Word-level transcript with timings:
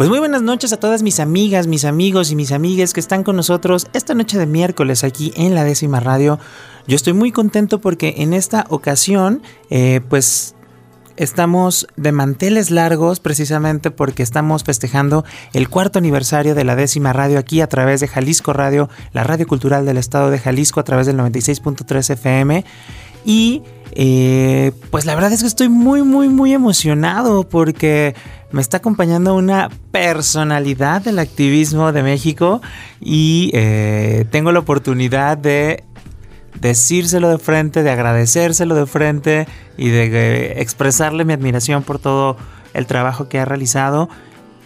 Pues 0.00 0.08
muy 0.08 0.18
buenas 0.18 0.40
noches 0.40 0.72
a 0.72 0.78
todas 0.78 1.02
mis 1.02 1.20
amigas, 1.20 1.66
mis 1.66 1.84
amigos 1.84 2.30
y 2.30 2.34
mis 2.34 2.52
amigas 2.52 2.94
que 2.94 3.00
están 3.00 3.22
con 3.22 3.36
nosotros 3.36 3.86
esta 3.92 4.14
noche 4.14 4.38
de 4.38 4.46
miércoles 4.46 5.04
aquí 5.04 5.30
en 5.36 5.54
la 5.54 5.62
décima 5.62 6.00
radio. 6.00 6.38
Yo 6.86 6.96
estoy 6.96 7.12
muy 7.12 7.32
contento 7.32 7.82
porque 7.82 8.14
en 8.16 8.32
esta 8.32 8.64
ocasión, 8.70 9.42
eh, 9.68 10.00
pues 10.08 10.54
estamos 11.16 11.86
de 11.96 12.12
manteles 12.12 12.70
largos 12.70 13.20
precisamente 13.20 13.90
porque 13.90 14.22
estamos 14.22 14.64
festejando 14.64 15.26
el 15.52 15.68
cuarto 15.68 15.98
aniversario 15.98 16.54
de 16.54 16.64
la 16.64 16.76
décima 16.76 17.12
radio 17.12 17.38
aquí 17.38 17.60
a 17.60 17.66
través 17.66 18.00
de 18.00 18.08
Jalisco 18.08 18.54
Radio, 18.54 18.88
la 19.12 19.22
radio 19.22 19.46
cultural 19.46 19.84
del 19.84 19.98
estado 19.98 20.30
de 20.30 20.38
Jalisco 20.38 20.80
a 20.80 20.84
través 20.84 21.08
del 21.08 21.18
96.3 21.18 22.08
FM. 22.14 22.64
Y 23.24 23.62
eh, 23.92 24.72
pues 24.90 25.04
la 25.04 25.14
verdad 25.14 25.32
es 25.32 25.40
que 25.40 25.46
estoy 25.46 25.68
muy, 25.68 26.02
muy, 26.02 26.28
muy 26.28 26.52
emocionado 26.52 27.48
porque 27.48 28.14
me 28.52 28.60
está 28.60 28.78
acompañando 28.78 29.34
una 29.34 29.68
personalidad 29.90 31.02
del 31.02 31.18
activismo 31.18 31.92
de 31.92 32.02
México 32.02 32.60
y 33.00 33.50
eh, 33.54 34.26
tengo 34.30 34.52
la 34.52 34.60
oportunidad 34.60 35.38
de 35.38 35.84
decírselo 36.60 37.28
de 37.28 37.38
frente, 37.38 37.82
de 37.82 37.90
agradecérselo 37.90 38.74
de 38.74 38.86
frente 38.86 39.46
y 39.76 39.88
de 39.88 40.04
eh, 40.04 40.60
expresarle 40.60 41.24
mi 41.24 41.32
admiración 41.32 41.82
por 41.82 41.98
todo 41.98 42.36
el 42.74 42.86
trabajo 42.86 43.28
que 43.28 43.38
ha 43.38 43.44
realizado. 43.44 44.08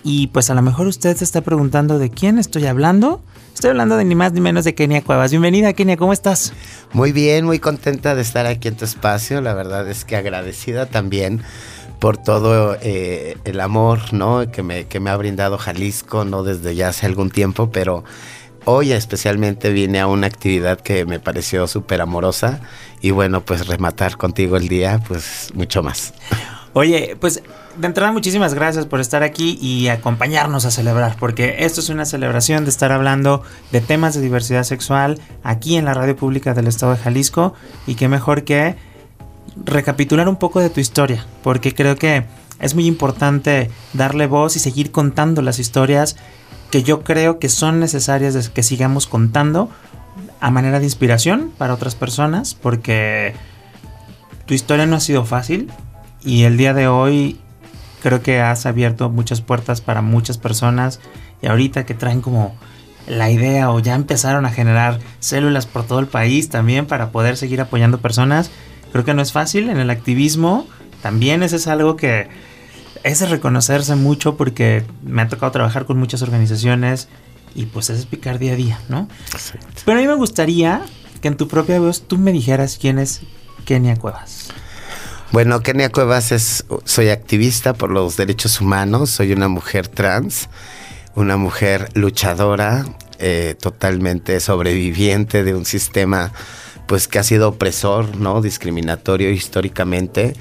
Y 0.02 0.26
pues 0.28 0.50
a 0.50 0.54
lo 0.54 0.60
mejor 0.60 0.86
usted 0.86 1.16
se 1.16 1.24
está 1.24 1.40
preguntando 1.40 1.98
de 1.98 2.10
quién 2.10 2.38
estoy 2.38 2.66
hablando. 2.66 3.22
Estoy 3.54 3.70
hablando 3.70 3.96
de 3.96 4.04
ni 4.04 4.16
más 4.16 4.32
ni 4.32 4.40
menos 4.40 4.64
de 4.64 4.74
Kenia 4.74 5.00
Cuevas. 5.02 5.30
Bienvenida, 5.30 5.72
Kenia, 5.72 5.96
¿cómo 5.96 6.12
estás? 6.12 6.52
Muy 6.92 7.12
bien, 7.12 7.44
muy 7.44 7.60
contenta 7.60 8.16
de 8.16 8.20
estar 8.20 8.46
aquí 8.46 8.66
en 8.66 8.76
tu 8.76 8.84
espacio. 8.84 9.40
La 9.40 9.54
verdad 9.54 9.88
es 9.88 10.04
que 10.04 10.16
agradecida 10.16 10.86
también 10.86 11.40
por 12.00 12.16
todo 12.16 12.76
eh, 12.82 13.38
el 13.44 13.60
amor 13.60 14.12
¿no? 14.12 14.50
que, 14.50 14.64
me, 14.64 14.86
que 14.86 14.98
me 14.98 15.10
ha 15.10 15.16
brindado 15.16 15.56
Jalisco, 15.56 16.24
no 16.24 16.42
desde 16.42 16.74
ya 16.74 16.88
hace 16.88 17.06
algún 17.06 17.30
tiempo, 17.30 17.70
pero 17.70 18.02
hoy 18.64 18.90
especialmente 18.90 19.70
vine 19.70 20.00
a 20.00 20.08
una 20.08 20.26
actividad 20.26 20.80
que 20.80 21.06
me 21.06 21.20
pareció 21.20 21.68
súper 21.68 22.00
amorosa 22.00 22.60
y 23.00 23.12
bueno, 23.12 23.44
pues 23.44 23.68
rematar 23.68 24.16
contigo 24.16 24.56
el 24.56 24.66
día, 24.66 25.00
pues 25.06 25.52
mucho 25.54 25.80
más. 25.82 26.12
Oye, 26.72 27.16
pues 27.20 27.40
de 27.76 27.86
entrada 27.86 28.12
muchísimas 28.12 28.54
gracias 28.54 28.86
por 28.86 29.00
estar 29.00 29.22
aquí 29.22 29.58
y 29.60 29.88
acompañarnos 29.88 30.64
a 30.64 30.70
celebrar, 30.70 31.16
porque 31.18 31.56
esto 31.60 31.80
es 31.80 31.88
una 31.88 32.04
celebración 32.04 32.64
de 32.64 32.70
estar 32.70 32.92
hablando 32.92 33.42
de 33.72 33.80
temas 33.80 34.14
de 34.14 34.20
diversidad 34.20 34.64
sexual 34.64 35.20
aquí 35.42 35.76
en 35.76 35.84
la 35.84 35.94
radio 35.94 36.16
pública 36.16 36.54
del 36.54 36.66
estado 36.66 36.92
de 36.92 36.98
Jalisco. 36.98 37.54
Y 37.86 37.94
qué 37.94 38.08
mejor 38.08 38.44
que 38.44 38.76
recapitular 39.64 40.28
un 40.28 40.36
poco 40.36 40.60
de 40.60 40.70
tu 40.70 40.80
historia, 40.80 41.26
porque 41.42 41.74
creo 41.74 41.96
que 41.96 42.24
es 42.60 42.74
muy 42.74 42.86
importante 42.86 43.70
darle 43.92 44.26
voz 44.26 44.56
y 44.56 44.58
seguir 44.58 44.90
contando 44.90 45.42
las 45.42 45.58
historias 45.58 46.16
que 46.70 46.82
yo 46.82 47.04
creo 47.04 47.38
que 47.38 47.48
son 47.48 47.80
necesarias 47.80 48.48
que 48.48 48.62
sigamos 48.62 49.06
contando 49.06 49.68
a 50.40 50.50
manera 50.50 50.78
de 50.78 50.86
inspiración 50.86 51.52
para 51.56 51.74
otras 51.74 51.94
personas, 51.94 52.54
porque 52.54 53.34
tu 54.46 54.54
historia 54.54 54.86
no 54.86 54.96
ha 54.96 55.00
sido 55.00 55.24
fácil. 55.24 55.70
Y 56.24 56.44
el 56.44 56.56
día 56.56 56.72
de 56.72 56.88
hoy 56.88 57.38
creo 58.04 58.22
que 58.22 58.38
has 58.38 58.66
abierto 58.66 59.08
muchas 59.08 59.40
puertas 59.40 59.80
para 59.80 60.02
muchas 60.02 60.36
personas 60.36 61.00
y 61.40 61.46
ahorita 61.46 61.86
que 61.86 61.94
traen 61.94 62.20
como 62.20 62.54
la 63.06 63.30
idea 63.30 63.70
o 63.70 63.80
ya 63.80 63.94
empezaron 63.94 64.44
a 64.44 64.50
generar 64.50 65.00
células 65.20 65.64
por 65.64 65.86
todo 65.86 66.00
el 66.00 66.06
país 66.06 66.50
también 66.50 66.84
para 66.84 67.12
poder 67.12 67.38
seguir 67.38 67.62
apoyando 67.62 68.02
personas, 68.02 68.50
creo 68.92 69.06
que 69.06 69.14
no 69.14 69.22
es 69.22 69.32
fácil 69.32 69.70
en 69.70 69.78
el 69.78 69.88
activismo, 69.88 70.66
también 71.00 71.42
eso 71.42 71.56
es 71.56 71.66
algo 71.66 71.96
que 71.96 72.28
es 73.04 73.26
reconocerse 73.30 73.96
mucho 73.96 74.36
porque 74.36 74.84
me 75.02 75.22
ha 75.22 75.28
tocado 75.28 75.52
trabajar 75.52 75.86
con 75.86 75.98
muchas 75.98 76.20
organizaciones 76.20 77.08
y 77.54 77.64
pues 77.64 77.88
es 77.88 78.04
picar 78.04 78.38
día 78.38 78.52
a 78.52 78.56
día, 78.56 78.80
¿no? 78.90 79.08
Pero 79.86 79.98
a 79.98 80.02
mí 80.02 80.06
me 80.06 80.14
gustaría 80.14 80.82
que 81.22 81.28
en 81.28 81.38
tu 81.38 81.48
propia 81.48 81.80
voz 81.80 82.02
tú 82.06 82.18
me 82.18 82.32
dijeras 82.32 82.76
quién 82.78 82.98
es 82.98 83.22
Kenia 83.64 83.96
Cuevas. 83.96 84.43
Bueno, 85.34 85.64
Kenia 85.64 85.90
Cuevas 85.90 86.30
es, 86.30 86.64
soy 86.84 87.08
activista 87.08 87.74
por 87.74 87.90
los 87.90 88.16
derechos 88.16 88.60
humanos, 88.60 89.10
soy 89.10 89.32
una 89.32 89.48
mujer 89.48 89.88
trans, 89.88 90.48
una 91.16 91.36
mujer 91.36 91.88
luchadora, 91.94 92.84
eh, 93.18 93.56
totalmente 93.60 94.38
sobreviviente 94.38 95.42
de 95.42 95.56
un 95.56 95.64
sistema 95.64 96.32
pues 96.86 97.08
que 97.08 97.18
ha 97.18 97.24
sido 97.24 97.48
opresor, 97.48 98.16
¿no? 98.16 98.42
Discriminatorio 98.42 99.32
históricamente 99.32 100.34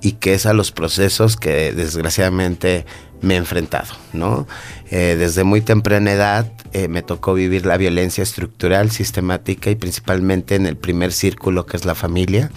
y 0.00 0.14
que 0.14 0.34
es 0.34 0.46
a 0.46 0.52
los 0.52 0.72
procesos 0.72 1.36
que 1.36 1.72
desgraciadamente 1.72 2.86
me 3.22 3.34
he 3.34 3.36
enfrentado, 3.36 3.94
¿no? 4.12 4.48
Eh, 4.90 5.14
desde 5.16 5.44
muy 5.44 5.60
temprana 5.60 6.10
edad 6.10 6.52
eh, 6.72 6.88
me 6.88 7.02
tocó 7.02 7.34
vivir 7.34 7.66
la 7.66 7.76
violencia 7.76 8.24
estructural, 8.24 8.90
sistemática 8.90 9.70
y 9.70 9.76
principalmente 9.76 10.56
en 10.56 10.66
el 10.66 10.76
primer 10.76 11.12
círculo 11.12 11.66
que 11.66 11.76
es 11.76 11.84
la 11.84 11.94
familia. 11.94 12.50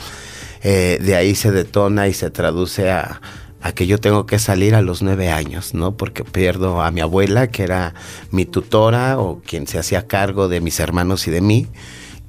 Eh, 0.64 0.98
de 1.02 1.16
ahí 1.16 1.36
se 1.36 1.52
detona 1.52 2.08
y 2.08 2.14
se 2.14 2.32
traduce 2.32 2.90
a, 2.90 3.22
que 3.76 3.88
yo 3.88 3.98
tengo 3.98 4.26
que 4.26 4.40
salir 4.40 4.76
a 4.76 4.82
los 4.82 5.02
nueve 5.02 5.30
años, 5.30 5.74
¿no? 5.74 5.96
Porque 5.96 6.24
pierdo 6.24 6.82
a 6.82 6.92
mi 6.92 7.00
abuela, 7.00 7.48
que 7.48 7.64
era 7.64 7.94
mi 8.30 8.46
tutora 8.46 9.20
o 9.20 9.42
quien 9.42 9.68
se 9.68 9.80
hacía 9.80 10.08
cargo 10.08 10.50
de 10.50 10.60
mis 10.60 10.80
hermanos 10.80 11.28
y 11.28 11.32
de 11.32 11.42
mí 11.42 11.68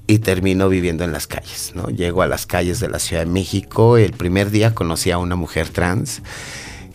y 0.06 0.18
termino 0.18 0.68
viviendo 0.68 1.02
en 1.02 1.12
las 1.12 1.26
calles, 1.26 1.72
¿no? 1.74 1.88
Llego 1.88 2.22
a 2.22 2.28
las 2.28 2.46
calles 2.46 2.78
de 2.78 2.88
la 2.88 2.98
Ciudad 2.98 3.24
de 3.24 3.30
México, 3.30 3.96
el 3.96 4.12
primer 4.12 4.50
día 4.50 4.74
conocí 4.74 5.10
a 5.10 5.18
una 5.18 5.34
mujer 5.34 5.70
trans 5.70 6.22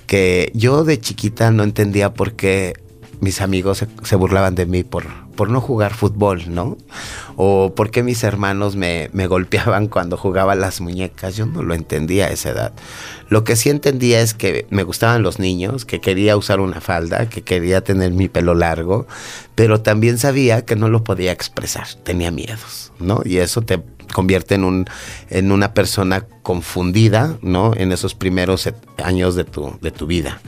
que 0.10 0.52
yo 0.56 0.84
de 0.84 1.00
chiquita 1.00 1.52
no 1.52 1.62
entendía 1.62 2.14
por 2.16 2.34
qué 2.34 2.74
mis 3.20 3.42
amigos 3.42 3.86
se, 4.04 4.16
burlaban 4.16 4.56
de 4.56 4.66
mí 4.66 4.84
por, 4.84 5.06
por 5.40 5.50
no 5.50 5.62
jugar 5.62 5.94
fútbol, 5.94 6.54
¿no? 6.54 6.78
O 7.38 7.74
por 7.74 7.92
qué 7.92 8.04
mis 8.04 8.26
hermanos 8.26 8.76
me, 8.76 9.10
me, 9.14 9.26
golpeaban 9.26 9.88
cuando 9.88 10.18
jugaba 10.18 10.54
las 10.54 10.82
muñecas. 10.82 11.38
Yo 11.38 11.46
no 11.46 11.64
lo 11.64 11.74
entendía 11.76 12.26
a 12.26 12.32
esa 12.32 12.50
edad. 12.50 12.74
Lo 13.30 13.46
que 13.46 13.56
sí 13.56 13.70
entendía 13.70 14.20
es 14.20 14.34
que 14.34 14.68
me 14.70 14.84
gustaban 14.84 15.24
los 15.24 15.40
niños, 15.40 15.86
que 15.86 16.02
quería 16.02 16.36
usar 16.36 16.60
una 16.60 16.82
falda, 16.82 17.30
que 17.30 17.42
quería 17.42 17.80
tener 17.80 18.12
mi 18.12 18.28
pelo 18.28 18.54
largo, 18.54 19.08
pero 19.56 19.80
también 19.80 20.18
sabía 20.18 20.66
que 20.66 20.76
no 20.76 20.90
lo 20.90 21.06
podía 21.06 21.32
expresar, 21.32 21.88
tenía 22.04 22.32
miedos, 22.32 22.92
¿no? 23.00 23.22
Y 23.24 23.38
eso 23.38 23.62
te 23.62 23.82
convierte 24.14 24.56
en, 24.56 24.66
un, 24.66 24.88
en 25.30 25.54
una 25.54 25.74
persona 25.74 26.26
confundida, 26.44 27.38
¿no? 27.42 27.74
En 27.78 27.94
esos 27.94 28.14
primeros 28.14 28.70
años 29.02 29.36
de 29.36 29.46
tu, 29.46 29.80
de 29.80 29.92
tu 29.92 30.06
vida. 30.06 30.42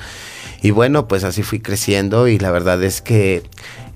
Y 0.63 0.71
bueno, 0.71 1.07
pues 1.07 1.23
así 1.23 1.41
fui 1.41 1.59
creciendo 1.59 2.27
y 2.27 2.37
la 2.37 2.51
verdad 2.51 2.83
es 2.83 3.01
que 3.01 3.41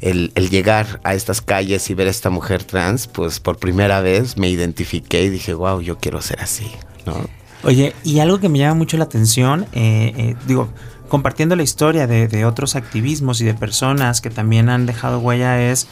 el, 0.05 0.49
llegar 0.49 0.99
a 1.03 1.15
estas 1.15 1.41
calles 1.41 1.89
y 1.89 1.95
ver 1.95 2.07
a 2.07 2.11
esta 2.11 2.29
mujer 2.29 2.63
trans, 2.63 3.07
pues 3.07 3.39
por 3.39 3.57
primera 3.57 4.01
vez 4.01 4.37
me 4.37 4.49
identifiqué 4.49 5.23
y 5.23 5.29
dije, 5.29 5.53
wow, 5.55 5.81
yo 5.81 5.97
quiero 5.97 6.21
ser 6.21 6.41
así, 6.41 6.69
¿no? 7.05 7.15
Oye, 7.63 7.95
y 8.03 8.19
algo 8.19 8.39
que 8.39 8.47
me 8.47 8.59
llama 8.59 8.75
mucho 8.75 8.97
la 8.97 9.05
atención, 9.05 9.65
eh, 9.73 10.13
eh, 10.15 10.35
digo, 10.47 10.69
compartiendo 11.07 11.55
la 11.55 11.63
historia 11.63 12.05
de, 12.05 12.45
otros 12.45 12.75
activismos 12.75 13.41
y 13.41 13.45
de 13.45 13.55
personas 13.55 14.21
que 14.21 14.29
también 14.29 14.69
han 14.69 14.85
dejado 14.85 15.19
huella 15.19 15.59
es, 15.59 15.87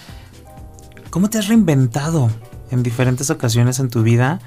¿cómo 1.10 1.32
te 1.32 1.40
has 1.40 1.48
reinventado 1.48 2.30
en 2.70 2.84
diferentes 2.84 3.32
ocasiones 3.32 3.80
en 3.80 3.90
tu 3.90 4.04
vida? 4.04 4.40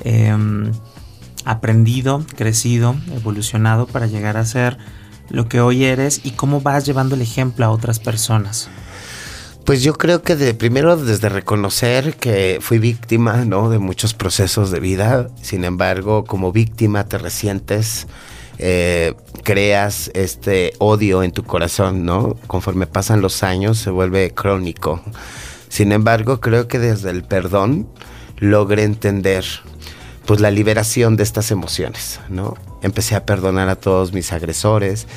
Em, 0.00 0.72
aprendido, 1.46 2.26
crecido, 2.36 2.94
evolucionado 3.14 3.86
para 3.86 4.06
llegar 4.06 4.36
a 4.36 4.44
ser 4.44 4.76
lo 5.30 5.48
que 5.48 5.60
hoy 5.62 5.84
eres 5.84 6.20
y 6.22 6.32
cómo 6.32 6.60
vas 6.60 6.84
llevando 6.84 7.14
el 7.14 7.22
ejemplo 7.22 7.64
a 7.64 7.70
otras 7.70 7.98
personas. 7.98 8.68
Pues 9.66 9.82
yo 9.82 9.94
creo 9.94 10.22
que 10.22 10.36
de 10.36 10.54
primero 10.54 10.96
desde 10.96 11.28
reconocer 11.28 12.14
que 12.14 12.58
fui 12.60 12.78
víctima, 12.78 13.44
¿no? 13.44 13.68
De 13.68 13.80
muchos 13.80 14.14
procesos 14.14 14.70
de 14.70 14.78
vida. 14.78 15.26
Sin 15.42 15.64
embargo, 15.64 16.24
como 16.24 16.52
víctima 16.52 17.08
te 17.08 17.18
resientes, 17.18 18.06
eh, 18.58 19.14
creas 19.42 20.12
este 20.14 20.72
odio 20.78 21.24
en 21.24 21.32
tu 21.32 21.42
corazón, 21.42 22.04
¿no? 22.04 22.36
Conforme 22.46 22.86
pasan 22.86 23.20
los 23.20 23.42
años 23.42 23.78
se 23.78 23.90
vuelve 23.90 24.30
crónico. 24.30 25.02
Sin 25.68 25.90
embargo, 25.90 26.40
creo 26.40 26.68
que 26.68 26.78
desde 26.78 27.10
el 27.10 27.24
perdón 27.24 27.88
logré 28.38 28.84
entender 28.84 29.44
pues 30.26 30.38
la 30.38 30.52
liberación 30.52 31.16
de 31.16 31.24
estas 31.24 31.50
emociones, 31.50 32.20
¿no? 32.28 32.54
Empecé 32.82 33.16
a 33.16 33.26
perdonar 33.26 33.68
a 33.68 33.74
todos 33.74 34.12
mis 34.12 34.32
agresores 34.32 35.08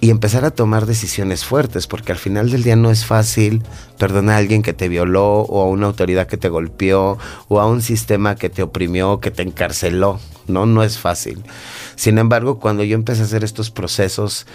y 0.00 0.10
empezar 0.10 0.44
a 0.44 0.52
tomar 0.52 0.86
decisiones 0.86 1.44
fuertes, 1.44 1.86
porque 1.86 2.12
al 2.12 2.18
final 2.18 2.50
del 2.50 2.62
día 2.62 2.76
no 2.76 2.90
es 2.90 3.04
fácil 3.04 3.62
perdonar 3.98 4.36
a 4.36 4.38
alguien 4.38 4.62
que 4.62 4.72
te 4.72 4.88
violó 4.88 5.40
o 5.40 5.62
a 5.62 5.68
una 5.68 5.86
autoridad 5.86 6.28
que 6.28 6.36
te 6.36 6.48
golpeó 6.48 7.18
o 7.48 7.60
a 7.60 7.66
un 7.66 7.82
sistema 7.82 8.36
que 8.36 8.48
te 8.48 8.62
oprimió, 8.62 9.18
que 9.18 9.32
te 9.32 9.42
encarceló, 9.42 10.20
¿no? 10.46 10.66
No 10.66 10.84
es 10.84 10.98
fácil. 10.98 11.42
Sin 11.96 12.18
embargo, 12.18 12.60
cuando 12.60 12.84
yo 12.84 12.94
empecé 12.94 13.22
a 13.22 13.24
hacer 13.24 13.42
estos 13.42 13.72
procesos 13.72 14.46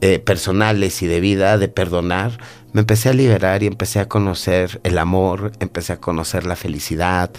eh, 0.00 0.18
personales 0.18 1.02
y 1.02 1.06
de 1.06 1.20
vida, 1.20 1.58
de 1.58 1.68
perdonar, 1.68 2.38
me 2.72 2.80
empecé 2.80 3.08
a 3.08 3.14
liberar 3.14 3.62
y 3.62 3.66
empecé 3.66 3.98
a 3.98 4.08
conocer 4.08 4.80
el 4.84 4.98
amor, 4.98 5.52
empecé 5.60 5.94
a 5.94 6.00
conocer 6.00 6.46
la 6.46 6.56
felicidad 6.56 7.30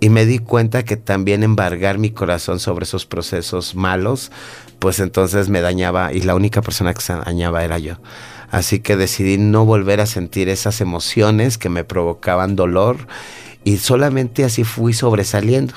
y 0.00 0.08
me 0.08 0.26
di 0.26 0.38
cuenta 0.38 0.84
que 0.84 0.96
también 0.96 1.42
embargar 1.42 1.98
mi 1.98 2.10
corazón 2.10 2.58
sobre 2.58 2.84
esos 2.84 3.06
procesos 3.06 3.74
malos 3.74 4.32
pues 4.82 4.98
entonces 4.98 5.48
me 5.48 5.60
dañaba 5.60 6.12
y 6.12 6.22
la 6.22 6.34
única 6.34 6.60
persona 6.60 6.92
que 6.92 7.02
se 7.02 7.14
dañaba 7.14 7.62
era 7.62 7.78
yo. 7.78 7.98
Así 8.50 8.80
que 8.80 8.96
decidí 8.96 9.38
no 9.38 9.64
volver 9.64 10.00
a 10.00 10.06
sentir 10.06 10.48
esas 10.48 10.80
emociones 10.80 11.56
que 11.56 11.68
me 11.68 11.84
provocaban 11.84 12.56
dolor 12.56 12.96
y 13.62 13.76
solamente 13.76 14.42
así 14.42 14.64
fui 14.64 14.92
sobresaliendo. 14.92 15.74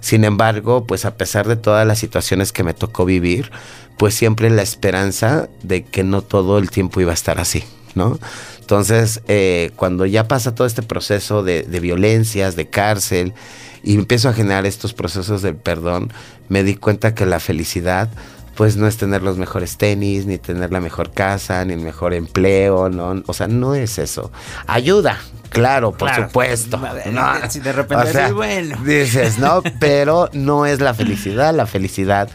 Sin 0.00 0.24
embargo, 0.24 0.86
pues 0.86 1.06
a 1.06 1.16
pesar 1.16 1.48
de 1.48 1.56
todas 1.56 1.86
las 1.86 1.98
situaciones 1.98 2.52
que 2.52 2.62
me 2.62 2.74
tocó 2.74 3.06
vivir, 3.06 3.50
pues 3.98 4.14
siempre 4.14 4.50
la 4.50 4.62
esperanza 4.62 5.48
de 5.62 5.84
que 5.84 6.04
no 6.04 6.22
todo 6.22 6.58
el 6.58 6.70
tiempo 6.70 7.00
iba 7.00 7.10
a 7.10 7.14
estar 7.14 7.38
así, 7.38 7.64
¿no? 7.94 8.18
Entonces, 8.60 9.22
eh, 9.28 9.70
cuando 9.76 10.06
ya 10.06 10.28
pasa 10.28 10.54
todo 10.54 10.66
este 10.66 10.82
proceso 10.82 11.42
de, 11.42 11.62
de 11.62 11.80
violencias, 11.80 12.56
de 12.56 12.68
cárcel, 12.68 13.34
y 13.82 13.94
empiezo 13.94 14.28
a 14.28 14.32
generar 14.32 14.66
estos 14.66 14.94
procesos 14.94 15.42
de 15.42 15.54
perdón, 15.54 16.12
me 16.48 16.62
di 16.62 16.76
cuenta 16.76 17.14
que 17.14 17.26
la 17.26 17.40
felicidad 17.40 18.08
pues 18.54 18.76
no 18.76 18.86
es 18.86 18.96
tener 18.96 19.22
los 19.22 19.38
mejores 19.38 19.76
tenis, 19.78 20.26
ni 20.26 20.38
tener 20.38 20.72
la 20.72 20.80
mejor 20.80 21.10
casa, 21.10 21.64
ni 21.64 21.72
el 21.72 21.80
mejor 21.80 22.12
empleo, 22.12 22.90
¿no? 22.90 23.22
O 23.26 23.32
sea, 23.32 23.48
no 23.48 23.74
es 23.74 23.98
eso. 23.98 24.30
Ayuda, 24.66 25.18
claro, 25.48 25.92
por 25.92 26.14
supuesto. 26.14 26.80
No, 27.12 27.32
si 27.48 27.60
de 27.60 27.72
repente 27.72 28.32
bueno. 28.32 28.76
Dices, 28.84 29.38
no, 29.38 29.62
pero 29.80 30.28
no 30.32 30.66
es 30.66 30.80
la 30.80 30.92
felicidad. 30.94 31.54
La 31.54 31.66
felicidad 31.66 32.28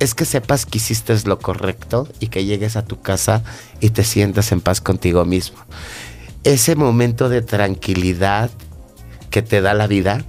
es 0.00 0.14
que 0.14 0.24
sepas 0.24 0.66
que 0.66 0.78
hiciste 0.78 1.14
lo 1.26 1.38
correcto 1.38 2.08
y 2.18 2.28
que 2.28 2.44
llegues 2.44 2.76
a 2.76 2.84
tu 2.84 3.00
casa 3.00 3.44
y 3.80 3.90
te 3.90 4.02
sientas 4.02 4.50
en 4.50 4.60
paz 4.60 4.80
contigo 4.80 5.24
mismo. 5.24 5.58
Ese 6.42 6.74
momento 6.74 7.28
de 7.28 7.42
tranquilidad 7.42 8.50
que 9.30 9.42
te 9.42 9.60
da 9.60 9.74
la 9.74 9.86
vida 9.86 10.24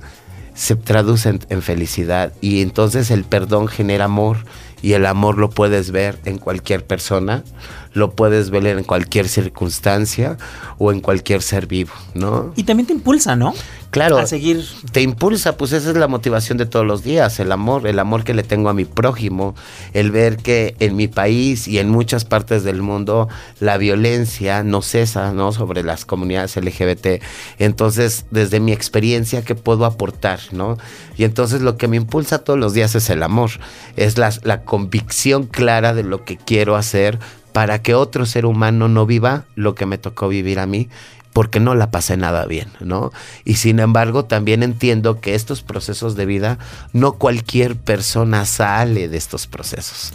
se 0.53 0.75
traduce 0.75 1.39
en 1.49 1.61
felicidad 1.61 2.33
y 2.41 2.61
entonces 2.61 3.09
el 3.09 3.23
perdón 3.23 3.67
genera 3.69 4.05
amor 4.05 4.45
y 4.81 4.93
el 4.93 5.05
amor 5.05 5.37
lo 5.37 5.49
puedes 5.49 5.91
ver 5.91 6.19
en 6.25 6.37
cualquier 6.37 6.85
persona, 6.85 7.43
lo 7.93 8.11
puedes 8.11 8.49
ver 8.49 8.65
en 8.65 8.83
cualquier 8.83 9.27
circunstancia 9.27 10.37
o 10.77 10.91
en 10.91 11.01
cualquier 11.01 11.41
ser 11.41 11.67
vivo, 11.67 11.91
¿no? 12.13 12.53
Y 12.55 12.63
también 12.63 12.87
te 12.87 12.93
impulsa, 12.93 13.35
¿no? 13.35 13.53
Claro. 13.91 14.17
A 14.17 14.25
seguir. 14.25 14.65
Te 14.93 15.01
impulsa, 15.01 15.57
pues 15.57 15.73
esa 15.73 15.89
es 15.89 15.97
la 15.97 16.07
motivación 16.07 16.57
de 16.57 16.65
todos 16.65 16.85
los 16.85 17.03
días, 17.03 17.39
el 17.41 17.51
amor, 17.51 17.85
el 17.85 17.99
amor 17.99 18.23
que 18.23 18.33
le 18.33 18.43
tengo 18.43 18.69
a 18.69 18.73
mi 18.73 18.85
prójimo, 18.85 19.53
el 19.91 20.11
ver 20.11 20.37
que 20.37 20.75
en 20.79 20.95
mi 20.95 21.09
país 21.09 21.67
y 21.67 21.77
en 21.77 21.89
muchas 21.89 22.23
partes 22.23 22.63
del 22.63 22.81
mundo 22.81 23.27
la 23.59 23.77
violencia 23.77 24.63
no 24.63 24.81
cesa, 24.81 25.33
¿no? 25.33 25.51
Sobre 25.51 25.83
las 25.83 26.05
comunidades 26.05 26.55
LGBT. 26.55 27.21
Entonces, 27.59 28.25
desde 28.31 28.61
mi 28.61 28.71
experiencia, 28.71 29.43
¿qué 29.43 29.55
puedo 29.55 29.83
aportar, 29.83 30.39
¿no? 30.53 30.77
Y 31.17 31.25
entonces 31.25 31.61
lo 31.61 31.75
que 31.75 31.89
me 31.89 31.97
impulsa 31.97 32.39
todos 32.39 32.57
los 32.57 32.73
días 32.73 32.95
es 32.95 33.09
el 33.09 33.21
amor, 33.21 33.51
es 33.97 34.17
la, 34.17 34.31
la 34.43 34.63
convicción 34.63 35.47
clara 35.47 35.93
de 35.93 36.03
lo 36.03 36.23
que 36.23 36.37
quiero 36.37 36.77
hacer 36.77 37.19
para 37.51 37.81
que 37.81 37.95
otro 37.95 38.25
ser 38.25 38.45
humano 38.45 38.87
no 38.87 39.05
viva 39.05 39.45
lo 39.55 39.75
que 39.75 39.85
me 39.85 39.97
tocó 39.97 40.27
vivir 40.27 40.59
a 40.59 40.65
mí 40.65 40.89
porque 41.33 41.59
no 41.59 41.75
la 41.75 41.91
pasé 41.91 42.17
nada 42.17 42.45
bien, 42.45 42.69
¿no? 42.79 43.11
Y 43.45 43.55
sin 43.55 43.79
embargo, 43.79 44.25
también 44.25 44.63
entiendo 44.63 45.21
que 45.21 45.35
estos 45.35 45.61
procesos 45.61 46.15
de 46.15 46.25
vida, 46.25 46.57
no 46.93 47.13
cualquier 47.13 47.77
persona 47.77 48.45
sale 48.45 49.07
de 49.07 49.17
estos 49.17 49.47
procesos. 49.47 50.13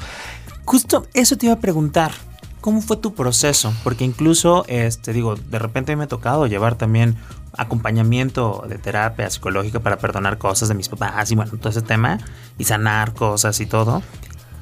Justo 0.65 1.07
eso 1.15 1.37
te 1.37 1.47
iba 1.47 1.55
a 1.55 1.61
preguntar. 1.61 2.13
¿Cómo 2.61 2.81
fue 2.81 2.97
tu 2.97 3.15
proceso? 3.15 3.73
Porque 3.85 4.05
incluso, 4.05 4.65
este, 4.69 5.13
digo, 5.13 5.37
de 5.37 5.59
repente 5.59 5.95
me 5.95 6.05
ha 6.05 6.09
tocado 6.09 6.47
llevar 6.47 6.75
también 6.75 7.17
acompañamiento 7.57 8.65
de 8.69 8.77
terapia 8.77 9.31
psicológica 9.31 9.81
para 9.81 9.99
perdonar 9.99 10.37
cosas 10.37 10.69
de 10.69 10.75
mis 10.75 10.89
papás 10.89 11.31
y 11.31 11.37
bueno, 11.37 11.53
todo 11.59 11.71
ese 11.71 11.83
tema 11.83 12.19
y 12.59 12.65
sanar 12.65 13.15
cosas 13.15 13.61
y 13.61 13.67
todo. 13.67 14.03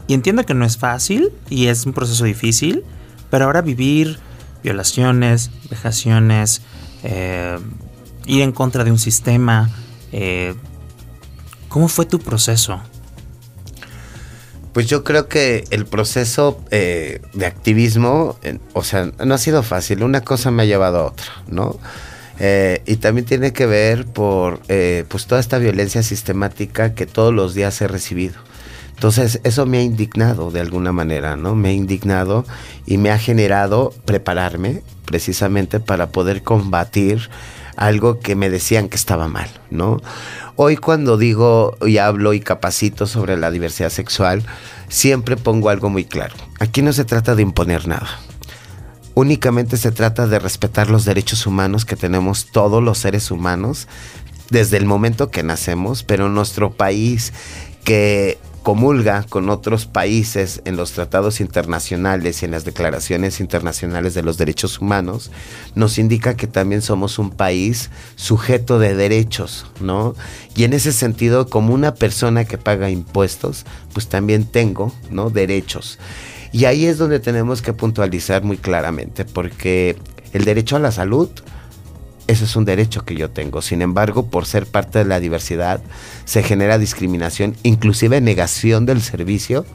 Y 0.07 0.15
entiendo 0.15 0.45
que 0.45 0.55
no 0.55 0.65
es 0.65 0.77
fácil 0.77 1.33
y 1.49 1.67
es 1.67 1.87
un 1.87 1.93
proceso 1.93 2.25
difícil, 2.25 2.85
pero 3.31 3.47
ahora 3.47 3.63
vivir 3.63 4.19
violaciones, 4.63 5.51
vejaciones, 5.71 6.63
eh, 7.05 7.59
ir 8.27 8.43
en 8.43 8.53
contra 8.53 8.83
de 8.83 8.91
un 8.91 8.99
sistema. 8.99 9.71
Eh, 10.13 10.55
¿Cómo 11.69 11.89
fue 11.89 12.07
tu 12.07 12.19
proceso? 12.19 12.81
Pues 14.73 14.87
yo 14.87 15.05
creo 15.05 15.29
que 15.29 15.65
el 15.71 15.87
proceso 15.87 16.61
eh, 16.71 17.21
de 17.33 17.47
activismo, 17.47 18.37
o 18.73 18.83
sea, 18.83 19.13
no 19.25 19.35
ha 19.35 19.39
sido 19.39 19.63
fácil. 19.63 20.03
Una 20.03 20.23
cosa 20.23 20.51
me 20.51 20.65
ha 20.65 20.67
llevado 20.67 20.99
a 20.99 21.05
otra, 21.07 21.27
¿no? 21.49 21.79
y 22.85 22.97
también 22.97 23.25
tiene 23.27 23.53
que 23.53 23.65
ver 23.65 24.07
por 24.07 24.61
pues 25.09 25.27
toda 25.27 25.41
esta 25.41 25.59
violencia 25.59 26.03
sistemática 26.03 26.93
que 26.93 27.07
todos 27.07 27.33
los 27.33 27.55
días 27.55 27.81
he 27.81 27.87
recibido. 27.87 28.35
Entonces, 28.95 29.41
eso 29.45 29.67
me 29.67 29.79
ha 29.79 29.83
indignado 29.83 30.51
de 30.51 30.61
alguna 30.61 30.93
manera, 30.93 31.37
¿no? 31.37 31.55
Me 31.55 31.71
ha 31.71 31.73
indignado 31.73 32.45
y 32.87 32.97
me 32.97 33.11
ha 33.11 33.19
generado 33.19 33.93
prepararme 34.05 34.83
precisamente 35.05 35.81
para 35.81 36.09
poder 36.11 36.43
combatir 36.43 37.29
algo 37.77 38.21
que 38.21 38.37
me 38.37 38.51
decían 38.51 38.89
que 38.89 38.97
estaba 38.97 39.29
mal, 39.29 39.49
¿no? 39.71 40.01
Hoy 40.57 40.77
cuando 40.77 41.17
digo 41.17 41.77
y 41.85 41.99
hablo 41.99 42.33
y 42.33 42.41
capacito 42.41 43.07
sobre 43.07 43.37
la 43.37 43.51
diversidad 43.51 43.91
sexual, 43.91 44.45
siempre 44.89 45.37
pongo 45.37 45.71
algo 45.71 45.91
muy 45.91 46.05
claro. 46.05 46.35
Aquí 46.61 46.83
no 46.83 46.93
se 46.93 47.05
trata 47.05 47.35
de 47.35 47.43
imponer 47.43 47.89
nada. 47.89 48.09
Únicamente 49.15 49.77
se 49.77 49.93
trata 49.93 50.27
de 50.27 50.39
respetar 50.39 50.91
los 50.91 51.05
derechos 51.05 51.47
humanos 51.47 51.85
que 51.85 51.97
tenemos 51.97 52.47
todos 52.47 52.83
los 52.83 52.99
seres 52.99 53.31
humanos 53.31 53.89
desde 54.51 54.77
el 54.77 54.87
momento 54.87 55.31
que 55.31 55.43
nacemos, 55.43 56.03
pero 56.03 56.29
nuestro 56.29 56.73
país 56.73 57.33
que 57.85 58.39
comulga 58.65 59.25
con 59.29 59.51
otros 59.51 59.85
países 59.85 60.63
en 60.65 60.77
los 60.77 60.93
tratados 60.93 61.41
internacionales 61.41 62.41
y 62.43 62.47
en 62.47 62.51
las 62.51 62.65
declaraciones 62.65 63.39
internacionales 63.39 64.15
de 64.15 64.23
los 64.23 64.39
derechos 64.39 64.81
humanos, 64.81 65.31
nos 65.75 65.99
indica 65.99 66.35
que 66.35 66.47
también 66.47 66.81
somos 66.81 67.19
un 67.19 67.31
país 67.31 67.91
sujeto 68.17 68.79
de 68.79 68.97
derechos, 68.97 69.67
¿no? 69.81 70.17
Y 70.57 70.65
en 70.65 70.73
ese 70.73 70.93
sentido, 70.93 71.51
como 71.51 71.75
una 71.75 71.95
persona 71.95 72.47
que 72.47 72.57
paga 72.57 72.89
impuestos, 72.89 73.67
pues 73.93 74.09
también 74.09 74.47
tengo, 74.47 74.95
¿no? 75.11 75.29
Derechos. 75.29 75.99
Y 76.51 76.65
ahí 76.65 76.87
es 76.87 76.97
donde 76.97 77.21
tenemos 77.21 77.61
que 77.61 77.75
puntualizar 77.75 78.45
muy 78.45 78.57
claramente, 78.57 79.27
porque 79.27 79.99
el 80.33 80.47
derecho 80.47 80.77
a 80.77 80.81
la 80.81 80.91
salud, 80.91 81.29
eso 82.27 82.45
es 82.45 82.57
un 82.57 82.65
derecho 82.65 83.05
que 83.05 83.15
yo 83.15 83.31
tengo. 83.31 83.63
Sin 83.63 83.83
embargo, 83.83 84.27
por 84.27 84.47
ser 84.47 84.67
parte 84.67 85.01
de 85.01 85.05
la 85.05 85.21
diversidad, 85.21 85.81
se 86.25 86.43
genera 86.43 86.79
discriminación, 86.79 87.57
inclusive 87.63 88.21
negación 88.21 88.87
del 88.87 89.03
servicio, 89.03 89.67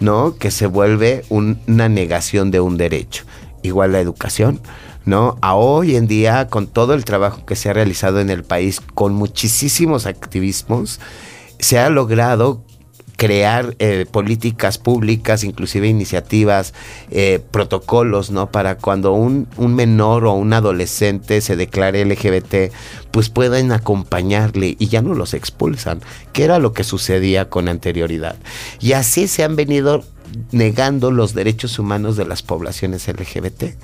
¿no? 0.00 0.36
Que 0.36 0.50
se 0.50 0.66
vuelve 0.66 1.24
una 1.28 1.88
negación 1.88 2.50
de 2.50 2.60
un 2.60 2.76
derecho. 2.76 3.24
Igual 3.62 3.92
la 3.92 4.00
educación, 4.00 4.60
¿no? 5.04 5.36
A 5.42 5.54
hoy 5.54 5.96
en 5.96 6.06
día, 6.06 6.48
con 6.48 6.66
todo 6.66 6.94
el 6.94 7.04
trabajo 7.04 7.44
que 7.44 7.56
se 7.56 7.68
ha 7.68 7.74
realizado 7.74 8.20
en 8.20 8.30
el 8.30 8.44
país, 8.44 8.80
con 8.94 9.12
muchísimos 9.12 10.06
activismos, 10.06 11.00
se 11.58 11.78
ha 11.78 11.90
logrado 11.90 12.64
crear 13.20 13.76
eh, 13.80 14.06
políticas 14.10 14.78
públicas, 14.78 15.44
inclusive 15.44 15.86
iniciativas, 15.86 16.72
eh, 17.10 17.38
protocolos, 17.50 18.30
¿no? 18.30 18.50
Para 18.50 18.78
cuando 18.78 19.12
un, 19.12 19.46
un, 19.58 19.74
menor 19.74 20.24
o 20.24 20.32
un 20.32 20.54
adolescente 20.54 21.42
se 21.42 21.54
declare 21.54 22.02
LGBT, 22.06 22.72
pues 23.10 23.28
puedan 23.28 23.72
acompañarle 23.72 24.74
y 24.78 24.88
ya 24.88 25.02
no 25.02 25.12
los 25.12 25.34
expulsan, 25.34 26.00
que 26.32 26.44
era 26.44 26.58
lo 26.58 26.72
que 26.72 26.82
sucedía 26.82 27.50
con 27.50 27.68
anterioridad. 27.68 28.36
Y 28.80 28.92
así 28.92 29.28
se 29.28 29.44
han 29.44 29.54
venido 29.54 30.02
negando 30.50 31.10
los 31.10 31.34
derechos 31.34 31.78
humanos 31.78 32.16
de 32.16 32.24
las 32.24 32.40
poblaciones 32.40 33.06
LGBT. 33.06 33.74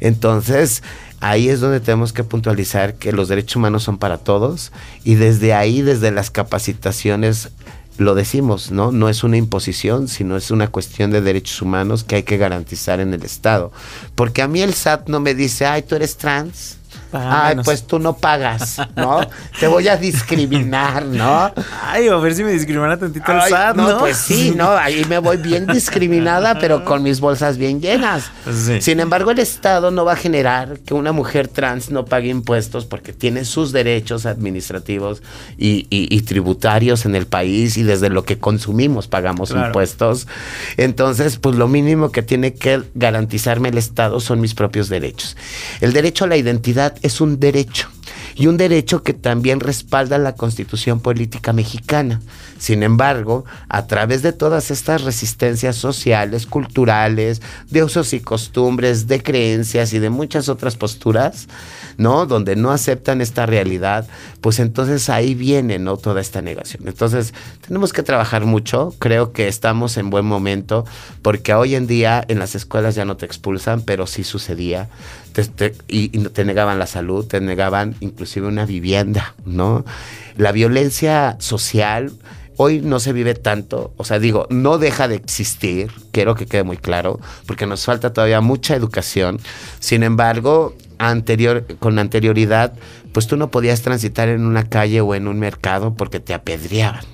Entonces, 0.00 0.82
ahí 1.20 1.48
es 1.48 1.60
donde 1.60 1.80
tenemos 1.80 2.12
que 2.12 2.24
puntualizar 2.24 2.96
que 2.96 3.12
los 3.12 3.28
derechos 3.28 3.56
humanos 3.56 3.84
son 3.84 3.96
para 3.96 4.18
todos 4.18 4.72
y 5.02 5.14
desde 5.14 5.54
ahí, 5.54 5.80
desde 5.80 6.10
las 6.10 6.30
capacitaciones, 6.30 7.50
lo 7.98 8.14
decimos, 8.14 8.70
¿no? 8.70 8.92
No 8.92 9.08
es 9.08 9.24
una 9.24 9.36
imposición, 9.36 10.08
sino 10.08 10.36
es 10.36 10.50
una 10.50 10.68
cuestión 10.68 11.10
de 11.10 11.20
derechos 11.20 11.62
humanos 11.62 12.04
que 12.04 12.16
hay 12.16 12.22
que 12.22 12.38
garantizar 12.38 13.00
en 13.00 13.14
el 13.14 13.22
Estado. 13.24 13.72
Porque 14.14 14.42
a 14.42 14.48
mí 14.48 14.62
el 14.62 14.74
SAT 14.74 15.08
no 15.08 15.20
me 15.20 15.34
dice, 15.34 15.66
ay, 15.66 15.82
tú 15.82 15.94
eres 15.94 16.16
trans, 16.16 16.78
Ay, 17.12 17.56
pues 17.64 17.86
tú 17.86 17.98
no 17.98 18.16
pagas, 18.16 18.78
¿no? 18.96 19.20
Te 19.60 19.66
voy 19.66 19.88
a 19.88 19.96
discriminar, 19.96 21.04
¿no? 21.04 21.52
Ay, 21.82 22.08
a 22.08 22.16
ver 22.16 22.34
si 22.34 22.42
me 22.44 22.52
discrimina 22.52 22.96
tantito 22.96 23.30
el 23.32 23.42
SAT, 23.42 23.76
¿no? 23.76 23.98
Pues 23.98 24.16
sí, 24.16 24.52
¿no? 24.56 24.70
Ahí 24.70 25.04
me 25.08 25.18
voy 25.18 25.36
bien 25.36 25.66
discriminada, 25.66 26.58
pero 26.58 26.84
con 26.84 27.02
mis 27.02 27.20
bolsas 27.20 27.58
bien 27.58 27.80
llenas. 27.80 28.30
Pues 28.44 28.82
Sin 28.82 29.00
embargo, 29.00 29.30
el 29.30 29.38
Estado 29.38 29.90
no 29.90 30.04
va 30.04 30.14
a 30.14 30.16
generar 30.16 30.78
que 30.80 30.94
una 30.94 31.12
mujer 31.12 31.48
trans 31.48 31.90
no 31.90 32.04
pague 32.04 32.28
impuestos 32.28 32.86
porque 32.86 33.12
tiene 33.12 33.44
sus 33.44 33.72
derechos 33.72 34.26
administrativos 34.26 35.22
y, 35.56 36.22
tributarios 36.22 37.04
en 37.04 37.14
el 37.14 37.26
país 37.26 37.76
y 37.76 37.82
desde 37.82 38.08
lo 38.08 38.24
que 38.24 38.38
consumimos 38.38 39.08
pagamos 39.08 39.50
impuestos. 39.50 40.26
Entonces, 40.76 41.36
pues 41.38 41.56
lo 41.56 41.68
mínimo 41.68 42.10
que 42.10 42.22
tiene 42.22 42.54
que 42.54 42.82
garantizarme 42.94 43.68
el 43.68 43.78
Estado 43.78 44.20
son 44.20 44.40
mis 44.40 44.54
propios 44.54 44.88
derechos. 44.88 45.36
El 45.80 45.92
derecho 45.92 46.24
a 46.24 46.28
la 46.28 46.36
identidad 46.36 46.94
es 47.02 47.20
un 47.20 47.38
derecho 47.40 47.88
y 48.34 48.46
un 48.46 48.56
derecho 48.56 49.02
que 49.02 49.12
también 49.12 49.60
respalda 49.60 50.18
la 50.18 50.34
constitución 50.34 51.00
política 51.00 51.52
mexicana. 51.52 52.20
Sin 52.58 52.82
embargo, 52.82 53.44
a 53.68 53.86
través 53.86 54.22
de 54.22 54.32
todas 54.32 54.70
estas 54.70 55.02
resistencias 55.02 55.76
sociales, 55.76 56.46
culturales, 56.46 57.42
de 57.70 57.84
usos 57.84 58.12
y 58.12 58.20
costumbres, 58.20 59.06
de 59.06 59.22
creencias 59.22 59.92
y 59.92 59.98
de 59.98 60.10
muchas 60.10 60.48
otras 60.48 60.76
posturas, 60.76 61.48
¿no? 61.98 62.26
Donde 62.26 62.56
no 62.56 62.70
aceptan 62.70 63.20
esta 63.20 63.46
realidad, 63.46 64.06
pues 64.40 64.60
entonces 64.60 65.08
ahí 65.10 65.34
viene, 65.34 65.78
¿no? 65.78 65.96
Toda 65.96 66.20
esta 66.20 66.40
negación. 66.40 66.84
Entonces, 66.86 67.34
tenemos 67.66 67.92
que 67.92 68.02
trabajar 68.02 68.44
mucho. 68.44 68.94
Creo 68.98 69.32
que 69.32 69.48
estamos 69.48 69.96
en 69.96 70.10
buen 70.10 70.24
momento, 70.24 70.84
porque 71.20 71.52
hoy 71.54 71.74
en 71.74 71.86
día 71.86 72.24
en 72.28 72.38
las 72.38 72.54
escuelas 72.54 72.94
ya 72.94 73.04
no 73.04 73.16
te 73.16 73.26
expulsan, 73.26 73.82
pero 73.82 74.06
sí 74.06 74.24
sucedía 74.24 74.88
y, 75.88 76.08
te 76.08 76.44
negaban 76.44 76.78
la 76.78 76.86
salud, 76.86 77.26
te 77.26 77.40
negaban 77.40 77.94
inclusive 78.00 78.46
una 78.46 78.66
vivienda, 78.66 79.34
¿no? 79.44 79.84
La 80.36 80.52
violencia 80.52 81.36
social 81.40 82.12
hoy 82.56 82.80
no 82.80 83.00
se 83.00 83.12
vive 83.12 83.34
tanto, 83.34 83.92
o 83.96 84.04
sea, 84.04 84.18
digo, 84.18 84.46
no 84.50 84.78
deja 84.78 85.08
de 85.08 85.16
existir, 85.16 85.90
quiero 86.12 86.34
que 86.34 86.46
quede 86.46 86.62
muy 86.62 86.76
claro, 86.76 87.18
porque 87.46 87.66
nos 87.66 87.84
falta 87.84 88.12
todavía 88.12 88.40
mucha 88.40 88.76
educación. 88.76 89.40
Sin 89.80 90.02
embargo, 90.02 90.74
anterior, 90.98 91.66
con 91.78 91.98
anterioridad, 91.98 92.74
pues 93.12 93.26
tú 93.26 93.36
no 93.36 93.50
podías 93.50 93.82
transitar 93.82 94.28
en 94.28 94.44
una 94.44 94.68
calle 94.68 95.00
o 95.00 95.14
en 95.14 95.28
un 95.28 95.38
mercado 95.38 95.94
porque 95.94 96.20
te 96.20 96.34
apedreaban. 96.34 97.04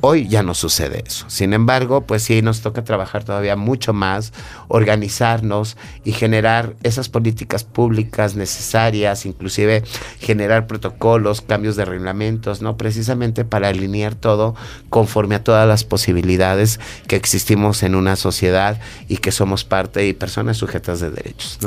Hoy 0.00 0.28
ya 0.28 0.44
no 0.44 0.54
sucede 0.54 1.02
eso. 1.04 1.24
Sin 1.28 1.52
embargo, 1.52 2.02
pues 2.02 2.22
sí 2.22 2.40
nos 2.40 2.60
toca 2.60 2.84
trabajar 2.84 3.24
todavía 3.24 3.56
mucho 3.56 3.92
más, 3.92 4.32
organizarnos 4.68 5.76
y 6.04 6.12
generar 6.12 6.76
esas 6.84 7.08
políticas 7.08 7.64
públicas 7.64 8.36
necesarias, 8.36 9.26
inclusive 9.26 9.82
generar 10.20 10.68
protocolos, 10.68 11.40
cambios 11.40 11.74
de 11.74 11.84
reglamentos, 11.84 12.62
¿no? 12.62 12.76
Precisamente 12.76 13.44
para 13.44 13.68
alinear 13.68 14.14
todo 14.14 14.54
conforme 14.88 15.34
a 15.34 15.42
todas 15.42 15.66
las 15.66 15.82
posibilidades 15.82 16.78
que 17.08 17.16
existimos 17.16 17.82
en 17.82 17.96
una 17.96 18.14
sociedad 18.14 18.78
y 19.08 19.16
que 19.16 19.32
somos 19.32 19.64
parte 19.64 20.06
y 20.06 20.12
personas 20.12 20.58
sujetas 20.58 21.00
de 21.00 21.10
derechos. 21.10 21.58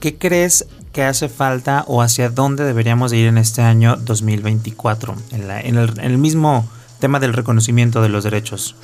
¿Qué 0.00 0.18
crees 0.18 0.66
que 0.92 1.04
hace 1.04 1.28
falta 1.28 1.84
o 1.86 2.02
hacia 2.02 2.30
dónde 2.30 2.64
deberíamos 2.64 3.12
ir 3.12 3.28
en 3.28 3.38
este 3.38 3.62
año 3.62 3.94
2024? 3.96 5.14
En, 5.30 5.50
en 5.50 6.00
el 6.00 6.18
mismo 6.18 6.68
tema 6.98 7.20
del 7.20 7.32
reconocimiento 7.32 8.02
de 8.02 8.08
los 8.08 8.24
derechos? 8.24 8.74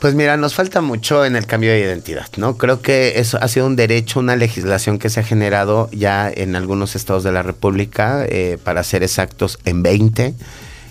Pues 0.00 0.14
mira, 0.14 0.36
nos 0.36 0.54
falta 0.54 0.80
mucho 0.80 1.24
en 1.24 1.34
el 1.34 1.46
cambio 1.46 1.72
de 1.72 1.80
identidad, 1.80 2.28
¿no? 2.36 2.56
Creo 2.56 2.80
que 2.80 3.18
eso 3.18 3.36
ha 3.40 3.48
sido 3.48 3.66
un 3.66 3.74
derecho, 3.74 4.20
una 4.20 4.36
legislación 4.36 5.00
que 5.00 5.10
se 5.10 5.18
ha 5.18 5.24
generado 5.24 5.90
ya 5.90 6.30
en 6.32 6.54
algunos 6.54 6.94
estados 6.94 7.24
de 7.24 7.32
la 7.32 7.42
República, 7.42 8.24
eh, 8.28 8.58
para 8.62 8.84
ser 8.84 9.02
exactos, 9.02 9.58
en 9.64 9.82
20, 9.82 10.34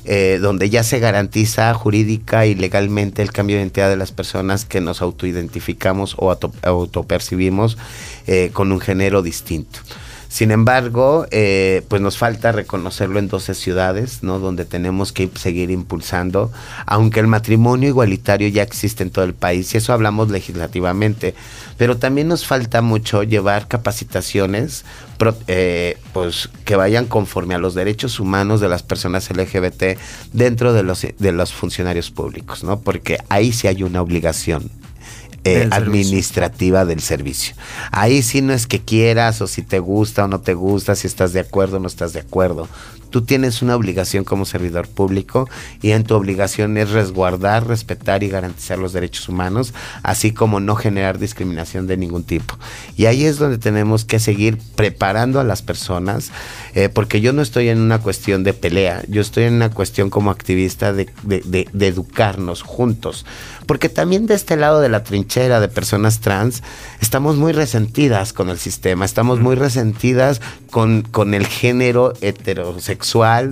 eh, 0.04 0.40
donde 0.42 0.70
ya 0.70 0.84
se 0.84 1.00
garantiza 1.00 1.74
jurídica 1.74 2.46
y 2.46 2.56
legalmente 2.56 3.22
el 3.22 3.32
cambio 3.32 3.56
de 3.56 3.62
identidad 3.62 3.90
de 3.90 3.96
las 3.96 4.12
personas 4.12 4.66
que 4.66 4.82
nos 4.82 5.02
autoidentificamos 5.02 6.16
o 6.18 6.38
autopercibimos 6.64 7.78
eh, 8.26 8.50
con 8.52 8.74
un 8.74 8.82
género 8.82 9.22
distinto. 9.22 9.80
Sin 10.30 10.52
embargo, 10.52 11.26
eh, 11.32 11.84
pues 11.88 12.02
nos 12.02 12.18
falta 12.18 12.52
reconocerlo 12.52 13.20
en 13.20 13.28
12 13.28 13.54
ciudades, 13.54 14.24
¿no? 14.24 14.40
Donde 14.40 14.66
tenemos 14.66 15.12
que 15.12 15.30
seguir 15.36 15.72
impulsando, 15.72 16.52
aunque 16.86 17.20
el 17.20 17.28
matrimonio 17.28 17.90
igualitario 17.90 18.48
ya 18.50 18.64
existe 18.64 19.04
en 19.04 19.10
todo 19.10 19.26
el 19.26 19.34
país, 19.34 19.74
y 19.74 19.78
eso 19.78 19.94
hablamos 19.94 20.30
legislativamente, 20.30 21.34
pero 21.78 21.98
también 21.98 22.28
nos 22.28 22.46
falta 22.46 22.82
mucho 22.82 23.24
llevar 23.24 23.68
capacitaciones 23.68 24.84
eh, 25.48 25.98
pues, 26.14 26.50
que 26.66 26.76
vayan 26.76 27.06
conforme 27.06 27.56
a 27.56 27.60
los 27.60 27.74
derechos 27.74 28.20
humanos 28.20 28.60
de 28.60 28.70
las 28.70 28.84
personas 28.84 29.30
LGBT 29.30 29.98
dentro 30.34 30.74
de 30.74 30.84
los, 30.84 31.08
de 31.18 31.32
los 31.32 31.54
funcionarios 31.54 32.12
públicos, 32.12 32.64
¿no? 32.64 32.80
Porque 32.80 33.18
ahí 33.30 33.54
sí 33.54 33.68
hay 33.68 33.84
una 33.84 34.02
obligación. 34.02 34.70
Eh, 35.48 35.70
administrativa 35.72 36.86
del 36.86 37.02
servicio. 37.02 37.56
Ahí 37.92 38.22
sí 38.22 38.42
no 38.42 38.54
es 38.54 38.68
que 38.68 38.82
quieras 38.82 39.42
o 39.42 39.48
si 39.48 39.62
te 39.62 39.80
gusta 39.80 40.26
o 40.26 40.28
no 40.28 40.42
te 40.42 40.54
gusta, 40.54 40.96
si 40.96 41.08
estás 41.08 41.34
de 41.34 41.40
acuerdo 41.40 41.78
o 41.78 41.80
no 41.80 41.88
estás 41.88 42.14
de 42.14 42.20
acuerdo. 42.20 42.68
Tú 43.10 43.24
tienes 43.24 43.62
una 43.62 43.76
obligación 43.76 44.24
como 44.24 44.46
servidor 44.46 44.88
público 44.88 45.50
y 45.82 45.92
en 45.92 46.04
tu 46.04 46.16
obligación 46.16 46.78
es 46.78 46.92
resguardar, 46.92 47.68
respetar 47.68 48.24
y 48.24 48.30
garantizar 48.30 48.78
los 48.78 48.94
derechos 48.94 49.30
humanos, 49.30 49.74
así 50.04 50.32
como 50.32 50.60
no 50.60 50.76
generar 50.76 51.20
discriminación 51.20 51.88
de 51.88 51.98
ningún 51.98 52.24
tipo. 52.24 52.58
Y 52.96 53.06
ahí 53.06 53.26
es 53.26 53.38
donde 53.38 53.58
tenemos 53.58 54.06
que 54.06 54.20
seguir 54.20 54.58
preparando 54.76 55.40
a 55.40 55.44
las 55.44 55.62
personas, 55.62 56.32
eh, 56.76 56.90
porque 56.90 57.22
yo 57.22 57.34
no 57.34 57.42
estoy 57.42 57.70
en 57.70 57.80
una 57.80 58.00
cuestión 58.00 58.44
de 58.44 58.54
pelea, 58.54 59.04
yo 59.08 59.22
estoy 59.22 59.46
en 59.46 59.54
una 59.54 59.70
cuestión 59.70 60.10
como 60.10 60.32
activista 60.32 60.94
de, 60.94 61.08
de 61.24 61.88
educarnos 61.88 62.62
juntos 62.62 63.26
porque 63.68 63.90
también 63.90 64.26
de 64.26 64.34
este 64.34 64.56
lado 64.56 64.80
de 64.80 64.90
la 64.90 65.04
trinchera 65.04 65.60
de 65.60 65.68
personas 65.68 66.22
trans 66.22 66.64
estamos 67.02 67.36
muy 67.36 67.52
resentidas 67.52 68.34
con 68.34 68.50
el 68.50 68.58
sistema, 68.58 69.06
estamos 69.06 69.40
muy 69.40 69.56
resentidas 69.56 70.42
con, 70.72 71.02
con 71.04 71.34
el 71.34 71.46
género 71.46 72.14
heterosexual, 72.22 72.97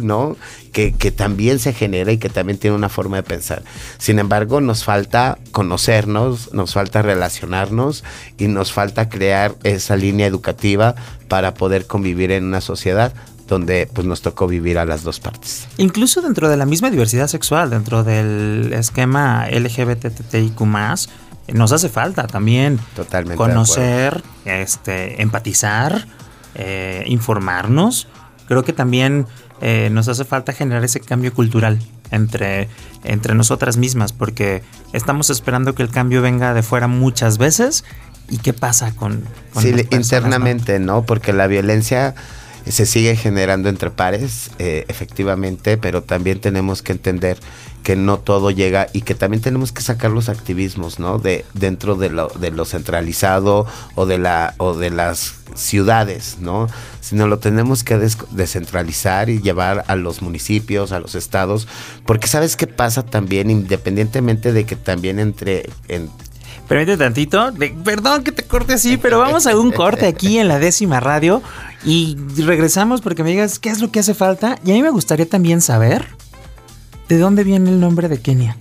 ¿no? 0.03 0.37
Que, 0.71 0.93
que, 0.93 1.11
también 1.11 1.59
se 1.59 1.71
genera 1.71 2.11
y 2.11 2.17
que 2.17 2.29
también 2.29 2.57
tiene 2.57 2.75
una 2.75 2.89
forma 2.89 3.17
de 3.17 3.23
pensar. 3.23 3.63
Sin 3.97 4.19
embargo, 4.19 4.59
nos 4.59 4.83
falta 4.83 5.37
conocernos, 5.51 6.53
nos 6.53 6.73
falta 6.73 7.01
relacionarnos 7.01 8.03
y 8.37 8.47
nos 8.47 8.73
falta 8.73 9.07
crear 9.07 9.55
esa 9.63 9.95
línea 9.95 10.27
educativa 10.27 10.95
para 11.29 11.53
poder 11.53 11.87
convivir 11.87 12.31
en 12.31 12.43
una 12.43 12.59
sociedad 12.59 13.13
donde 13.47 13.87
pues 13.93 14.07
nos 14.07 14.21
tocó 14.21 14.47
vivir 14.47 14.77
a 14.77 14.85
las 14.85 15.03
dos 15.03 15.19
partes. 15.19 15.67
Incluso 15.77 16.21
dentro 16.21 16.49
de 16.49 16.57
la 16.57 16.65
misma 16.65 16.89
diversidad 16.89 17.27
sexual, 17.27 17.69
dentro 17.69 18.03
del 18.03 18.73
esquema 18.73 19.47
LGBTTIQ+, 19.49 20.61
nos 21.53 21.71
hace 21.71 21.89
falta 21.89 22.27
también 22.27 22.79
Totalmente 22.95 23.37
conocer, 23.37 24.23
este, 24.45 25.21
empatizar, 25.21 26.07
eh, 26.55 27.03
informarnos. 27.07 28.07
Creo 28.47 28.63
que 28.63 28.73
también 28.73 29.25
eh, 29.61 29.89
nos 29.91 30.07
hace 30.07 30.25
falta 30.25 30.53
generar 30.53 30.83
ese 30.83 30.99
cambio 30.99 31.33
cultural 31.33 31.79
entre, 32.11 32.69
entre 33.03 33.35
nosotras 33.35 33.77
mismas, 33.77 34.13
porque 34.13 34.63
estamos 34.93 35.29
esperando 35.29 35.75
que 35.75 35.83
el 35.83 35.89
cambio 35.89 36.21
venga 36.21 36.53
de 36.53 36.63
fuera 36.63 36.87
muchas 36.87 37.37
veces. 37.37 37.83
¿Y 38.29 38.39
qué 38.39 38.53
pasa 38.53 38.95
con... 38.95 39.23
sí, 39.59 39.73
internamente, 39.91 40.79
¿no? 40.79 41.03
Porque 41.03 41.31
la 41.31 41.45
violencia 41.45 42.15
se 42.67 42.85
sigue 42.85 43.15
generando 43.15 43.69
entre 43.69 43.91
pares, 43.91 44.51
eh, 44.59 44.85
efectivamente, 44.87 45.77
pero 45.77 46.01
también 46.03 46.39
tenemos 46.39 46.81
que 46.81 46.93
entender 46.93 47.37
que 47.83 47.95
no 47.95 48.17
todo 48.17 48.49
llega 48.49 48.87
y 48.93 49.01
que 49.01 49.13
también 49.13 49.43
tenemos 49.43 49.71
que 49.71 49.83
sacar 49.83 50.09
los 50.09 50.27
activismos, 50.27 50.97
¿no? 50.97 51.19
De 51.19 51.45
dentro 51.53 51.95
de 51.95 52.09
lo, 52.09 52.29
de 52.29 52.49
lo 52.49 52.65
centralizado 52.65 53.67
o 53.93 54.07
de 54.07 54.17
la 54.17 54.55
o 54.57 54.73
de 54.73 54.89
las 54.89 55.35
ciudades, 55.53 56.37
¿no? 56.39 56.67
Sino 57.01 57.27
lo 57.27 57.37
tenemos 57.37 57.83
que 57.83 57.97
descentralizar 58.31 59.29
y 59.29 59.39
llevar 59.39 59.83
a 59.87 59.95
los 59.95 60.23
municipios, 60.23 60.91
a 60.91 60.99
los 60.99 61.13
estados, 61.13 61.67
porque 62.07 62.27
sabes 62.27 62.55
qué 62.55 62.65
pasa 62.65 63.05
también, 63.05 63.51
independientemente 63.51 64.51
de 64.51 64.65
que 64.65 64.75
también 64.75 65.19
entre 65.19 65.69
en, 65.87 66.09
Permítete 66.67 66.97
tantito. 66.97 67.53
perdón 67.83 68.23
que 68.23 68.31
te 68.31 68.43
corte 68.43 68.73
así, 68.73 68.97
pero 68.97 69.19
vamos 69.19 69.47
a 69.47 69.57
un 69.57 69.71
corte 69.71 70.07
aquí 70.07 70.39
en 70.39 70.47
la 70.47 70.59
décima 70.59 70.99
radio 70.99 71.41
y 71.83 72.17
regresamos 72.37 73.01
porque 73.01 73.23
me 73.23 73.29
digas 73.29 73.59
qué 73.59 73.69
es 73.69 73.79
lo 73.81 73.91
que 73.91 73.99
hace 73.99 74.13
falta. 74.13 74.57
Y 74.65 74.71
a 74.71 74.73
mí 74.73 74.81
me 74.81 74.89
gustaría 74.89 75.29
también 75.29 75.61
saber 75.61 76.07
de 77.07 77.17
dónde 77.17 77.43
viene 77.43 77.69
el 77.69 77.79
nombre 77.79 78.09
de 78.09 78.19
Kenia. 78.19 78.57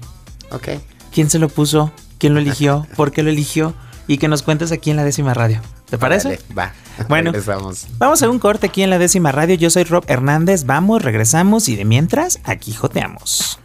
Ok. 0.50 0.68
¿Quién 1.12 1.30
se 1.30 1.38
lo 1.38 1.48
puso? 1.48 1.92
¿Quién 2.18 2.34
lo 2.34 2.40
eligió? 2.40 2.86
¿Por 2.96 3.12
qué 3.12 3.22
lo 3.22 3.30
eligió? 3.30 3.74
Y 4.06 4.18
que 4.18 4.28
nos 4.28 4.42
cuentes 4.42 4.70
aquí 4.72 4.90
en 4.90 4.96
la 4.96 5.04
décima 5.04 5.32
radio. 5.32 5.60
¿Te 5.88 5.98
parece? 5.98 6.40
va. 6.56 6.72
Bueno, 7.08 7.32
regresamos. 7.32 7.88
vamos 7.98 8.22
a 8.22 8.30
un 8.30 8.38
corte 8.38 8.68
aquí 8.68 8.82
en 8.82 8.90
la 8.90 8.98
décima 8.98 9.32
radio. 9.32 9.56
Yo 9.56 9.68
soy 9.68 9.82
Rob 9.82 10.04
Hernández. 10.06 10.64
Vamos, 10.64 11.02
regresamos 11.02 11.68
y 11.68 11.74
de 11.74 11.84
mientras, 11.84 12.38
aquí 12.44 12.72
joteamos. 12.72 13.58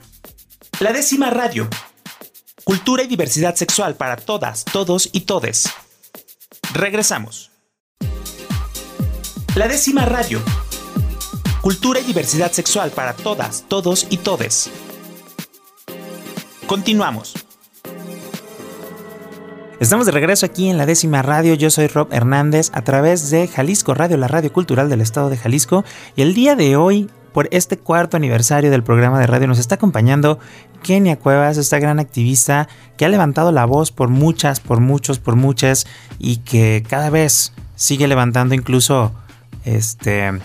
La 0.80 0.94
décima 0.94 1.30
radio. 1.30 1.70
Cultura 2.70 3.02
y 3.02 3.08
diversidad 3.08 3.56
sexual 3.56 3.96
para 3.96 4.16
todas, 4.16 4.64
todos 4.64 5.10
y 5.12 5.22
todes. 5.22 5.72
Regresamos. 6.72 7.50
La 9.56 9.68
décima 9.68 10.06
radio. 10.06 10.40
Cultura 11.62 12.00
y 12.00 12.04
diversidad 12.04 12.52
sexual 12.52 12.92
para 12.92 13.14
todas, 13.16 13.66
todos 13.68 14.06
y 14.12 14.18
todes. 14.18 14.70
Continuamos. 16.68 17.34
Estamos 19.80 20.06
de 20.06 20.12
regreso 20.12 20.46
aquí 20.46 20.70
en 20.70 20.78
la 20.78 20.86
décima 20.86 21.24
radio. 21.24 21.56
Yo 21.56 21.72
soy 21.72 21.88
Rob 21.88 22.14
Hernández 22.14 22.70
a 22.74 22.84
través 22.84 23.32
de 23.32 23.48
Jalisco 23.48 23.96
Radio, 23.96 24.18
la 24.18 24.28
radio 24.28 24.54
cultural 24.54 24.92
del 24.92 25.02
estado 25.02 25.32
de 25.32 25.38
Jalisco. 25.38 25.86
Y 26.16 26.22
el 26.22 26.36
día 26.36 26.56
de 26.56 26.76
hoy, 26.76 27.10
por 27.34 27.48
este 27.52 27.78
cuarto 27.78 28.18
aniversario 28.18 28.72
del 28.72 28.84
programa 28.84 29.20
de 29.20 29.28
radio, 29.28 29.48
nos 29.48 29.60
está 29.60 29.76
acompañando 29.76 30.40
Kenia 30.84 31.18
Cuevas, 31.18 31.58
esta 31.58 31.80
gran 31.80 32.00
activista 32.00 32.68
que 32.98 33.06
ha 33.06 33.10
levantado 33.10 33.52
la 33.52 33.66
voz 33.66 33.92
por 33.92 34.10
muchas, 34.10 34.60
por 34.60 34.80
muchos, 34.80 35.20
por 35.20 35.36
muchas 35.36 35.88
y 36.18 36.38
que 36.38 36.84
cada 36.88 37.10
vez 37.10 37.54
sigue 37.76 38.08
levantando 38.08 38.56
incluso 38.56 39.14
este 39.66 40.40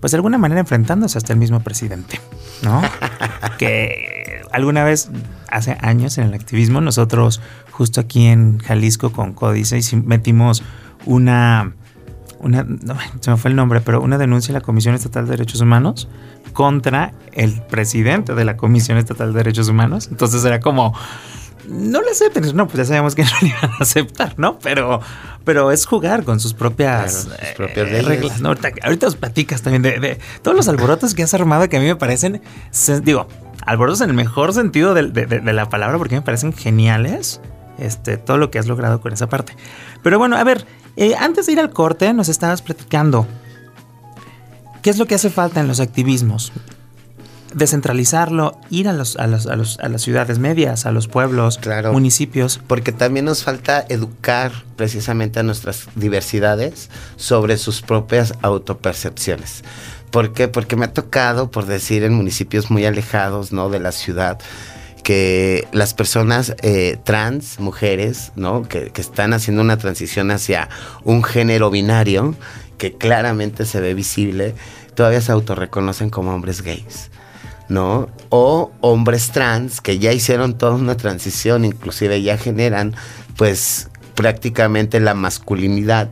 pues 0.00 0.12
de 0.12 0.16
alguna 0.16 0.38
manera 0.38 0.60
enfrentándose 0.60 1.18
hasta 1.18 1.32
el 1.32 1.38
mismo 1.38 1.60
presidente, 1.60 2.20
¿no? 2.62 2.82
que 3.58 4.42
alguna 4.52 4.84
vez, 4.84 5.10
hace 5.48 5.76
años 5.80 6.18
en 6.18 6.24
el 6.24 6.34
activismo, 6.34 6.80
nosotros 6.80 7.40
justo 7.70 8.00
aquí 8.00 8.26
en 8.26 8.58
Jalisco 8.58 9.12
con 9.12 9.32
Códice 9.32 9.80
metimos 9.96 10.62
una, 11.04 11.72
una, 12.40 12.64
no, 12.64 12.96
se 13.20 13.30
me 13.30 13.36
fue 13.36 13.50
el 13.50 13.56
nombre, 13.56 13.80
pero 13.80 14.00
una 14.00 14.18
denuncia 14.18 14.52
a 14.52 14.58
la 14.58 14.60
Comisión 14.60 14.94
Estatal 14.94 15.24
de 15.26 15.32
Derechos 15.32 15.60
Humanos 15.60 16.08
contra 16.52 17.12
el 17.32 17.62
presidente 17.62 18.34
de 18.34 18.44
la 18.44 18.56
Comisión 18.56 18.98
Estatal 18.98 19.32
de 19.32 19.38
Derechos 19.38 19.68
Humanos. 19.68 20.08
Entonces 20.10 20.44
era 20.44 20.60
como, 20.60 20.94
no 21.68 22.02
le 22.02 22.10
acepten. 22.10 22.56
No, 22.56 22.66
pues 22.66 22.78
ya 22.78 22.84
sabemos 22.84 23.14
que 23.14 23.22
no 23.24 23.30
le 23.42 23.48
iban 23.48 23.70
a 23.70 23.82
aceptar, 23.82 24.34
¿no? 24.38 24.58
Pero, 24.58 25.00
pero 25.44 25.70
es 25.70 25.86
jugar 25.86 26.24
con 26.24 26.40
sus 26.40 26.54
propias, 26.54 27.28
propias 27.56 28.04
reglas. 28.04 28.42
Ahorita, 28.82 29.06
os 29.06 29.16
platicas 29.16 29.62
también 29.62 29.82
de, 29.82 30.18
todos 30.42 30.56
los 30.56 30.68
alborotos 30.68 31.14
que 31.14 31.22
has 31.22 31.34
armado 31.34 31.68
que 31.68 31.76
a 31.76 31.80
mí 31.80 31.86
me 31.86 31.96
parecen, 31.96 32.42
digo, 33.02 33.28
alborotos 33.64 34.00
en 34.00 34.10
el 34.10 34.16
mejor 34.16 34.52
sentido 34.52 34.94
de, 34.94 35.52
la 35.52 35.68
palabra 35.68 35.98
porque 35.98 36.14
me 36.16 36.22
parecen 36.22 36.52
geniales. 36.52 37.40
Este, 37.78 38.16
todo 38.16 38.38
lo 38.38 38.50
que 38.50 38.58
has 38.58 38.66
logrado 38.66 39.00
con 39.00 39.12
esa 39.12 39.28
parte. 39.28 39.54
Pero 40.02 40.18
bueno, 40.18 40.36
a 40.36 40.42
ver, 40.42 40.66
eh, 40.98 41.14
antes 41.18 41.46
de 41.46 41.52
ir 41.52 41.60
al 41.60 41.70
corte, 41.70 42.12
nos 42.12 42.28
estabas 42.28 42.60
platicando. 42.60 43.26
¿Qué 44.82 44.90
es 44.90 44.98
lo 44.98 45.06
que 45.06 45.14
hace 45.14 45.30
falta 45.30 45.60
en 45.60 45.68
los 45.68 45.80
activismos? 45.80 46.52
descentralizarlo, 47.54 48.58
ir 48.70 48.88
a, 48.88 48.92
los, 48.92 49.16
a, 49.16 49.26
los, 49.26 49.46
a, 49.46 49.56
los, 49.56 49.78
a 49.78 49.88
las 49.88 50.02
ciudades 50.02 50.38
medias, 50.38 50.86
a 50.86 50.92
los 50.92 51.08
pueblos, 51.08 51.58
municipios. 51.92 52.60
Porque 52.66 52.92
también 52.92 53.24
nos 53.24 53.44
falta 53.44 53.84
educar 53.88 54.52
precisamente 54.76 55.40
a 55.40 55.42
nuestras 55.42 55.86
diversidades 55.94 56.90
sobre 57.16 57.56
sus 57.56 57.80
propias 57.80 58.34
autopercepciones. 58.42 59.64
¿Por 60.10 60.32
qué? 60.32 60.48
Porque 60.48 60.76
me 60.76 60.86
ha 60.86 60.92
tocado, 60.92 61.50
por 61.50 61.66
decir, 61.66 62.02
en 62.02 62.14
municipios 62.14 62.70
muy 62.70 62.84
alejados 62.86 63.52
¿no? 63.52 63.68
de 63.68 63.80
la 63.80 63.92
ciudad, 63.92 64.38
que 65.08 65.66
las 65.72 65.94
personas 65.94 66.54
eh, 66.60 66.98
trans, 67.02 67.60
mujeres, 67.60 68.30
¿no? 68.36 68.68
Que, 68.68 68.92
están 68.94 69.32
haciendo 69.32 69.62
una 69.62 69.78
transición 69.78 70.30
hacia 70.30 70.68
un 71.02 71.24
género 71.24 71.70
binario, 71.70 72.34
que 72.76 72.92
claramente 72.92 73.64
se 73.64 73.80
ve 73.80 73.94
visible, 73.94 74.54
todavía 74.94 75.22
se 75.22 75.32
autorreconocen 75.32 76.10
como 76.10 76.34
hombres 76.34 76.60
gays. 76.60 77.10
¿no? 77.70 78.10
O 78.28 78.70
hombres 78.82 79.30
trans 79.30 79.80
que 79.80 79.98
ya 79.98 80.12
hicieron 80.12 80.58
toda 80.58 80.74
una 80.74 80.98
transición, 80.98 81.64
inclusive 81.64 82.20
ya 82.20 82.36
generan 82.36 82.94
pues 83.38 83.88
prácticamente 84.14 85.00
la 85.00 85.14
masculinidad 85.14 86.10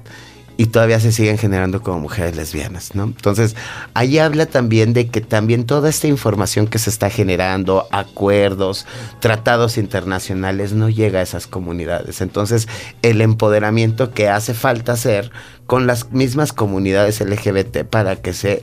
y 0.56 0.66
todavía 0.66 1.00
se 1.00 1.12
siguen 1.12 1.38
generando 1.38 1.82
como 1.82 2.00
mujeres 2.00 2.36
lesbianas, 2.36 2.94
¿no? 2.94 3.04
Entonces, 3.04 3.56
ahí 3.94 4.18
habla 4.18 4.46
también 4.46 4.92
de 4.94 5.08
que 5.08 5.20
también 5.20 5.66
toda 5.66 5.90
esta 5.90 6.06
información 6.06 6.66
que 6.66 6.78
se 6.78 6.90
está 6.90 7.10
generando, 7.10 7.86
acuerdos, 7.90 8.86
tratados 9.20 9.76
internacionales, 9.76 10.72
no 10.72 10.88
llega 10.88 11.20
a 11.20 11.22
esas 11.22 11.46
comunidades. 11.46 12.20
Entonces, 12.20 12.68
el 13.02 13.20
empoderamiento 13.20 14.12
que 14.12 14.28
hace 14.28 14.54
falta 14.54 14.92
hacer 14.92 15.30
con 15.66 15.86
las 15.86 16.12
mismas 16.12 16.52
comunidades 16.52 17.20
LGBT 17.20 17.84
para 17.84 18.16
que 18.16 18.32
se 18.32 18.62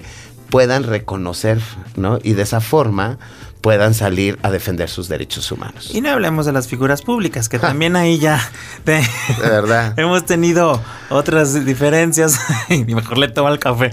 puedan 0.49 0.83
reconocer, 0.83 1.59
¿no? 1.95 2.19
Y 2.23 2.33
de 2.33 2.43
esa 2.43 2.61
forma 2.61 3.17
puedan 3.63 3.93
salir 3.93 4.37
a 4.43 4.51
defender 4.51 4.89
sus 4.89 5.07
derechos 5.07 5.49
humanos. 5.49 5.89
Y 5.93 6.01
no 6.01 6.09
hablemos 6.09 6.45
de 6.45 6.51
las 6.51 6.67
figuras 6.67 7.01
públicas, 7.01 7.47
que 7.47 7.59
también 7.59 7.95
ahí 7.95 8.19
ya 8.19 8.37
de, 8.83 9.01
verdad 9.39 9.93
hemos 9.97 10.25
tenido 10.25 10.81
otras 11.09 11.65
diferencias 11.65 12.41
y 12.69 12.83
mejor 12.83 13.17
le 13.17 13.29
tomo 13.29 13.47
el 13.47 13.59
café. 13.59 13.89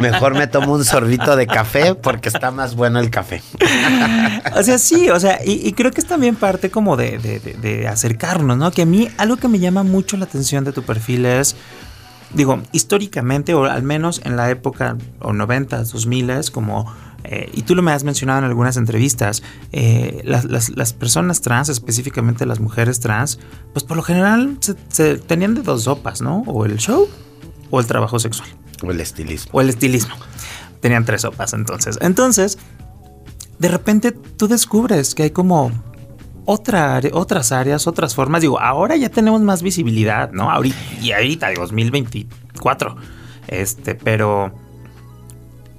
Mejor 0.00 0.34
me 0.34 0.46
tomo 0.46 0.74
un 0.74 0.84
sorbito 0.86 1.34
de 1.34 1.48
café 1.48 1.96
porque 1.96 2.28
está 2.28 2.52
más 2.52 2.76
bueno 2.76 3.00
el 3.00 3.10
café. 3.10 3.42
O 4.54 4.62
sea, 4.62 4.78
sí, 4.78 5.10
o 5.10 5.18
sea, 5.18 5.40
y, 5.44 5.72
creo 5.72 5.90
que 5.90 6.00
es 6.00 6.06
también 6.06 6.36
parte 6.36 6.70
como 6.70 6.96
de, 6.96 7.18
de, 7.18 7.88
acercarnos, 7.88 8.56
¿no? 8.56 8.70
Que 8.70 8.82
a 8.82 8.86
mí 8.86 9.10
algo 9.18 9.38
que 9.38 9.48
me 9.48 9.58
llama 9.58 9.82
mucho 9.82 10.16
la 10.16 10.24
atención 10.24 10.62
de 10.62 10.72
tu 10.72 10.84
perfil 10.84 11.26
es 11.26 11.56
digo, 12.32 12.62
históricamente, 12.72 13.54
o 13.54 13.64
al 13.64 13.82
menos 13.82 14.22
en 14.24 14.36
la 14.36 14.50
época, 14.50 14.96
o 15.20 15.32
90, 15.32 15.84
2000, 15.84 16.50
como, 16.50 16.90
eh, 17.24 17.50
y 17.52 17.62
tú 17.62 17.74
lo 17.74 17.82
me 17.82 17.92
has 17.92 18.04
mencionado 18.04 18.40
en 18.40 18.44
algunas 18.44 18.76
entrevistas, 18.76 19.42
eh, 19.72 20.22
las, 20.24 20.92
personas 20.92 21.40
trans, 21.40 21.68
específicamente 21.68 22.46
las 22.46 22.60
mujeres 22.60 23.00
trans, 23.00 23.38
pues 23.72 23.84
por 23.84 23.96
lo 23.96 24.02
general 24.02 24.58
se, 24.88 25.16
tenían 25.16 25.54
de 25.54 25.62
dos 25.62 25.84
sopas, 25.84 26.20
¿no? 26.20 26.42
O 26.46 26.64
el 26.64 26.78
show 26.78 27.08
o 27.70 27.80
el 27.80 27.86
trabajo 27.86 28.18
sexual. 28.18 28.48
O 28.82 28.90
el 28.90 29.00
estilismo. 29.00 29.50
O 29.54 29.60
el 29.60 29.68
estilismo. 29.68 30.14
Tenían 30.80 31.04
tres 31.04 31.22
sopas 31.22 31.52
entonces. 31.52 31.98
Entonces, 32.00 32.58
de 33.58 33.68
repente 33.68 34.12
tú 34.12 34.48
descubres 34.48 35.14
que 35.14 35.24
hay 35.24 35.30
como 35.30 35.70
otra, 36.44 37.00
otras 37.12 37.52
áreas, 37.52 37.86
otras 37.86 38.14
formas. 38.14 38.42
Digo, 38.42 38.60
ahora 38.60 38.96
ya 38.96 39.08
tenemos 39.08 39.40
más 39.40 39.62
visibilidad, 39.62 40.32
¿no? 40.32 40.50
Ahorita, 40.50 40.76
y 41.00 41.12
ahorita, 41.12 41.52
2024. 41.54 42.96
Este, 43.48 43.94
pero. 43.94 44.52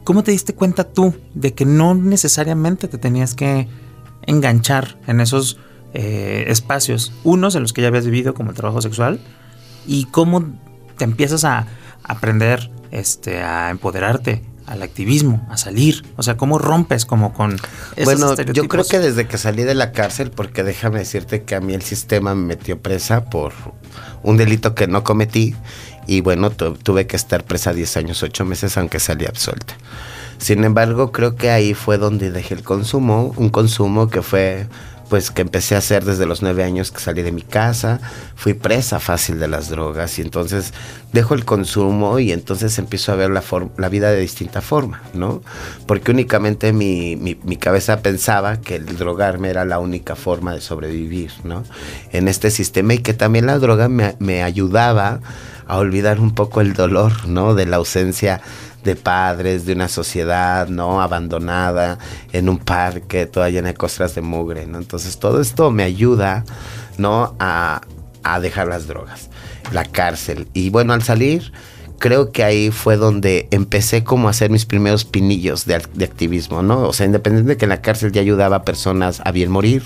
¿Cómo 0.03 0.23
te 0.23 0.31
diste 0.31 0.53
cuenta 0.53 0.83
tú 0.83 1.15
de 1.33 1.53
que 1.53 1.65
no 1.65 1.95
necesariamente 1.95 2.87
te 2.87 2.97
tenías 2.97 3.35
que 3.35 3.67
enganchar 4.23 4.97
en 5.07 5.21
esos 5.21 5.57
eh, 5.93 6.45
espacios? 6.47 7.13
Unos 7.23 7.55
en 7.55 7.61
los 7.61 7.73
que 7.73 7.81
ya 7.81 7.87
habías 7.87 8.05
vivido, 8.05 8.33
como 8.33 8.51
el 8.51 8.55
trabajo 8.55 8.81
sexual, 8.81 9.19
y 9.87 10.05
cómo 10.05 10.45
te 10.97 11.05
empiezas 11.05 11.45
a 11.45 11.67
aprender 12.03 12.69
este, 12.91 13.41
a 13.41 13.69
empoderarte 13.69 14.43
al 14.65 14.81
activismo, 14.81 15.45
a 15.49 15.57
salir? 15.57 16.03
O 16.15 16.23
sea, 16.23 16.37
¿cómo 16.37 16.57
rompes 16.57 17.05
como 17.05 17.33
con 17.33 17.57
esos 17.95 18.05
Bueno, 18.05 18.35
yo 18.53 18.67
creo 18.67 18.85
que 18.85 18.99
desde 18.99 19.27
que 19.27 19.37
salí 19.37 19.63
de 19.63 19.75
la 19.75 19.91
cárcel, 19.91 20.31
porque 20.31 20.63
déjame 20.63 20.99
decirte 20.99 21.43
que 21.43 21.55
a 21.55 21.59
mí 21.59 21.73
el 21.73 21.81
sistema 21.81 22.35
me 22.35 22.45
metió 22.45 22.81
presa 22.81 23.25
por 23.25 23.53
un 24.23 24.37
delito 24.37 24.75
que 24.75 24.87
no 24.87 25.03
cometí 25.03 25.55
y 26.07 26.21
bueno, 26.21 26.51
tuve 26.51 27.07
que 27.07 27.15
estar 27.15 27.43
presa 27.43 27.73
10 27.73 27.97
años, 27.97 28.23
8 28.23 28.45
meses, 28.45 28.77
aunque 28.77 28.99
salí 28.99 29.25
absuelta. 29.25 29.75
Sin 30.37 30.63
embargo, 30.63 31.11
creo 31.11 31.35
que 31.35 31.49
ahí 31.49 31.73
fue 31.73 31.97
donde 31.97 32.31
dejé 32.31 32.55
el 32.55 32.63
consumo, 32.63 33.33
un 33.37 33.49
consumo 33.49 34.09
que 34.09 34.21
fue 34.21 34.67
pues 35.09 35.31
que 35.31 35.41
empecé 35.41 35.75
a 35.75 35.79
hacer 35.79 36.05
desde 36.05 36.25
los 36.25 36.41
nueve 36.41 36.63
años 36.63 36.91
que 36.91 36.99
salí 36.99 37.21
de 37.21 37.31
mi 37.31 37.41
casa, 37.41 37.99
fui 38.35 38.53
presa 38.53 38.99
fácil 38.99 39.39
de 39.39 39.47
las 39.47 39.69
drogas 39.69 40.17
y 40.19 40.21
entonces 40.21 40.73
dejo 41.11 41.33
el 41.33 41.45
consumo 41.45 42.19
y 42.19 42.31
entonces 42.31 42.77
empiezo 42.79 43.11
a 43.11 43.15
ver 43.15 43.29
la, 43.29 43.43
la 43.77 43.89
vida 43.89 44.11
de 44.11 44.19
distinta 44.19 44.61
forma, 44.61 45.01
¿no? 45.13 45.41
Porque 45.85 46.11
únicamente 46.11 46.73
mi, 46.73 47.15
mi, 47.15 47.57
cabeza 47.57 48.01
pensaba 48.01 48.57
que 48.57 48.75
el 48.75 48.97
drogarme 48.97 49.49
era 49.49 49.63
la 49.63 49.79
única 49.79 50.15
forma 50.15 50.53
de 50.53 50.61
sobrevivir, 50.61 51.31
¿no? 51.43 51.63
En 52.11 52.27
este 52.27 52.49
sistema 52.51 52.95
y 52.95 52.99
que 52.99 53.13
también 53.13 53.45
la 53.45 53.59
droga 53.59 53.89
me, 53.89 54.15
me 54.19 54.43
ayudaba 54.43 55.21
a 55.67 55.77
olvidar 55.77 56.19
un 56.19 56.33
poco 56.33 56.61
el 56.61 56.73
dolor, 56.73 57.27
¿no? 57.27 57.55
De 57.55 57.65
la 57.65 57.77
ausencia 57.77 58.41
de 58.83 58.95
padres, 58.95 59.65
de 59.65 59.73
una 59.73 59.87
sociedad, 59.87 60.67
¿no? 60.67 61.01
Abandonada, 61.01 61.97
en 62.31 62.49
un 62.49 62.57
parque, 62.57 63.25
toda 63.25 63.49
llena 63.49 63.69
de 63.69 63.73
costras 63.73 64.15
de 64.15 64.21
mugre, 64.21 64.65
¿no? 64.65 64.77
Entonces 64.77 65.17
todo 65.17 65.41
esto 65.41 65.71
me 65.71 65.83
ayuda, 65.83 66.43
¿no? 66.97 67.35
A, 67.39 67.81
dejar 68.41 68.67
las 68.67 68.87
drogas, 68.87 69.29
la 69.71 69.83
cárcel. 69.83 70.47
Y 70.53 70.69
bueno, 70.69 70.93
al 70.93 71.03
salir, 71.03 71.51
creo 71.99 72.31
que 72.31 72.43
ahí 72.43 72.71
fue 72.71 72.95
donde 72.95 73.47
empecé 73.51 74.03
como 74.03 74.27
a 74.27 74.31
hacer 74.31 74.49
mis 74.49 74.65
primeros 74.65 75.03
pinillos 75.03 75.65
de, 75.65 75.75
activismo, 75.75 76.63
¿no? 76.63 76.87
O 76.87 76.93
sea, 76.93 77.05
independiente 77.05 77.49
de 77.49 77.57
que 77.57 77.65
en 77.65 77.69
la 77.69 77.81
cárcel 77.81 78.11
ya 78.11 78.21
ayudaba 78.21 78.57
a 78.57 78.63
personas 78.63 79.21
a 79.25 79.31
bien 79.31 79.51
morir, 79.51 79.83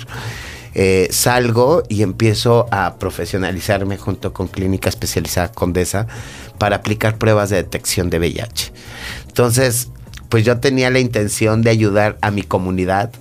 eh, 0.76 1.08
salgo 1.10 1.82
y 1.90 2.04
empiezo 2.04 2.68
a 2.70 2.98
profesionalizarme 3.00 3.98
junto 3.98 4.32
con 4.32 4.48
Clínica 4.48 4.90
Especializada 4.90 5.52
Condesa 5.52 6.06
para 6.58 6.78
aplicar 6.78 7.18
pruebas 7.18 7.50
de 7.50 7.58
detección 7.58 8.10
de 8.10 8.20
VIH. 8.20 8.72
Entonces, 9.28 9.90
pues 10.30 10.44
yo 10.44 10.60
tenía 10.60 10.90
la 10.90 11.00
intención 11.00 11.62
de 11.62 11.70
ayudar 11.70 12.18
a 12.22 12.32
mi 12.32 12.44
comunidad 12.44 13.12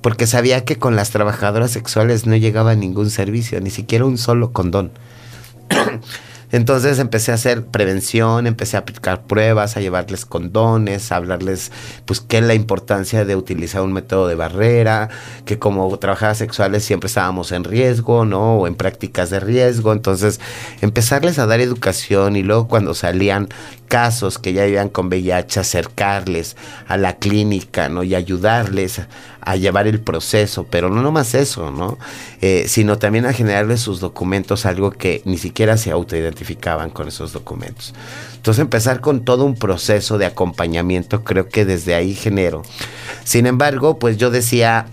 porque 0.00 0.26
sabía 0.26 0.64
que 0.64 0.76
con 0.76 0.96
las 0.96 1.10
trabajadoras 1.10 1.70
sexuales 1.70 2.26
no 2.26 2.36
llegaba 2.36 2.74
ningún 2.74 3.10
servicio, 3.10 3.60
ni 3.60 3.70
siquiera 3.70 4.04
un 4.04 4.18
solo 4.18 4.52
condón. 4.52 4.90
Entonces 6.50 6.98
empecé 6.98 7.32
a 7.32 7.34
hacer 7.34 7.66
prevención, 7.66 8.46
empecé 8.46 8.76
a 8.76 8.80
aplicar 8.80 9.22
pruebas, 9.22 9.76
a 9.76 9.80
llevarles 9.80 10.24
condones, 10.24 11.12
a 11.12 11.16
hablarles 11.16 11.72
pues 12.04 12.20
qué 12.20 12.38
es 12.38 12.44
la 12.44 12.54
importancia 12.54 13.24
de 13.24 13.36
utilizar 13.36 13.82
un 13.82 13.92
método 13.92 14.28
de 14.28 14.34
barrera, 14.34 15.08
que 15.44 15.58
como 15.58 15.96
trabajadoras 15.98 16.38
sexuales 16.38 16.84
siempre 16.84 17.08
estábamos 17.08 17.52
en 17.52 17.64
riesgo, 17.64 18.24
¿no? 18.24 18.56
O 18.58 18.66
en 18.66 18.74
prácticas 18.74 19.30
de 19.30 19.40
riesgo. 19.40 19.92
Entonces 19.92 20.40
empezarles 20.80 21.38
a 21.38 21.46
dar 21.46 21.60
educación 21.60 22.36
y 22.36 22.42
luego 22.42 22.68
cuando 22.68 22.94
salían 22.94 23.48
casos 23.88 24.38
que 24.38 24.52
ya 24.52 24.64
vivían 24.64 24.88
con 24.88 25.08
VIH, 25.08 25.60
acercarles 25.60 26.56
a 26.86 26.96
la 26.96 27.16
clínica, 27.16 27.88
¿no? 27.88 28.04
Y 28.04 28.14
ayudarles 28.14 29.00
a, 29.40 29.56
llevar 29.56 29.86
el 29.86 29.98
proceso, 29.98 30.66
pero 30.70 30.90
no 30.90 31.02
nomás 31.02 31.34
eso, 31.34 31.70
¿no? 31.70 31.98
Eh, 32.42 32.66
sino 32.68 32.98
también 32.98 33.24
a 33.24 33.32
generarles 33.32 33.80
sus 33.80 33.98
documentos, 33.98 34.66
algo 34.66 34.90
que 34.90 35.22
ni 35.24 35.38
siquiera 35.38 35.78
se 35.78 35.90
autoidentificaban 35.90 36.90
con 36.90 37.08
esos 37.08 37.32
documentos. 37.32 37.94
Entonces 38.36 38.60
empezar 38.60 39.00
con 39.00 39.24
todo 39.24 39.46
un 39.46 39.54
proceso 39.54 40.18
de 40.18 40.26
acompañamiento, 40.26 41.24
creo 41.24 41.48
que 41.48 41.64
desde 41.64 41.94
ahí 41.94 42.14
genero. 42.14 42.62
Sin 43.24 43.46
embargo, 43.46 43.98
pues 43.98 44.18
yo 44.18 44.30
decía, 44.30 44.86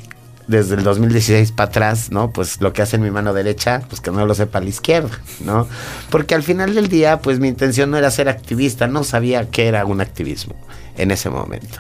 desde 0.47 0.75
el 0.75 0.83
2016 0.83 1.51
para 1.51 1.69
atrás, 1.69 2.11
¿no? 2.11 2.31
Pues 2.31 2.61
lo 2.61 2.73
que 2.73 2.81
hace 2.81 2.97
en 2.97 3.03
mi 3.03 3.11
mano 3.11 3.33
derecha, 3.33 3.81
pues 3.89 4.01
que 4.01 4.11
no 4.11 4.25
lo 4.25 4.35
sepa 4.35 4.59
la 4.59 4.69
izquierda, 4.69 5.19
¿no? 5.41 5.67
Porque 6.09 6.35
al 6.35 6.43
final 6.43 6.75
del 6.75 6.87
día, 6.87 7.19
pues 7.19 7.39
mi 7.39 7.47
intención 7.47 7.91
no 7.91 7.97
era 7.97 8.11
ser 8.11 8.29
activista, 8.29 8.87
no 8.87 9.03
sabía 9.03 9.49
qué 9.49 9.67
era 9.67 9.85
un 9.85 10.01
activismo 10.01 10.55
en 10.97 11.11
ese 11.11 11.29
momento. 11.29 11.79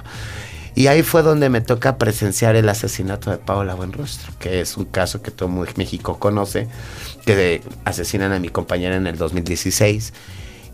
Y 0.75 0.87
ahí 0.87 1.03
fue 1.03 1.23
donde 1.23 1.49
me 1.49 1.61
toca 1.61 1.97
presenciar 1.97 2.57
el 2.57 2.67
asesinato 2.67 3.31
de 3.31 3.37
Paola 3.37 3.75
Buenrostro, 3.75 4.33
que 4.39 4.59
es 4.59 4.75
un 4.75 4.83
caso 4.83 5.21
que 5.21 5.31
todo 5.31 5.47
México 5.47 6.19
conoce, 6.19 6.67
que 7.25 7.61
asesinan 7.85 8.33
a 8.33 8.39
mi 8.39 8.49
compañera 8.49 8.97
en 8.97 9.07
el 9.07 9.17
2016. 9.17 10.13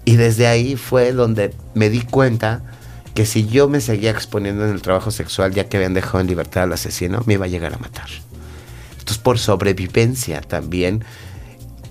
Y 0.04 0.15
desde 0.15 0.47
ahí 0.47 0.75
fue 0.75 1.13
donde 1.13 1.54
me 1.75 1.91
di 1.91 2.01
cuenta 2.01 2.63
que 3.13 3.26
si 3.26 3.47
yo 3.47 3.67
me 3.67 3.82
seguía 3.82 4.12
exponiendo 4.12 4.65
en 4.65 4.71
el 4.71 4.82
trabajo 4.82 5.12
sexual, 5.12 5.54
ya 5.54 5.67
que 5.67 5.78
habían 5.78 5.93
dejado 5.93 6.21
en 6.21 6.28
libertad 6.28 6.63
al 6.63 6.74
asesino, 6.74 7.21
me 7.26 7.34
iba 7.34 7.45
a 7.45 7.50
llegar 7.50 7.74
a 7.74 7.78
matar. 7.78 8.08
Entonces, 8.91 9.17
por 9.17 9.39
sobrevivencia 9.39 10.41
también 10.41 11.04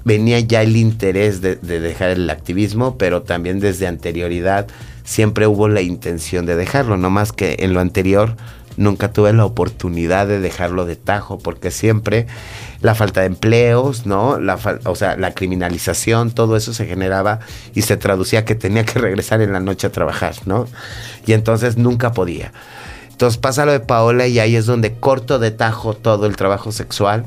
venía 0.04 0.40
ya 0.40 0.62
el 0.62 0.76
interés 0.76 1.40
de, 1.40 1.56
dejar 1.56 2.10
el 2.10 2.30
activismo, 2.30 2.96
pero 2.96 3.22
también 3.22 3.60
desde 3.60 3.86
anterioridad 3.86 4.66
siempre 5.04 5.46
hubo 5.46 5.68
la 5.68 5.82
intención 5.82 6.46
de 6.46 6.56
dejarlo, 6.56 6.96
no 6.96 7.10
más 7.10 7.32
que 7.32 7.56
en 7.60 7.74
lo 7.74 7.80
anterior 7.80 8.36
nunca 8.80 9.12
tuve 9.12 9.32
la 9.32 9.44
oportunidad 9.44 10.26
de 10.26 10.40
dejarlo 10.40 10.86
de 10.86 10.96
tajo, 10.96 11.38
porque 11.38 11.70
siempre 11.70 12.26
la 12.80 12.94
falta 12.94 13.20
de 13.20 13.26
empleos, 13.26 14.06
¿no? 14.06 14.40
La 14.40 14.58
o 14.84 14.94
sea, 14.96 15.16
la 15.16 15.32
criminalización, 15.32 16.30
todo 16.30 16.56
eso 16.56 16.72
se 16.72 16.86
generaba 16.86 17.40
y 17.74 17.82
se 17.82 17.98
traducía 17.98 18.44
que 18.44 18.54
tenía 18.54 18.84
que 18.84 18.98
regresar 18.98 19.42
en 19.42 19.52
la 19.52 19.60
noche 19.60 19.86
a 19.86 19.92
trabajar, 19.92 20.34
¿no? 20.46 20.66
Y 21.26 21.34
entonces 21.34 21.76
nunca 21.76 22.12
podía. 22.12 22.52
Entonces 23.10 23.38
pasa 23.38 23.66
lo 23.66 23.72
de 23.72 23.80
Paola 23.80 24.26
y 24.26 24.38
ahí 24.38 24.56
es 24.56 24.64
donde 24.64 24.94
corto 24.94 25.38
de 25.38 25.50
tajo 25.50 25.92
todo 25.92 26.24
el 26.24 26.36
trabajo 26.36 26.72
sexual 26.72 27.26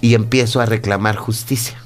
y 0.00 0.14
empiezo 0.14 0.60
a 0.60 0.66
reclamar 0.66 1.14
justicia 1.14 1.78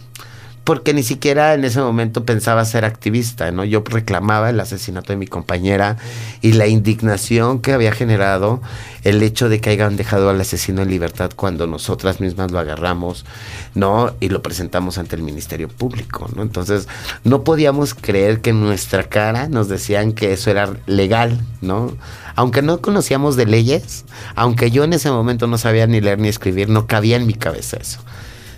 porque 0.64 0.94
ni 0.94 1.02
siquiera 1.02 1.52
en 1.52 1.64
ese 1.64 1.80
momento 1.80 2.24
pensaba 2.24 2.64
ser 2.64 2.86
activista, 2.86 3.50
¿no? 3.50 3.64
Yo 3.64 3.84
reclamaba 3.84 4.48
el 4.48 4.58
asesinato 4.58 5.12
de 5.12 5.18
mi 5.18 5.26
compañera 5.26 5.98
y 6.40 6.52
la 6.52 6.66
indignación 6.66 7.60
que 7.60 7.74
había 7.74 7.92
generado 7.92 8.62
el 9.02 9.22
hecho 9.22 9.50
de 9.50 9.60
que 9.60 9.68
hayan 9.68 9.96
dejado 9.96 10.30
al 10.30 10.40
asesino 10.40 10.80
en 10.80 10.88
libertad 10.88 11.30
cuando 11.36 11.66
nosotras 11.66 12.20
mismas 12.20 12.50
lo 12.50 12.58
agarramos, 12.58 13.26
¿no? 13.74 14.14
Y 14.20 14.30
lo 14.30 14.40
presentamos 14.40 14.96
ante 14.96 15.16
el 15.16 15.22
Ministerio 15.22 15.68
Público, 15.68 16.30
¿no? 16.34 16.40
Entonces, 16.40 16.88
no 17.24 17.44
podíamos 17.44 17.92
creer 17.92 18.40
que 18.40 18.50
en 18.50 18.60
nuestra 18.60 19.04
cara 19.04 19.48
nos 19.48 19.68
decían 19.68 20.14
que 20.14 20.32
eso 20.32 20.50
era 20.50 20.72
legal, 20.86 21.38
¿no? 21.60 21.94
Aunque 22.36 22.62
no 22.62 22.80
conocíamos 22.80 23.36
de 23.36 23.44
leyes, 23.44 24.06
aunque 24.34 24.70
yo 24.70 24.84
en 24.84 24.94
ese 24.94 25.10
momento 25.10 25.46
no 25.46 25.58
sabía 25.58 25.86
ni 25.86 26.00
leer 26.00 26.18
ni 26.18 26.28
escribir, 26.28 26.70
no 26.70 26.86
cabía 26.86 27.16
en 27.16 27.26
mi 27.26 27.34
cabeza 27.34 27.76
eso. 27.76 28.00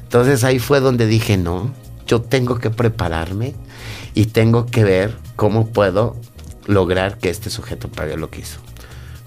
Entonces 0.04 0.44
ahí 0.44 0.60
fue 0.60 0.78
donde 0.78 1.06
dije, 1.06 1.36
no, 1.36 1.74
yo 2.06 2.22
tengo 2.22 2.58
que 2.58 2.70
prepararme 2.70 3.54
y 4.14 4.26
tengo 4.26 4.66
que 4.66 4.84
ver 4.84 5.16
cómo 5.36 5.66
puedo 5.68 6.16
lograr 6.66 7.18
que 7.18 7.30
este 7.30 7.50
sujeto 7.50 7.88
pague 7.88 8.16
lo 8.16 8.30
que 8.30 8.40
hizo. 8.40 8.60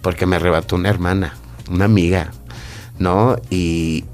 Porque 0.01 0.25
me 0.25 0.37
arrebató 0.37 0.75
una 0.75 0.89
hermana, 0.89 1.35
una 1.69 1.85
amiga, 1.85 2.31
¿no? 2.97 3.37
Y, 3.49 4.05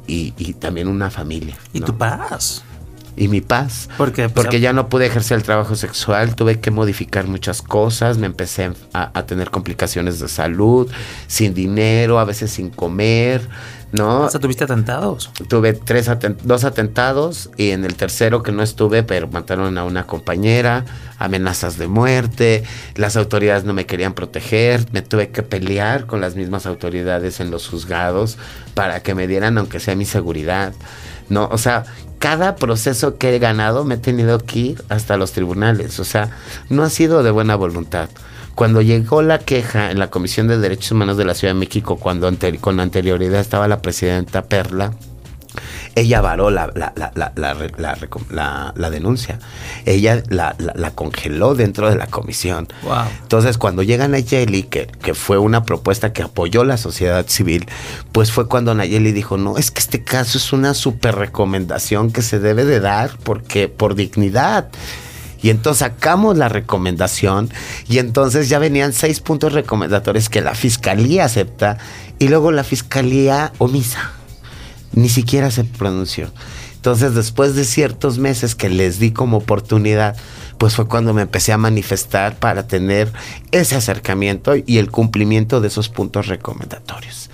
también 0.60 0.88
una 0.88 1.10
familia. 1.10 1.56
¿Y 1.73 1.82
tu 1.82 1.95
paz? 1.97 2.63
Y 3.15 3.28
mi 3.30 3.39
paz. 3.39 3.89
Porque, 3.97 4.28
Porque 4.28 4.60
ya 4.60 4.73
no 4.73 4.89
pude 4.89 5.06
ejercer 5.06 5.38
el 5.38 5.43
trabajo 5.43 5.75
sexual, 5.75 6.36
tuve 6.36 6.60
que 6.60 6.71
modificar 6.71 7.28
muchas 7.28 7.62
cosas, 7.62 8.17
me 8.17 8.25
empecé 8.25 8.73
a 8.93 9.23
tener 9.23 9.51
complicaciones 9.51 10.19
de 10.19 10.28
salud, 10.28 10.91
sin 11.28 11.54
dinero, 11.54 12.19
a 12.19 12.25
veces 12.25 12.51
sin 12.51 12.69
comer, 12.69 13.47
¿no? 13.97 14.25
O 14.25 14.29
¿tuviste 14.39 14.63
atentados? 14.63 15.31
Tuve 15.47 15.73
tres 15.73 16.10
dos 16.43 16.63
atentados 16.63 17.49
y 17.58 17.71
en 17.71 17.86
el 17.86 17.95
tercero 17.95 18.43
que 18.43 18.51
no 18.51 18.63
estuve, 18.63 19.03
pero 19.03 19.27
mataron 19.27 19.77
a 19.77 19.84
una 19.86 20.05
compañera, 20.05 20.86
amenazas 21.17 21.77
de 21.77 21.88
muerte, 21.88 22.63
las 22.95 23.15
autoridades 23.17 23.63
no 23.63 23.73
me 23.73 23.86
querían 23.86 24.13
proteger, 24.13 24.86
me 24.91 25.01
tuve 25.01 25.29
que 25.29 25.43
pelear 25.43 26.05
con 26.05 26.21
las 26.21 26.36
mismas 26.36 26.65
autoridades 26.65 27.39
en 27.39 27.51
los 27.51 27.67
juzgados 27.67 28.38
para 28.73 29.01
que 29.01 29.15
me 29.15 29.27
dieran 29.27 29.58
aunque 29.58 29.79
sea 29.79 29.95
mi 29.95 30.05
seguridad, 30.05 30.73
¿no? 31.29 31.47
O 31.51 31.58
sea, 31.58 31.86
cada 32.19 32.55
proceso 32.55 33.17
que 33.17 33.36
he 33.36 33.39
ganado 33.39 33.86
me 33.86 33.95
he 33.95 33.99
tenido 33.99 34.39
que 34.39 34.60
ir 34.60 34.84
hasta 34.89 35.17
los 35.17 35.31
tribunales, 35.31 35.99
o 35.99 36.03
sea, 36.03 36.29
no 36.69 36.84
ha 36.84 36.89
sido 36.89 37.23
de 37.23 37.31
buena 37.31 37.55
voluntad. 37.55 38.10
Cuando 38.55 38.81
llegó 38.81 39.21
la 39.21 39.39
queja 39.39 39.91
en 39.91 39.99
la 39.99 40.09
Comisión 40.09 40.47
de 40.47 40.57
Derechos 40.57 40.93
Humanos 40.93 41.17
de 41.17 41.25
la 41.25 41.35
Ciudad 41.35 41.53
de 41.53 41.59
México, 41.59 41.97
cuando 41.97 42.31
con 42.61 42.79
anterioridad 42.79 43.41
estaba 43.41 43.67
la 43.67 43.81
presidenta 43.81 44.45
Perla, 44.45 44.93
ella 45.95 46.21
varó 46.21 46.49
la, 46.49 46.71
la, 46.75 48.89
denuncia. 48.89 49.39
Ella 49.85 50.23
la, 50.29 50.91
congeló 50.93 51.55
dentro 51.55 51.89
de 51.89 51.95
la 51.95 52.07
comisión. 52.07 52.67
Entonces, 53.21 53.57
cuando 53.57 53.83
llega 53.83 54.07
Nayeli, 54.07 54.63
que, 54.63 54.87
que 54.87 55.13
fue 55.13 55.37
una 55.37 55.63
propuesta 55.63 56.11
que 56.11 56.23
apoyó 56.23 56.65
la 56.65 56.77
sociedad 56.77 57.25
civil, 57.27 57.67
pues 58.11 58.31
fue 58.31 58.47
cuando 58.47 58.73
Nayeli 58.73 59.13
dijo, 59.13 59.37
no, 59.37 59.57
es 59.57 59.71
que 59.71 59.79
este 59.79 60.03
caso 60.03 60.37
es 60.37 60.51
una 60.51 60.73
super 60.73 61.15
recomendación 61.15 62.11
que 62.11 62.21
se 62.21 62.39
debe 62.39 62.65
de 62.65 62.81
dar 62.81 63.11
porque 63.23 63.69
por 63.69 63.95
dignidad. 63.95 64.69
Y 65.45 65.51
entonces 65.51 65.81
sacamos 65.81 66.39
la 66.39 66.49
recomendación 66.49 67.51
y 67.88 67.99
entonces 67.99 68.49
ya 68.49 68.58
venían 68.58 68.93
seis 68.93 69.19
puntos 69.19 69.53
recomendatorios 69.53 70.27
que 70.27 70.41
la 70.41 70.55
fiscalía 70.55 71.25
acepta 71.25 71.77
y 72.17 72.29
luego 72.29 72.51
la 72.51 72.63
fiscalía 72.63 73.53
omisa. 73.60 74.10
Ni 74.93 75.08
siquiera 75.08 75.51
se 75.51 75.63
pronunció. 75.63 76.31
Entonces 76.77 77.13
después 77.13 77.53
de 77.53 77.63
ciertos 77.63 78.17
meses 78.17 78.55
que 78.55 78.69
les 78.69 78.97
di 78.97 79.12
como 79.12 79.38
oportunidad, 79.38 80.15
pues 80.58 80.73
fue 80.73 80.88
cuando 80.88 81.13
me 81.13 81.21
empecé 81.21 81.53
a 81.53 81.60
manifestar 81.60 82.39
para 82.39 82.65
tener 82.65 83.13
ese 83.51 83.75
acercamiento 83.75 84.55
y 84.55 84.79
el 84.79 84.89
cumplimiento 84.89 85.62
de 85.62 85.67
esos 85.67 85.89
puntos 85.89 86.25
recomendatorios. 86.25 87.29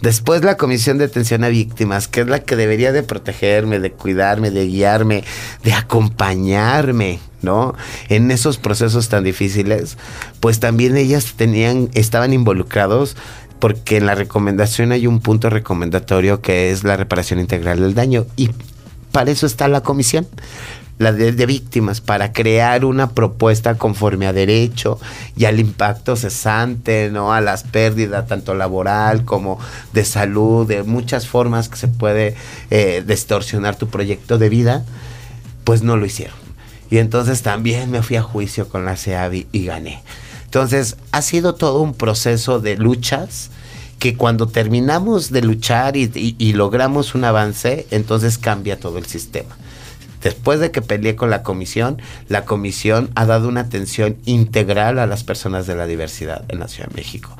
Después 0.00 0.44
la 0.44 0.56
Comisión 0.56 0.96
de 0.96 1.04
Atención 1.04 1.44
a 1.44 1.48
Víctimas, 1.48 2.08
que 2.08 2.22
es 2.22 2.26
la 2.26 2.38
que 2.38 2.56
debería 2.56 2.90
de 2.90 3.02
protegerme, 3.02 3.80
de 3.80 3.92
cuidarme, 3.92 4.50
de 4.50 4.66
guiarme, 4.66 5.24
de 5.62 5.74
acompañarme, 5.74 7.18
¿no? 7.42 7.74
En 8.08 8.30
esos 8.30 8.58
procesos 8.58 9.08
tan 9.08 9.24
difíciles, 9.24 9.96
pues 10.40 10.60
también 10.60 10.96
ellas 10.96 11.34
tenían, 11.36 11.90
estaban 11.94 12.32
involucrados 12.32 13.16
porque 13.58 13.98
en 13.98 14.06
la 14.06 14.14
recomendación 14.14 14.92
hay 14.92 15.06
un 15.06 15.20
punto 15.20 15.50
recomendatorio 15.50 16.40
que 16.40 16.70
es 16.70 16.84
la 16.84 16.96
reparación 16.96 17.40
integral 17.40 17.80
del 17.80 17.94
daño 17.94 18.26
y 18.36 18.50
para 19.12 19.30
eso 19.30 19.46
está 19.46 19.68
la 19.68 19.82
comisión 19.82 20.26
la 21.00 21.12
de, 21.14 21.46
víctimas, 21.46 22.02
para 22.02 22.34
crear 22.34 22.84
una 22.84 23.08
propuesta 23.12 23.78
conforme 23.78 24.26
a 24.26 24.34
derecho 24.34 25.00
y 25.34 25.46
al 25.46 25.58
impacto 25.58 26.14
cesante, 26.14 27.08
¿no? 27.10 27.32
A 27.32 27.40
las 27.40 27.62
pérdidas, 27.62 28.26
tanto 28.26 28.54
laboral 28.54 29.24
como 29.24 29.58
de 29.94 30.04
salud, 30.04 30.68
de 30.68 30.82
muchas 30.82 31.26
formas 31.26 31.70
que 31.70 31.78
se 31.78 31.88
puede 31.88 32.34
eh, 32.70 33.02
distorsionar 33.06 33.76
tu 33.76 33.88
proyecto 33.88 34.36
de 34.36 34.50
vida, 34.50 34.84
pues 35.64 35.82
no 35.82 35.96
lo 35.96 36.04
hicieron. 36.04 36.36
Y 36.90 36.98
entonces 36.98 37.42
también 37.42 37.90
me 37.90 38.02
fui 38.02 38.16
a 38.16 38.22
juicio 38.22 38.68
con 38.68 38.84
la 38.84 38.96
CEAVI 38.96 39.46
y 39.52 39.64
gané. 39.64 40.02
Entonces, 40.44 40.96
ha 41.12 41.22
sido 41.22 41.54
todo 41.54 41.80
un 41.80 41.94
proceso 41.94 42.58
de 42.58 42.76
luchas 42.76 43.50
que 44.00 44.16
cuando 44.16 44.48
terminamos 44.48 45.30
de 45.30 45.42
luchar 45.42 45.96
y 45.96 46.52
logramos 46.54 47.14
un 47.14 47.24
avance, 47.24 47.86
entonces 47.90 48.38
cambia 48.38 48.80
todo 48.80 48.98
el 48.98 49.06
sistema. 49.06 49.56
Después 50.22 50.60
de 50.60 50.70
que 50.70 50.82
peleé 50.82 51.16
con 51.16 51.30
la 51.30 51.42
comisión, 51.42 52.00
la 52.28 52.44
comisión 52.44 53.10
ha 53.14 53.24
dado 53.24 53.48
una 53.48 53.60
atención 53.60 54.16
integral 54.26 54.98
a 54.98 55.06
las 55.06 55.24
personas 55.24 55.66
de 55.66 55.76
la 55.76 55.86
diversidad 55.86 56.44
en 56.48 56.60
la 56.60 56.68
Ciudad 56.68 56.88
de 56.90 56.96
México. 56.96 57.34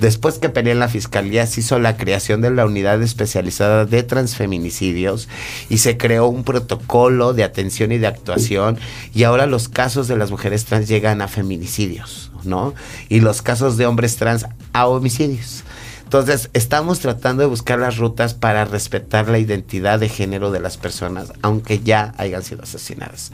Después 0.00 0.38
que 0.38 0.48
peleé 0.48 0.72
en 0.72 0.78
la 0.78 0.88
fiscalía, 0.88 1.46
se 1.46 1.60
hizo 1.60 1.78
la 1.78 1.96
creación 1.96 2.40
de 2.40 2.50
la 2.50 2.66
unidad 2.66 3.02
especializada 3.02 3.84
de 3.84 4.02
transfeminicidios 4.02 5.28
y 5.68 5.78
se 5.78 5.96
creó 5.96 6.28
un 6.28 6.44
protocolo 6.44 7.34
de 7.34 7.44
atención 7.44 7.90
y 7.90 7.98
de 7.98 8.06
actuación 8.06 8.78
y 9.12 9.24
ahora 9.24 9.46
los 9.46 9.68
casos 9.68 10.06
de 10.06 10.16
las 10.16 10.30
mujeres 10.30 10.64
trans 10.64 10.88
llegan 10.88 11.20
a 11.20 11.28
feminicidios, 11.28 12.30
¿no? 12.44 12.74
Y 13.08 13.20
los 13.20 13.42
casos 13.42 13.76
de 13.76 13.86
hombres 13.86 14.16
trans 14.16 14.46
a 14.72 14.86
homicidios. 14.86 15.64
Entonces, 16.04 16.48
estamos 16.54 17.00
tratando 17.00 17.42
de 17.42 17.48
buscar 17.48 17.78
las 17.78 17.98
rutas 17.98 18.32
para 18.32 18.64
respetar 18.64 19.28
la 19.28 19.38
identidad 19.38 19.98
de 19.98 20.08
género 20.08 20.50
de 20.50 20.58
las 20.58 20.78
personas, 20.78 21.34
aunque 21.42 21.80
ya 21.80 22.14
hayan 22.16 22.42
sido 22.42 22.62
asesinadas. 22.62 23.30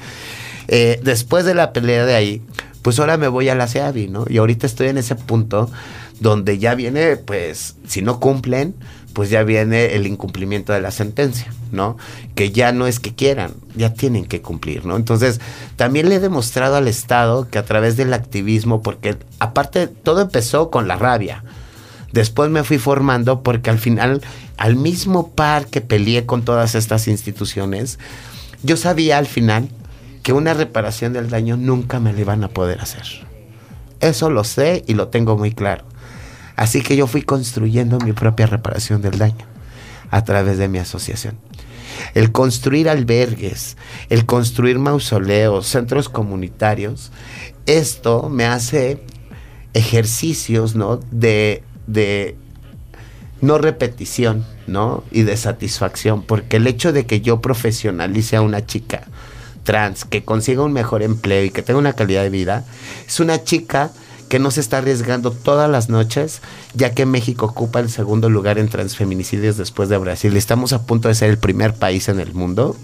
Eh, 0.66 0.98
después 1.04 1.44
de 1.44 1.54
la 1.54 1.72
pelea 1.72 2.04
de 2.04 2.16
ahí, 2.16 2.42
pues 2.82 2.98
ahora 2.98 3.16
me 3.16 3.28
voy 3.28 3.48
a 3.48 3.54
la 3.54 3.68
CEAVI, 3.68 4.08
¿no? 4.08 4.24
Y 4.28 4.38
ahorita 4.38 4.66
estoy 4.66 4.88
en 4.88 4.98
ese 4.98 5.14
punto 5.14 5.70
donde 6.20 6.58
ya 6.58 6.74
viene, 6.74 7.16
pues, 7.16 7.76
si 7.86 8.02
no 8.02 8.20
cumplen, 8.20 8.74
pues 9.14 9.30
ya 9.30 9.44
viene 9.44 9.94
el 9.94 10.06
incumplimiento 10.06 10.72
de 10.72 10.80
la 10.80 10.90
sentencia, 10.90 11.46
¿no? 11.70 11.96
Que 12.34 12.50
ya 12.50 12.72
no 12.72 12.86
es 12.86 12.98
que 12.98 13.14
quieran, 13.14 13.52
ya 13.76 13.94
tienen 13.94 14.26
que 14.26 14.42
cumplir, 14.42 14.84
¿no? 14.84 14.96
Entonces, 14.96 15.40
también 15.76 16.08
le 16.08 16.16
he 16.16 16.20
demostrado 16.20 16.76
al 16.76 16.88
Estado 16.88 17.48
que 17.48 17.58
a 17.58 17.64
través 17.64 17.96
del 17.96 18.12
activismo, 18.12 18.82
porque 18.82 19.16
aparte 19.38 19.86
todo 19.86 20.20
empezó 20.20 20.70
con 20.70 20.88
la 20.88 20.96
rabia, 20.96 21.44
después 22.12 22.50
me 22.50 22.64
fui 22.64 22.78
formando 22.78 23.42
porque 23.42 23.70
al 23.70 23.78
final, 23.78 24.20
al 24.56 24.74
mismo 24.74 25.30
par 25.30 25.66
que 25.66 25.80
peleé 25.80 26.26
con 26.26 26.44
todas 26.44 26.74
estas 26.74 27.06
instituciones, 27.06 28.00
yo 28.64 28.76
sabía 28.76 29.18
al 29.18 29.26
final 29.26 29.68
que 30.24 30.32
una 30.32 30.54
reparación 30.54 31.12
del 31.12 31.30
daño 31.30 31.56
nunca 31.56 32.00
me 32.00 32.12
le 32.12 32.24
van 32.24 32.42
a 32.42 32.48
poder 32.48 32.80
hacer. 32.80 33.04
Eso 34.00 34.28
lo 34.28 34.42
sé 34.42 34.82
y 34.88 34.94
lo 34.94 35.08
tengo 35.08 35.36
muy 35.36 35.52
claro. 35.52 35.84
Así 36.56 36.82
que 36.82 36.96
yo 36.96 37.06
fui 37.06 37.22
construyendo 37.22 37.98
mi 37.98 38.12
propia 38.12 38.46
reparación 38.46 39.02
del 39.02 39.18
daño 39.18 39.46
a 40.10 40.22
través 40.24 40.58
de 40.58 40.68
mi 40.68 40.78
asociación. 40.78 41.36
El 42.14 42.32
construir 42.32 42.88
albergues, 42.88 43.76
el 44.08 44.26
construir 44.26 44.78
mausoleos, 44.78 45.66
centros 45.66 46.08
comunitarios, 46.08 47.10
esto 47.66 48.28
me 48.28 48.44
hace 48.46 49.00
ejercicios, 49.74 50.74
¿no? 50.74 51.00
De, 51.10 51.62
de 51.86 52.36
no 53.40 53.58
repetición, 53.58 54.44
¿no? 54.66 55.04
Y 55.10 55.22
de 55.22 55.36
satisfacción, 55.36 56.22
porque 56.22 56.56
el 56.56 56.66
hecho 56.66 56.92
de 56.92 57.06
que 57.06 57.20
yo 57.20 57.40
profesionalice 57.40 58.36
a 58.36 58.42
una 58.42 58.64
chica 58.64 59.06
trans, 59.64 60.04
que 60.04 60.24
consiga 60.24 60.62
un 60.62 60.72
mejor 60.72 61.02
empleo 61.02 61.42
y 61.44 61.50
que 61.50 61.62
tenga 61.62 61.78
una 61.78 61.94
calidad 61.94 62.22
de 62.22 62.30
vida, 62.30 62.64
es 63.06 63.18
una 63.18 63.42
chica 63.42 63.90
que 64.34 64.40
no 64.40 64.50
se 64.50 64.62
está 64.62 64.78
arriesgando 64.78 65.30
todas 65.30 65.70
las 65.70 65.88
noches, 65.88 66.42
ya 66.74 66.90
que 66.90 67.06
México 67.06 67.46
ocupa 67.46 67.78
el 67.78 67.88
segundo 67.88 68.28
lugar 68.28 68.58
en 68.58 68.68
transfeminicidios 68.68 69.56
después 69.56 69.88
de 69.88 69.96
Brasil. 69.96 70.36
Estamos 70.36 70.72
a 70.72 70.82
punto 70.82 71.06
de 71.06 71.14
ser 71.14 71.30
el 71.30 71.38
primer 71.38 71.72
país 71.72 72.08
en 72.08 72.18
el 72.18 72.34
mundo, 72.34 72.76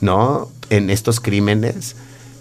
¿no? 0.00 0.50
En 0.70 0.88
estos 0.88 1.20
crímenes. 1.20 1.94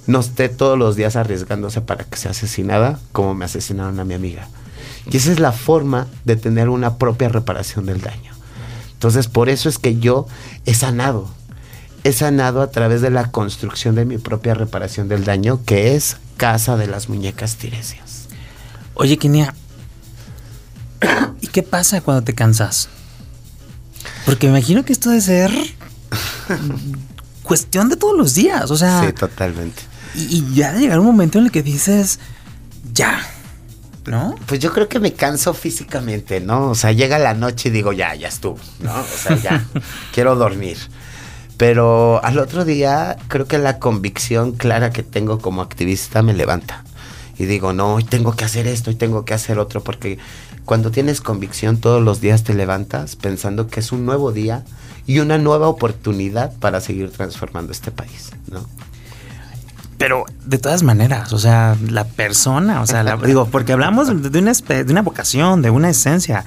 No 0.05 0.21
esté 0.21 0.47
todos 0.47 0.79
los 0.79 0.95
días 0.95 1.17
arriesgándose 1.17 1.81
para 1.81 2.05
que 2.05 2.15
sea 2.15 2.31
asesinada, 2.31 3.01
como 3.11 3.33
me 3.33 3.43
asesinaron 3.43 3.99
a 3.99 4.05
mi 4.05 4.13
amiga. 4.13 4.47
Y 5.11 5.17
esa 5.17 5.33
es 5.33 5.41
la 5.41 5.51
forma 5.51 6.07
de 6.23 6.37
tener 6.37 6.69
una 6.69 6.97
propia 6.97 7.27
reparación 7.27 7.85
del 7.85 7.99
daño. 7.99 8.31
Entonces, 8.93 9.27
por 9.27 9.49
eso 9.49 9.67
es 9.67 9.77
que 9.77 9.97
yo 9.97 10.25
he 10.65 10.73
sanado. 10.73 11.27
He 12.05 12.13
sanado 12.13 12.61
a 12.61 12.71
través 12.71 13.01
de 13.01 13.09
la 13.09 13.29
construcción 13.29 13.95
de 13.95 14.05
mi 14.05 14.17
propia 14.17 14.53
reparación 14.53 15.09
del 15.09 15.25
daño, 15.25 15.59
que 15.65 15.95
es 15.97 16.15
Casa 16.37 16.77
de 16.77 16.87
las 16.87 17.09
Muñecas 17.09 17.57
Tiresias. 17.57 18.06
Oye, 18.99 19.17
Kenia, 19.17 19.53
¿y 21.39 21.47
qué 21.47 21.61
pasa 21.61 22.01
cuando 22.01 22.23
te 22.23 22.33
cansas? 22.33 22.89
Porque 24.25 24.47
me 24.47 24.57
imagino 24.57 24.83
que 24.83 24.91
esto 24.91 25.09
debe 25.09 25.21
ser 25.21 25.51
cuestión 27.43 27.89
de 27.89 27.95
todos 27.95 28.17
los 28.17 28.33
días, 28.33 28.71
o 28.71 28.75
sea. 28.75 29.05
Sí, 29.05 29.13
totalmente. 29.13 29.83
Y, 30.15 30.51
ya 30.55 30.73
de 30.73 30.79
llegar 30.79 30.99
un 30.99 31.05
momento 31.05 31.37
en 31.37 31.45
el 31.45 31.51
que 31.51 31.61
dices, 31.61 32.19
ya, 32.91 33.21
¿no? 34.07 34.33
Pues 34.47 34.61
yo 34.61 34.73
creo 34.73 34.89
que 34.89 34.99
me 34.99 35.13
canso 35.13 35.53
físicamente, 35.53 36.39
¿no? 36.39 36.71
O 36.71 36.75
sea, 36.75 36.91
llega 36.91 37.19
la 37.19 37.35
noche 37.35 37.69
y 37.69 37.71
digo, 37.71 37.93
ya, 37.93 38.15
ya 38.15 38.29
estuvo, 38.29 38.57
¿no? 38.79 38.99
O 38.99 39.05
sea, 39.05 39.37
ya, 39.37 39.63
quiero 40.11 40.35
dormir. 40.35 40.77
Pero 41.57 42.19
al 42.23 42.39
otro 42.39 42.65
día, 42.65 43.15
creo 43.27 43.45
que 43.45 43.59
la 43.59 43.77
convicción 43.77 44.53
clara 44.53 44.89
que 44.89 45.03
tengo 45.03 45.37
como 45.37 45.61
activista 45.61 46.23
me 46.23 46.33
levanta 46.33 46.83
y 47.39 47.45
digo, 47.45 47.73
no, 47.73 47.95
hoy 47.95 48.03
tengo 48.03 48.35
que 48.35 48.45
hacer 48.45 48.67
esto, 48.67 48.89
hoy 48.89 48.95
tengo 48.95 49.25
que 49.25 49.33
hacer 49.33 49.59
otro, 49.59 49.83
porque 49.83 50.17
cuando 50.65 50.91
tienes 50.91 51.21
convicción 51.21 51.77
todos 51.77 52.03
los 52.03 52.19
días 52.19 52.43
te 52.43 52.53
levantas 52.53 53.15
pensando 53.15 53.67
que 53.67 53.79
es 53.79 53.91
un 53.91 54.05
nuevo 54.05 54.31
día 54.31 54.63
y 55.05 55.19
una 55.19 55.37
nueva 55.37 55.67
oportunidad 55.67 56.53
para 56.59 56.81
seguir 56.81 57.11
transformando 57.11 57.71
este 57.71 57.91
país, 57.91 58.31
¿no? 58.51 58.65
Pero 59.97 60.25
de 60.45 60.59
todas 60.59 60.83
maneras, 60.83 61.33
o 61.33 61.39
sea, 61.39 61.75
la 61.89 62.05
persona, 62.05 62.81
o 62.81 62.87
sea, 62.87 63.03
digo, 63.25 63.47
porque 63.47 63.73
hablamos 63.73 64.07
de 64.07 64.39
una, 64.39 64.53
de 64.53 64.91
una 64.91 65.01
vocación, 65.01 65.61
de 65.61 65.69
una 65.69 65.89
esencia, 65.89 66.45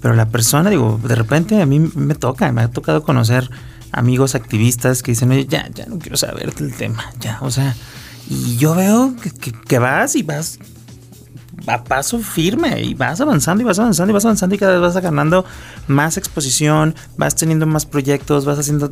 pero 0.00 0.14
la 0.14 0.26
persona, 0.28 0.70
digo, 0.70 1.00
de 1.02 1.14
repente 1.14 1.60
a 1.60 1.66
mí 1.66 1.78
me 1.78 2.14
toca, 2.14 2.50
me 2.52 2.62
ha 2.62 2.68
tocado 2.68 3.02
conocer 3.02 3.50
amigos 3.92 4.34
activistas 4.34 5.02
que 5.02 5.12
dicen, 5.12 5.30
oye, 5.30 5.46
ya, 5.46 5.68
ya 5.70 5.86
no 5.86 5.98
quiero 5.98 6.16
saber 6.16 6.54
del 6.54 6.74
tema, 6.74 7.04
ya, 7.20 7.38
o 7.40 7.50
sea, 7.50 7.74
y 8.32 8.56
yo 8.56 8.74
veo 8.74 9.14
que, 9.68 9.78
vas 9.78 10.16
y 10.16 10.22
vas 10.22 10.58
a 11.66 11.84
paso 11.84 12.18
firme 12.18 12.80
y 12.80 12.94
vas 12.94 13.20
avanzando 13.20 13.62
y 13.62 13.66
vas 13.66 13.78
avanzando 13.78 14.10
y 14.10 14.14
vas 14.14 14.24
avanzando 14.24 14.54
y 14.54 14.58
cada 14.58 14.72
vez 14.72 14.80
vas 14.80 15.02
ganando 15.02 15.44
más 15.86 16.16
exposición, 16.16 16.94
vas 17.18 17.36
teniendo 17.36 17.66
más 17.66 17.84
proyectos, 17.84 18.46
vas 18.46 18.58
haciendo... 18.58 18.90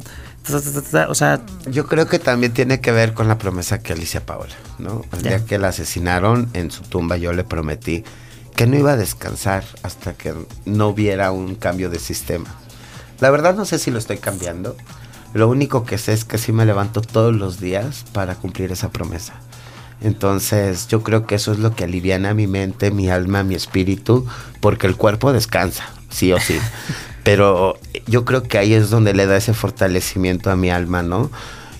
o 1.09 1.15
sea... 1.15 1.41
Yo 1.71 1.87
creo 1.87 2.07
que 2.07 2.19
también 2.19 2.53
tiene 2.53 2.81
que 2.81 2.93
ver 2.93 3.15
con 3.15 3.29
la 3.29 3.39
promesa 3.39 3.83
que 3.83 3.95
Alicia 3.95 4.27
Paola, 4.27 4.55
¿no? 4.79 5.07
El 5.13 5.23
día 5.23 5.45
que 5.47 5.59
la 5.59 5.69
asesinaron 5.69 6.51
en 6.53 6.71
su 6.71 6.83
tumba 6.83 7.17
yo 7.17 7.33
le 7.33 7.43
prometí 7.43 8.05
que 8.55 8.67
no 8.67 8.77
iba 8.77 8.93
a 8.93 8.97
descansar 8.97 9.65
hasta 9.83 10.13
que 10.13 10.35
no 10.67 10.89
hubiera 10.89 11.33
un 11.33 11.55
cambio 11.55 11.89
de 11.89 11.99
sistema. 11.99 12.55
La 13.21 13.31
verdad 13.31 13.55
no 13.55 13.65
sé 13.65 13.79
si 13.79 13.91
lo 13.91 13.99
estoy 13.99 14.19
cambiando, 14.19 14.77
lo 15.33 15.49
único 15.49 15.85
que 15.85 15.99
sé 15.99 16.13
es 16.13 16.25
que 16.25 16.39
sí 16.39 16.53
me 16.53 16.67
levanto 16.67 17.01
todos 17.01 17.35
los 17.35 17.61
días 17.61 18.05
para 18.13 18.35
cumplir 18.35 18.73
esa 18.73 18.91
promesa. 18.91 19.35
Entonces 20.01 20.89
yo 20.89 21.03
creo 21.03 21.27
que 21.27 21.35
eso 21.35 21.53
es 21.53 21.59
lo 21.59 21.75
que 21.75 21.85
aliviana 21.85 22.35
mi 22.35 22.47
mente, 22.47 22.91
mi 22.91 23.11
alma, 23.11 23.43
mi 23.43 23.55
espíritu, 23.55 24.27
porque 24.61 24.87
el 24.87 24.97
cuerpo 24.97 25.33
descansa, 25.33 25.85
sí 26.09 26.33
o 26.33 26.41
sí. 26.41 26.59
Pero 27.23 27.79
yo 28.07 28.25
creo 28.25 28.43
que 28.43 28.59
ahí 28.59 28.73
es 28.73 28.91
donde 28.91 29.13
le 29.13 29.27
da 29.27 29.37
ese 29.37 29.53
fortalecimiento 29.53 30.51
a 30.51 30.57
mi 30.57 30.71
alma, 30.71 31.03
¿no? 31.03 31.31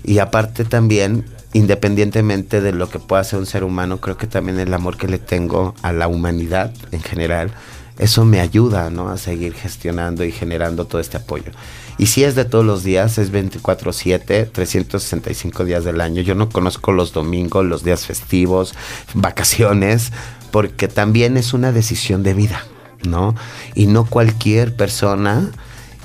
Y 0.05 0.19
aparte 0.19 0.65
también, 0.65 1.25
independientemente 1.55 2.61
de 2.61 2.73
lo 2.73 2.91
que 2.91 2.99
pueda 2.99 3.25
ser 3.25 3.39
un 3.39 3.47
ser 3.47 3.65
humano, 3.65 4.01
creo 4.01 4.19
que 4.19 4.27
también 4.27 4.61
el 4.61 4.73
amor 4.75 4.99
que 4.99 5.09
le 5.09 5.19
tengo 5.19 5.75
a 5.83 5.93
la 5.93 6.09
humanidad 6.09 6.73
en 6.93 7.03
general, 7.03 7.51
eso 7.99 8.25
me 8.25 8.41
ayuda, 8.41 8.91
¿no? 8.91 9.09
A 9.09 9.17
seguir 9.17 9.55
gestionando 9.55 10.25
y 10.25 10.33
generando 10.33 10.87
todo 10.87 11.01
este 11.01 11.17
apoyo. 11.17 11.53
Y 12.01 12.07
si 12.07 12.25
es 12.25 12.35
de 12.35 12.47
todos 12.47 12.65
los 12.65 12.83
días, 12.83 13.19
es 13.19 13.31
24/7, 13.31 14.51
365 14.51 15.67
días 15.67 15.85
del 15.85 16.01
año. 16.01 16.23
Yo 16.23 16.35
no 16.35 16.49
conozco 16.49 16.93
los 16.93 17.13
domingos, 17.13 17.67
los 17.67 17.85
días 17.85 18.07
festivos, 18.07 18.75
vacaciones, 19.13 20.11
porque 20.51 20.89
también 20.89 21.37
es 21.37 21.53
una 21.53 21.73
decisión 21.73 22.23
de 22.23 22.33
vida, 22.33 22.65
¿no? 23.07 23.35
Y 23.75 23.87
no 23.87 24.07
cualquier 24.07 24.75
persona... 24.75 25.51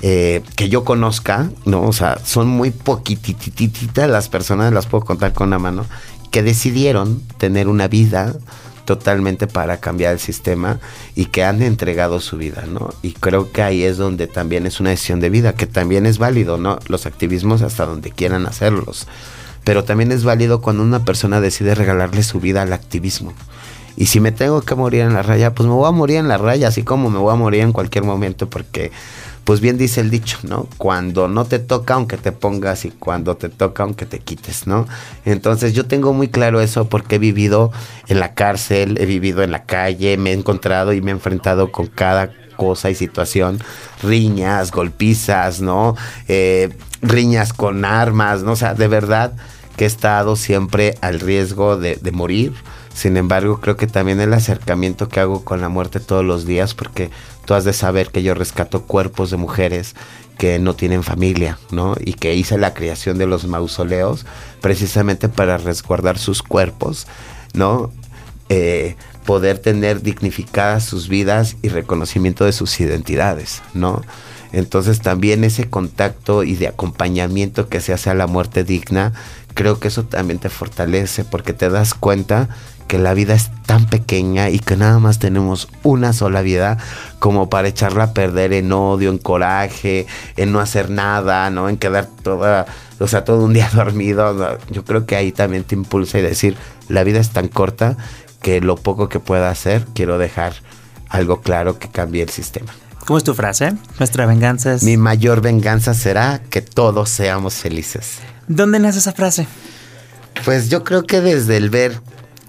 Eh, 0.02 0.42
que 0.56 0.68
yo 0.68 0.84
conozca, 0.84 1.48
¿no? 1.64 1.80
O 1.84 1.92
sea, 1.94 2.18
son 2.22 2.48
muy 2.48 2.70
poquitititas 2.70 4.10
las 4.10 4.28
personas, 4.28 4.70
las 4.70 4.84
puedo 4.84 5.06
contar 5.06 5.32
con 5.32 5.46
una 5.48 5.58
mano, 5.58 5.86
que 6.30 6.42
decidieron 6.42 7.22
tener 7.38 7.66
una 7.66 7.88
vida 7.88 8.36
totalmente 8.86 9.46
para 9.46 9.78
cambiar 9.78 10.14
el 10.14 10.18
sistema 10.18 10.80
y 11.14 11.26
que 11.26 11.44
han 11.44 11.60
entregado 11.60 12.20
su 12.20 12.38
vida, 12.38 12.64
¿no? 12.66 12.88
Y 13.02 13.12
creo 13.12 13.52
que 13.52 13.62
ahí 13.62 13.82
es 13.82 13.98
donde 13.98 14.26
también 14.28 14.64
es 14.64 14.80
una 14.80 14.90
decisión 14.90 15.20
de 15.20 15.28
vida, 15.28 15.52
que 15.52 15.66
también 15.66 16.06
es 16.06 16.16
válido, 16.16 16.56
¿no? 16.56 16.78
Los 16.88 17.04
activismos 17.04 17.60
hasta 17.60 17.84
donde 17.84 18.10
quieran 18.10 18.46
hacerlos. 18.46 19.06
Pero 19.64 19.84
también 19.84 20.12
es 20.12 20.24
válido 20.24 20.62
cuando 20.62 20.82
una 20.82 21.04
persona 21.04 21.42
decide 21.42 21.74
regalarle 21.74 22.22
su 22.22 22.40
vida 22.40 22.62
al 22.62 22.72
activismo. 22.72 23.34
Y 23.96 24.06
si 24.06 24.20
me 24.20 24.30
tengo 24.30 24.62
que 24.62 24.74
morir 24.74 25.00
en 25.00 25.14
la 25.14 25.22
raya, 25.22 25.54
pues 25.54 25.66
me 25.66 25.74
voy 25.74 25.88
a 25.88 25.90
morir 25.90 26.18
en 26.18 26.28
la 26.28 26.38
raya, 26.38 26.68
así 26.68 26.82
como 26.82 27.10
me 27.10 27.18
voy 27.18 27.32
a 27.32 27.36
morir 27.36 27.62
en 27.62 27.72
cualquier 27.72 28.04
momento, 28.04 28.48
porque 28.48 28.92
pues 29.46 29.60
bien 29.60 29.78
dice 29.78 30.00
el 30.00 30.10
dicho, 30.10 30.38
¿no? 30.42 30.68
Cuando 30.76 31.28
no 31.28 31.44
te 31.44 31.60
toca, 31.60 31.94
aunque 31.94 32.16
te 32.16 32.32
pongas, 32.32 32.84
y 32.84 32.90
cuando 32.90 33.36
te 33.36 33.48
toca, 33.48 33.84
aunque 33.84 34.04
te 34.04 34.18
quites, 34.18 34.66
¿no? 34.66 34.88
Entonces 35.24 35.72
yo 35.72 35.86
tengo 35.86 36.12
muy 36.12 36.26
claro 36.26 36.60
eso 36.60 36.88
porque 36.88 37.14
he 37.14 37.18
vivido 37.20 37.70
en 38.08 38.18
la 38.18 38.34
cárcel, 38.34 38.98
he 39.00 39.06
vivido 39.06 39.44
en 39.44 39.52
la 39.52 39.62
calle, 39.62 40.16
me 40.16 40.30
he 40.30 40.32
encontrado 40.32 40.92
y 40.92 41.00
me 41.00 41.12
he 41.12 41.14
enfrentado 41.14 41.70
con 41.70 41.86
cada 41.86 42.32
cosa 42.56 42.90
y 42.90 42.96
situación, 42.96 43.60
riñas, 44.02 44.72
golpizas, 44.72 45.60
¿no? 45.60 45.94
Eh, 46.26 46.76
riñas 47.00 47.52
con 47.52 47.84
armas, 47.84 48.42
¿no? 48.42 48.52
O 48.52 48.56
sea, 48.56 48.74
de 48.74 48.88
verdad 48.88 49.32
que 49.76 49.84
he 49.84 49.86
estado 49.86 50.34
siempre 50.34 50.96
al 51.02 51.20
riesgo 51.20 51.76
de, 51.76 51.96
de 51.96 52.10
morir 52.10 52.54
Sin 52.94 53.16
embargo, 53.16 53.60
creo 53.60 53.76
que 53.76 53.86
también 53.86 54.20
el 54.20 54.32
acercamiento 54.32 55.08
que 55.08 55.20
hago 55.20 55.44
con 55.44 55.60
la 55.60 55.68
muerte 55.68 56.00
todos 56.00 56.24
los 56.24 56.46
días, 56.46 56.74
porque 56.74 57.10
tú 57.46 57.54
has 57.54 57.64
de 57.64 57.72
saber 57.72 58.10
que 58.10 58.22
yo 58.22 58.34
rescato 58.34 58.82
cuerpos 58.82 59.30
de 59.30 59.38
mujeres 59.38 59.94
que 60.36 60.58
no 60.58 60.74
tienen 60.74 61.02
familia, 61.02 61.58
¿no? 61.70 61.94
Y 61.98 62.12
que 62.12 62.34
hice 62.34 62.58
la 62.58 62.74
creación 62.74 63.16
de 63.16 63.26
los 63.26 63.46
mausoleos 63.46 64.26
precisamente 64.60 65.28
para 65.28 65.56
resguardar 65.56 66.18
sus 66.18 66.42
cuerpos, 66.42 67.06
¿no? 67.54 67.90
Eh, 68.48 68.96
poder 69.24 69.58
tener 69.58 70.02
dignificadas 70.02 70.84
sus 70.84 71.08
vidas 71.08 71.56
y 71.62 71.68
reconocimiento 71.68 72.44
de 72.44 72.52
sus 72.52 72.78
identidades, 72.80 73.62
¿no? 73.74 74.02
Entonces 74.52 75.00
también 75.00 75.42
ese 75.42 75.68
contacto 75.68 76.44
y 76.44 76.54
de 76.54 76.68
acompañamiento 76.68 77.68
que 77.68 77.80
se 77.80 77.92
hace 77.92 78.10
a 78.10 78.14
la 78.14 78.26
muerte 78.26 78.62
digna, 78.62 79.12
creo 79.54 79.80
que 79.80 79.88
eso 79.88 80.04
también 80.04 80.38
te 80.38 80.48
fortalece 80.48 81.24
porque 81.24 81.52
te 81.52 81.68
das 81.68 81.94
cuenta 81.94 82.48
que 82.86 82.98
la 82.98 83.14
vida 83.14 83.34
es 83.34 83.50
tan 83.66 83.86
pequeña 83.86 84.50
y 84.50 84.58
que 84.58 84.76
nada 84.76 84.98
más 84.98 85.18
tenemos 85.18 85.68
una 85.82 86.12
sola 86.12 86.42
vida 86.42 86.78
como 87.18 87.50
para 87.50 87.68
echarla 87.68 88.04
a 88.04 88.12
perder 88.12 88.52
en 88.52 88.72
odio, 88.72 89.10
en 89.10 89.18
coraje, 89.18 90.06
en 90.36 90.52
no 90.52 90.60
hacer 90.60 90.90
nada, 90.90 91.50
¿no? 91.50 91.68
En 91.68 91.76
quedar 91.76 92.08
toda, 92.22 92.66
o 92.98 93.08
sea, 93.08 93.24
todo 93.24 93.44
un 93.44 93.52
día 93.52 93.68
dormido. 93.74 94.58
Yo 94.70 94.84
creo 94.84 95.06
que 95.06 95.16
ahí 95.16 95.32
también 95.32 95.64
te 95.64 95.74
impulsa 95.74 96.18
y 96.18 96.22
decir, 96.22 96.56
la 96.88 97.04
vida 97.04 97.20
es 97.20 97.30
tan 97.30 97.48
corta 97.48 97.96
que 98.40 98.60
lo 98.60 98.76
poco 98.76 99.08
que 99.08 99.18
pueda 99.18 99.50
hacer, 99.50 99.86
quiero 99.94 100.18
dejar 100.18 100.54
algo 101.08 101.40
claro 101.40 101.78
que 101.78 101.88
cambie 101.88 102.22
el 102.22 102.30
sistema. 102.30 102.72
¿Cómo 103.04 103.18
es 103.18 103.24
tu 103.24 103.34
frase? 103.34 103.72
Nuestra 103.98 104.26
venganza 104.26 104.74
es... 104.74 104.82
Mi 104.82 104.96
mayor 104.96 105.40
venganza 105.40 105.94
será 105.94 106.40
que 106.50 106.60
todos 106.60 107.08
seamos 107.08 107.54
felices. 107.54 108.18
¿Dónde 108.48 108.80
nace 108.80 108.98
esa 108.98 109.12
frase? 109.12 109.46
Pues 110.44 110.68
yo 110.68 110.84
creo 110.84 111.04
que 111.04 111.20
desde 111.20 111.56
el 111.56 111.70
ver 111.70 112.00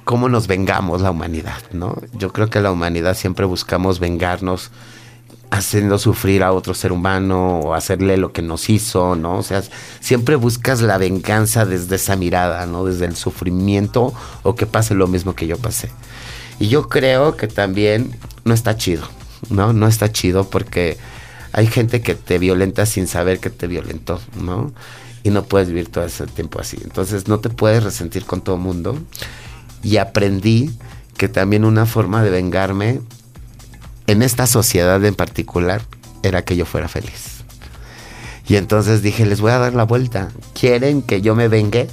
cómo 0.08 0.30
nos 0.30 0.48
vengamos 0.48 1.02
la 1.02 1.12
humanidad, 1.12 1.62
¿no? 1.74 1.98
Yo 2.13 2.32
creo 2.32 2.50
que 2.50 2.62
la 2.62 2.72
humanidad 2.72 3.13
siempre 3.13 3.46
buscamos 3.46 4.00
vengarnos 4.00 4.72
haciendo 5.50 6.00
sufrir 6.00 6.43
a 6.43 6.54
otro 6.54 6.74
ser 6.74 6.93
humano 6.93 7.60
o 7.60 7.74
hacerle 7.74 8.15
lo 8.15 8.32
que 8.32 8.41
nos 8.41 8.70
hizo, 8.70 9.17
¿no? 9.17 9.38
O 9.38 9.43
sea, 9.43 9.62
siempre 10.00 10.38
buscas 10.38 10.82
la 10.82 10.98
venganza 10.98 11.65
desde 11.65 11.98
esa 11.98 12.15
mirada, 12.15 12.65
¿no? 12.67 12.86
Desde 12.86 13.04
el 13.04 13.17
sufrimiento 13.17 14.13
o 14.43 14.56
que 14.56 14.65
pase 14.65 14.96
lo 14.96 15.08
mismo 15.08 15.36
que 15.36 15.46
yo 15.46 15.58
pasé. 15.58 15.89
Y 16.58 16.70
yo 16.70 16.88
creo 16.88 17.36
que 17.36 17.50
también 17.50 18.15
no 18.46 18.54
está 18.54 18.78
chido, 18.78 19.04
¿no? 19.50 19.74
No 19.74 19.89
está 19.89 20.10
chido 20.10 20.50
porque 20.50 20.98
hay 21.52 21.67
gente 21.67 22.00
que 22.00 22.15
te 22.15 22.39
violenta 22.39 22.86
sin 22.86 23.08
saber 23.08 23.41
que 23.41 23.50
te 23.50 23.67
violentó, 23.67 24.22
¿no? 24.39 24.72
Y 25.24 25.32
no 25.32 25.43
puedes 25.43 25.67
vivir 25.67 25.89
todo 25.89 26.06
ese 26.06 26.28
tiempo 26.28 26.62
así. 26.62 26.78
Entonces 26.82 27.28
no 27.28 27.41
te 27.41 27.50
puedes 27.50 27.84
resentir 27.84 28.24
con 28.24 28.39
todo 28.39 28.56
el 28.56 28.62
mundo 28.62 28.98
y 29.84 29.98
aprendí 29.98 30.72
que 31.18 31.28
también 31.28 31.66
una 31.66 31.86
forma 31.86 32.24
de 32.24 32.30
vengarme 32.30 33.02
en 34.08 34.22
esta 34.22 34.48
sociedad 34.48 35.04
en 35.04 35.16
particular 35.16 35.82
era 36.24 36.44
que 36.44 36.56
yo 36.56 36.66
fuera 36.66 36.88
feliz. 36.88 37.44
Y 38.48 38.56
entonces 38.56 39.02
dije, 39.02 39.26
les 39.26 39.42
voy 39.42 39.52
a 39.52 39.58
dar 39.58 39.74
la 39.74 39.84
vuelta. 39.84 40.30
¿Quieren 40.54 41.02
que 41.02 41.22
yo 41.22 41.36
me 41.36 41.48
vengue? 41.48 41.88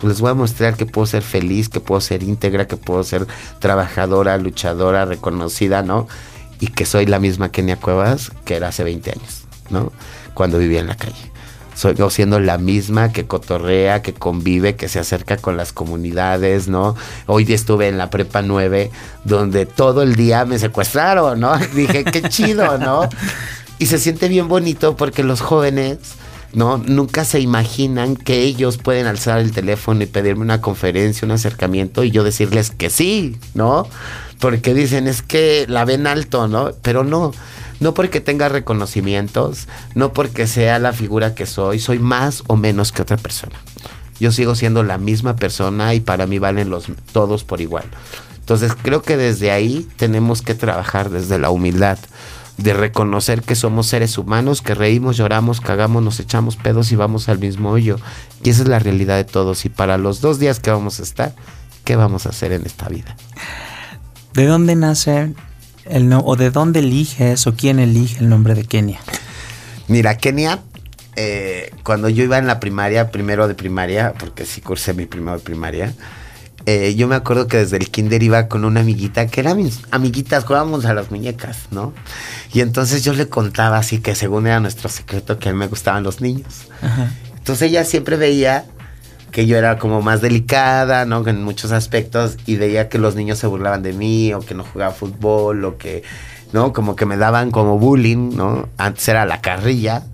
Pues 0.00 0.14
les 0.14 0.20
voy 0.20 0.30
a 0.30 0.34
mostrar 0.34 0.76
que 0.76 0.84
puedo 0.84 1.06
ser 1.06 1.22
feliz, 1.22 1.68
que 1.68 1.80
puedo 1.80 2.00
ser 2.00 2.22
íntegra, 2.22 2.66
que 2.66 2.76
puedo 2.76 3.02
ser 3.04 3.26
trabajadora, 3.60 4.36
luchadora, 4.36 5.04
reconocida, 5.04 5.82
¿no? 5.82 6.08
Y 6.60 6.68
que 6.68 6.86
soy 6.86 7.06
la 7.06 7.20
misma 7.20 7.50
Kenia 7.50 7.76
Cuevas 7.76 8.32
que 8.44 8.56
era 8.56 8.68
hace 8.68 8.82
20 8.82 9.10
años, 9.12 9.44
¿no? 9.70 9.92
Cuando 10.34 10.58
vivía 10.58 10.80
en 10.80 10.88
la 10.88 10.96
calle 10.96 11.35
soy 11.76 11.94
siendo 12.08 12.40
la 12.40 12.56
misma 12.56 13.12
que 13.12 13.26
cotorrea, 13.26 14.00
que 14.00 14.14
convive, 14.14 14.76
que 14.76 14.88
se 14.88 14.98
acerca 14.98 15.36
con 15.36 15.58
las 15.58 15.72
comunidades, 15.72 16.68
¿no? 16.68 16.96
Hoy 17.26 17.44
estuve 17.52 17.88
en 17.88 17.98
la 17.98 18.08
prepa 18.08 18.40
9, 18.40 18.90
donde 19.24 19.66
todo 19.66 20.02
el 20.02 20.16
día 20.16 20.46
me 20.46 20.58
secuestraron, 20.58 21.38
¿no? 21.38 21.56
Dije, 21.74 22.04
qué 22.04 22.22
chido, 22.22 22.78
¿no? 22.78 23.08
Y 23.78 23.86
se 23.86 23.98
siente 23.98 24.28
bien 24.28 24.48
bonito 24.48 24.96
porque 24.96 25.22
los 25.22 25.42
jóvenes, 25.42 25.98
¿no? 26.54 26.78
Nunca 26.78 27.26
se 27.26 27.40
imaginan 27.40 28.16
que 28.16 28.40
ellos 28.40 28.78
pueden 28.78 29.06
alzar 29.06 29.38
el 29.38 29.52
teléfono 29.52 30.02
y 30.02 30.06
pedirme 30.06 30.42
una 30.42 30.62
conferencia, 30.62 31.26
un 31.26 31.32
acercamiento 31.32 32.04
y 32.04 32.10
yo 32.10 32.24
decirles 32.24 32.70
que 32.70 32.88
sí, 32.88 33.36
¿no? 33.52 33.86
Porque 34.40 34.72
dicen, 34.72 35.06
es 35.06 35.20
que 35.20 35.66
la 35.68 35.84
ven 35.84 36.06
alto, 36.06 36.48
¿no? 36.48 36.70
Pero 36.80 37.04
no 37.04 37.32
no 37.80 37.94
porque 37.94 38.20
tenga 38.20 38.48
reconocimientos, 38.48 39.68
no 39.94 40.12
porque 40.12 40.46
sea 40.46 40.78
la 40.78 40.92
figura 40.92 41.34
que 41.34 41.46
soy, 41.46 41.78
soy 41.78 41.98
más 41.98 42.42
o 42.46 42.56
menos 42.56 42.92
que 42.92 43.02
otra 43.02 43.16
persona. 43.16 43.56
Yo 44.18 44.32
sigo 44.32 44.54
siendo 44.54 44.82
la 44.82 44.98
misma 44.98 45.36
persona 45.36 45.94
y 45.94 46.00
para 46.00 46.26
mí 46.26 46.38
valen 46.38 46.70
los 46.70 46.86
todos 47.12 47.44
por 47.44 47.60
igual. 47.60 47.84
Entonces 48.38 48.74
creo 48.80 49.02
que 49.02 49.16
desde 49.16 49.50
ahí 49.50 49.86
tenemos 49.96 50.40
que 50.40 50.54
trabajar 50.54 51.10
desde 51.10 51.38
la 51.38 51.50
humildad, 51.50 51.98
de 52.56 52.72
reconocer 52.72 53.42
que 53.42 53.54
somos 53.54 53.86
seres 53.86 54.16
humanos, 54.16 54.62
que 54.62 54.74
reímos, 54.74 55.16
lloramos, 55.16 55.60
cagamos, 55.60 56.02
nos 56.02 56.20
echamos 56.20 56.56
pedos 56.56 56.90
y 56.90 56.96
vamos 56.96 57.28
al 57.28 57.38
mismo 57.38 57.70
hoyo. 57.70 57.98
Y 58.42 58.50
esa 58.50 58.62
es 58.62 58.68
la 58.68 58.78
realidad 58.78 59.16
de 59.16 59.24
todos. 59.24 59.64
Y 59.66 59.68
para 59.68 59.98
los 59.98 60.20
dos 60.20 60.38
días 60.38 60.60
que 60.60 60.70
vamos 60.70 61.00
a 61.00 61.02
estar, 61.02 61.34
¿qué 61.84 61.96
vamos 61.96 62.24
a 62.24 62.30
hacer 62.30 62.52
en 62.52 62.64
esta 62.64 62.88
vida? 62.88 63.14
¿De 64.32 64.46
dónde 64.46 64.74
nace 64.74 65.34
el 65.88 66.08
no, 66.08 66.20
o 66.20 66.36
de 66.36 66.50
dónde 66.50 66.80
eliges 66.80 67.46
o 67.46 67.54
quién 67.54 67.78
elige 67.78 68.18
el 68.18 68.28
nombre 68.28 68.54
de 68.54 68.64
Kenia? 68.64 69.00
Mira, 69.88 70.16
Kenia, 70.16 70.60
eh, 71.16 71.70
cuando 71.82 72.08
yo 72.08 72.24
iba 72.24 72.38
en 72.38 72.46
la 72.46 72.60
primaria, 72.60 73.10
primero 73.10 73.48
de 73.48 73.54
primaria, 73.54 74.14
porque 74.18 74.44
sí 74.44 74.60
cursé 74.60 74.94
mi 74.94 75.06
primero 75.06 75.38
de 75.38 75.42
primaria, 75.42 75.94
eh, 76.66 76.96
yo 76.96 77.06
me 77.06 77.14
acuerdo 77.14 77.46
que 77.46 77.58
desde 77.58 77.76
el 77.76 77.90
kinder 77.90 78.22
iba 78.24 78.48
con 78.48 78.64
una 78.64 78.80
amiguita, 78.80 79.28
que 79.28 79.40
eran 79.40 79.56
mis 79.56 79.80
amiguitas, 79.92 80.44
jugábamos 80.44 80.84
a 80.84 80.94
las 80.94 81.12
muñecas, 81.12 81.68
¿no? 81.70 81.94
Y 82.52 82.60
entonces 82.60 83.04
yo 83.04 83.12
le 83.12 83.28
contaba 83.28 83.78
así 83.78 84.00
que 84.00 84.16
según 84.16 84.48
era 84.48 84.58
nuestro 84.58 84.88
secreto 84.88 85.38
que 85.38 85.48
a 85.48 85.52
mí 85.52 85.58
me 85.58 85.68
gustaban 85.68 86.02
los 86.02 86.20
niños. 86.20 86.66
Entonces 87.38 87.70
ella 87.70 87.84
siempre 87.84 88.16
veía 88.16 88.64
que 89.36 89.46
yo 89.46 89.58
era 89.58 89.76
como 89.76 90.00
más 90.00 90.22
delicada, 90.22 91.04
¿no? 91.04 91.28
En 91.28 91.44
muchos 91.44 91.70
aspectos 91.70 92.38
y 92.46 92.56
veía 92.56 92.88
que 92.88 92.96
los 92.96 93.16
niños 93.16 93.38
se 93.38 93.46
burlaban 93.46 93.82
de 93.82 93.92
mí 93.92 94.32
o 94.32 94.40
que 94.40 94.54
no 94.54 94.64
jugaba 94.64 94.94
fútbol 94.94 95.62
o 95.66 95.76
que, 95.76 96.04
¿no? 96.54 96.72
Como 96.72 96.96
que 96.96 97.04
me 97.04 97.18
daban 97.18 97.50
como 97.50 97.78
bullying, 97.78 98.34
¿no? 98.34 98.70
Antes 98.78 99.06
era 99.08 99.26
la 99.26 99.42
carrilla 99.42 100.04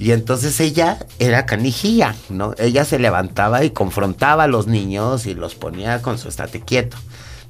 y 0.00 0.10
entonces 0.10 0.58
ella 0.58 0.98
era 1.20 1.46
canijilla, 1.46 2.16
¿no? 2.30 2.56
Ella 2.58 2.84
se 2.84 2.98
levantaba 2.98 3.62
y 3.62 3.70
confrontaba 3.70 4.42
a 4.42 4.48
los 4.48 4.66
niños 4.66 5.26
y 5.26 5.34
los 5.34 5.54
ponía 5.54 6.02
con 6.02 6.18
su 6.18 6.26
estate 6.26 6.58
quieto. 6.58 6.96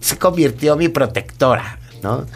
Se 0.01 0.19
convirtió 0.19 0.75
en 0.75 0.79
mi 0.79 0.89
protectora, 0.89 1.79
¿no? 2.03 2.27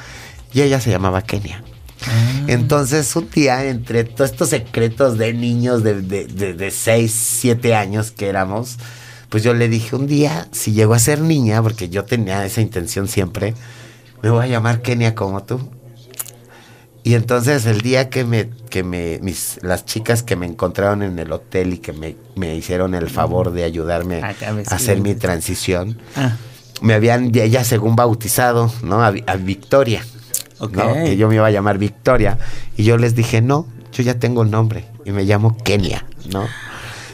Y 0.55 0.63
ella 0.63 0.81
se 0.81 0.89
llamaba 0.89 1.21
Kenia. 1.21 1.63
Ah. 2.09 2.45
Entonces, 2.49 3.15
un 3.15 3.29
día, 3.31 3.65
entre 3.67 4.05
todos 4.05 4.31
estos 4.31 4.49
secretos 4.49 5.19
de 5.19 5.35
niños 5.35 5.83
de, 5.83 6.03
de, 6.03 6.71
6, 6.71 7.13
7 7.13 7.75
años 7.75 8.11
que 8.11 8.29
éramos, 8.29 8.79
pues 9.29 9.43
yo 9.43 9.53
le 9.55 9.69
dije 9.69 9.95
un 9.95 10.07
día, 10.07 10.49
si 10.53 10.73
llego 10.73 10.95
a 10.95 10.99
ser 10.99 11.21
niña, 11.21 11.63
porque 11.63 11.89
yo 11.89 12.05
tenía 12.05 12.45
esa 12.47 12.61
intención 12.61 13.09
siempre, 13.09 13.55
me 14.23 14.31
voy 14.31 14.45
a 14.45 14.49
llamar 14.49 14.81
Kenia 14.81 15.15
como 15.15 15.43
tú. 15.45 15.61
Y 17.05 17.15
entonces 17.15 17.65
el 17.67 17.81
día 17.81 18.11
que 18.11 18.25
me, 18.25 18.51
que 18.71 18.83
me, 18.83 19.19
mis, 19.23 19.59
las 19.63 19.85
chicas 19.85 20.23
que 20.23 20.37
me 20.37 20.47
encontraron 20.47 21.03
en 21.03 21.19
el 21.19 21.33
hotel 21.33 21.75
y 21.75 21.79
que 21.79 21.93
me, 21.93 22.57
hicieron 22.57 22.95
el 22.95 23.09
favor 23.09 23.53
de 23.53 23.65
ayudarme 23.65 24.21
ah, 24.23 24.35
a 24.67 24.75
hacer 24.75 25.01
mi 25.01 25.15
transición, 25.15 25.99
ah. 26.17 26.37
me 26.81 26.95
habían 26.95 27.31
ya 27.33 27.65
según 27.65 27.97
bautizado, 27.97 28.73
¿no? 28.83 29.03
a 29.03 29.37
Victoria 29.37 30.03
que 30.67 31.17
yo 31.17 31.29
me 31.29 31.37
iba 31.37 31.47
a 31.47 31.51
llamar 31.51 31.79
Victoria. 31.79 32.39
Y 32.77 32.85
yo 32.85 32.99
les 32.99 33.15
dije, 33.15 33.41
no, 33.41 33.67
yo 33.93 34.03
ya 34.03 34.19
tengo 34.19 34.43
el 34.43 34.51
nombre 34.51 34.85
y 35.05 35.13
me 35.13 35.25
llamo 35.25 35.57
Kenia, 35.57 36.05
¿no? 36.33 36.47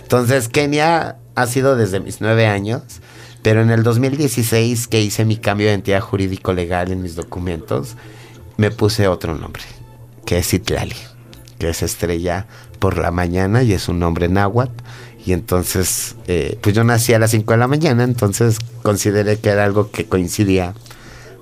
Entonces, 0.02 0.48
Kenia 0.48 1.16
ha 1.34 1.46
sido 1.46 1.76
desde 1.76 2.00
mis 2.00 2.20
nueve 2.20 2.46
años, 2.46 2.82
pero 3.42 3.62
en 3.62 3.70
el 3.70 3.82
2016 3.82 4.88
que 4.88 5.00
hice 5.00 5.24
mi 5.24 5.36
cambio 5.36 5.66
de 5.66 5.72
identidad 5.72 6.00
jurídico 6.00 6.52
legal 6.52 6.92
en 6.92 7.02
mis 7.02 7.16
documentos, 7.16 7.96
me 8.56 8.70
puse 8.70 9.08
otro 9.08 9.34
nombre, 9.34 9.62
que 10.24 10.38
es 10.38 10.54
Itlali, 10.54 10.96
que 11.58 11.70
es 11.70 11.82
estrella 11.82 12.46
por 12.78 12.98
la 12.98 13.10
mañana 13.10 13.62
y 13.62 13.72
es 13.72 13.88
un 13.88 13.98
nombre 13.98 14.28
náhuatl. 14.28 14.82
Y 15.26 15.32
entonces, 15.32 16.16
eh, 16.26 16.58
pues 16.60 16.74
yo 16.74 16.84
nací 16.84 17.14
a 17.14 17.18
las 17.18 17.30
5 17.30 17.52
de 17.52 17.58
la 17.58 17.66
mañana, 17.66 18.04
entonces 18.04 18.58
consideré 18.82 19.38
que 19.38 19.48
era 19.48 19.64
algo 19.64 19.90
que 19.90 20.04
coincidía 20.04 20.74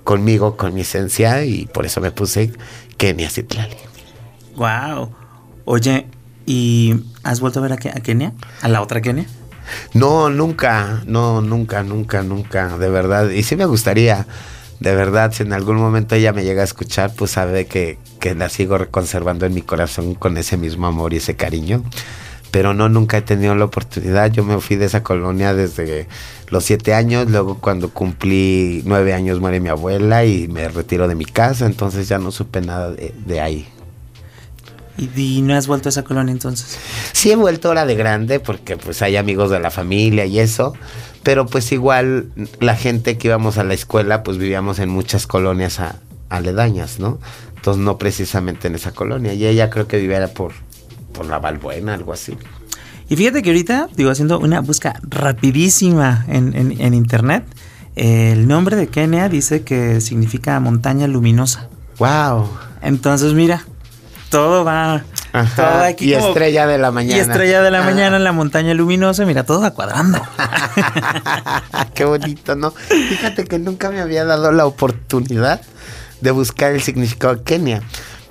conmigo, 0.04 0.56
con 0.56 0.74
mi 0.74 0.82
esencia, 0.82 1.44
y 1.44 1.66
por 1.66 1.86
eso 1.86 2.00
me 2.00 2.10
puse 2.10 2.52
Kenia 2.96 3.30
Citlali. 3.30 3.76
Wow. 4.56 5.10
Oye, 5.64 6.06
¿y 6.46 6.94
has 7.22 7.40
vuelto 7.40 7.60
a 7.60 7.62
ver 7.62 7.72
a, 7.72 7.76
Kenia? 7.76 8.32
¿A 8.60 8.68
la 8.68 8.82
otra 8.82 9.00
Kenia? 9.00 9.26
No, 9.94 10.28
nunca, 10.28 11.02
no, 11.06 11.40
nunca, 11.40 11.82
nunca, 11.82 12.22
nunca, 12.22 12.78
de 12.78 12.90
verdad. 12.90 13.30
Y 13.30 13.42
sí 13.44 13.56
me 13.56 13.64
gustaría, 13.64 14.26
de 14.80 14.94
verdad, 14.94 15.32
si 15.32 15.44
en 15.44 15.52
algún 15.52 15.76
momento 15.76 16.14
ella 16.14 16.32
me 16.32 16.44
llega 16.44 16.62
a 16.62 16.64
escuchar, 16.64 17.12
pues 17.16 17.30
sabe 17.30 17.66
que, 17.66 17.98
que 18.20 18.34
la 18.34 18.48
sigo 18.48 18.78
conservando 18.90 19.46
en 19.46 19.54
mi 19.54 19.62
corazón 19.62 20.14
con 20.14 20.36
ese 20.36 20.56
mismo 20.56 20.86
amor 20.86 21.14
y 21.14 21.18
ese 21.18 21.36
cariño. 21.36 21.82
Pero 22.52 22.74
no, 22.74 22.90
nunca 22.90 23.16
he 23.16 23.22
tenido 23.22 23.54
la 23.54 23.64
oportunidad. 23.64 24.30
Yo 24.30 24.44
me 24.44 24.60
fui 24.60 24.76
de 24.76 24.84
esa 24.84 25.02
colonia 25.02 25.54
desde 25.54 26.06
los 26.48 26.64
siete 26.64 26.92
años, 26.92 27.28
luego 27.30 27.58
cuando 27.58 27.88
cumplí 27.88 28.82
nueve 28.84 29.14
años 29.14 29.40
muere 29.40 29.58
mi 29.58 29.70
abuela 29.70 30.26
y 30.26 30.48
me 30.48 30.68
retiro 30.68 31.08
de 31.08 31.14
mi 31.14 31.24
casa, 31.24 31.64
entonces 31.64 32.08
ya 32.08 32.18
no 32.18 32.30
supe 32.30 32.60
nada 32.60 32.92
de, 32.92 33.40
ahí. 33.40 33.66
¿Y, 34.98 35.40
no 35.40 35.54
has 35.56 35.66
vuelto 35.66 35.88
a 35.88 35.90
esa 35.90 36.04
colonia 36.04 36.30
entonces? 36.30 36.78
Sí 37.12 37.32
he 37.32 37.36
vuelto 37.36 37.68
ahora 37.68 37.86
de 37.86 37.94
grande 37.94 38.38
porque 38.38 38.76
pues 38.76 39.00
hay 39.00 39.16
amigos 39.16 39.50
de 39.50 39.58
la 39.58 39.70
familia 39.70 40.26
y 40.26 40.38
eso, 40.38 40.74
pero 41.22 41.46
pues 41.46 41.72
igual 41.72 42.28
la 42.60 42.76
gente 42.76 43.16
que 43.16 43.28
íbamos 43.28 43.56
a 43.56 43.64
la 43.64 43.72
escuela 43.72 44.22
pues 44.22 44.36
vivíamos 44.36 44.78
en 44.78 44.90
muchas 44.90 45.26
colonias 45.26 45.80
aledañas, 46.28 46.98
¿no? 47.00 47.18
Entonces 47.56 47.82
no 47.82 47.96
precisamente 47.96 48.68
en 48.68 48.74
esa 48.74 48.92
colonia 48.92 49.32
y 49.32 49.46
ella 49.46 49.70
creo 49.70 49.88
que 49.88 49.96
vivía 49.96 50.34
por, 50.34 50.52
por 51.12 51.26
la 51.26 51.38
Valbuena, 51.38 51.94
algo 51.94 52.12
así. 52.12 52.36
Y 53.08 53.16
fíjate 53.16 53.42
que 53.42 53.50
ahorita, 53.50 53.88
digo, 53.94 54.10
haciendo 54.10 54.38
una 54.38 54.60
búsqueda 54.60 54.98
rapidísima 55.02 56.24
en, 56.28 56.94
internet, 56.94 57.44
el 57.94 58.48
nombre 58.48 58.76
de 58.76 58.86
Kenia 58.88 59.28
dice 59.28 59.62
que 59.62 60.00
significa 60.00 60.58
montaña 60.60 61.06
luminosa. 61.06 61.68
¡Wow! 61.98 62.48
Entonces, 62.80 63.34
mira, 63.34 63.66
todo 64.30 64.64
va. 64.64 65.04
todo 65.54 65.82
aquí 65.84 66.06
y 66.06 66.14
estrella 66.14 66.66
de 66.66 66.78
la 66.78 66.90
mañana. 66.90 67.16
Y 67.16 67.20
estrella 67.20 67.60
de 67.60 67.70
la 67.70 67.82
mañana 67.82 68.16
en 68.16 68.24
la 68.24 68.32
montaña 68.32 68.72
luminosa, 68.72 69.26
mira, 69.26 69.44
todo 69.44 69.60
va 69.60 69.72
cuadrando. 69.72 70.20
Qué 71.94 72.06
bonito, 72.06 72.56
¿no? 72.56 72.70
Fíjate 72.70 73.44
que 73.44 73.58
nunca 73.58 73.90
me 73.90 74.00
había 74.00 74.24
dado 74.24 74.52
la 74.52 74.64
oportunidad 74.64 75.60
de 76.22 76.30
buscar 76.30 76.72
el 76.72 76.80
significado 76.80 77.36
de 77.36 77.42
Kenia, 77.42 77.82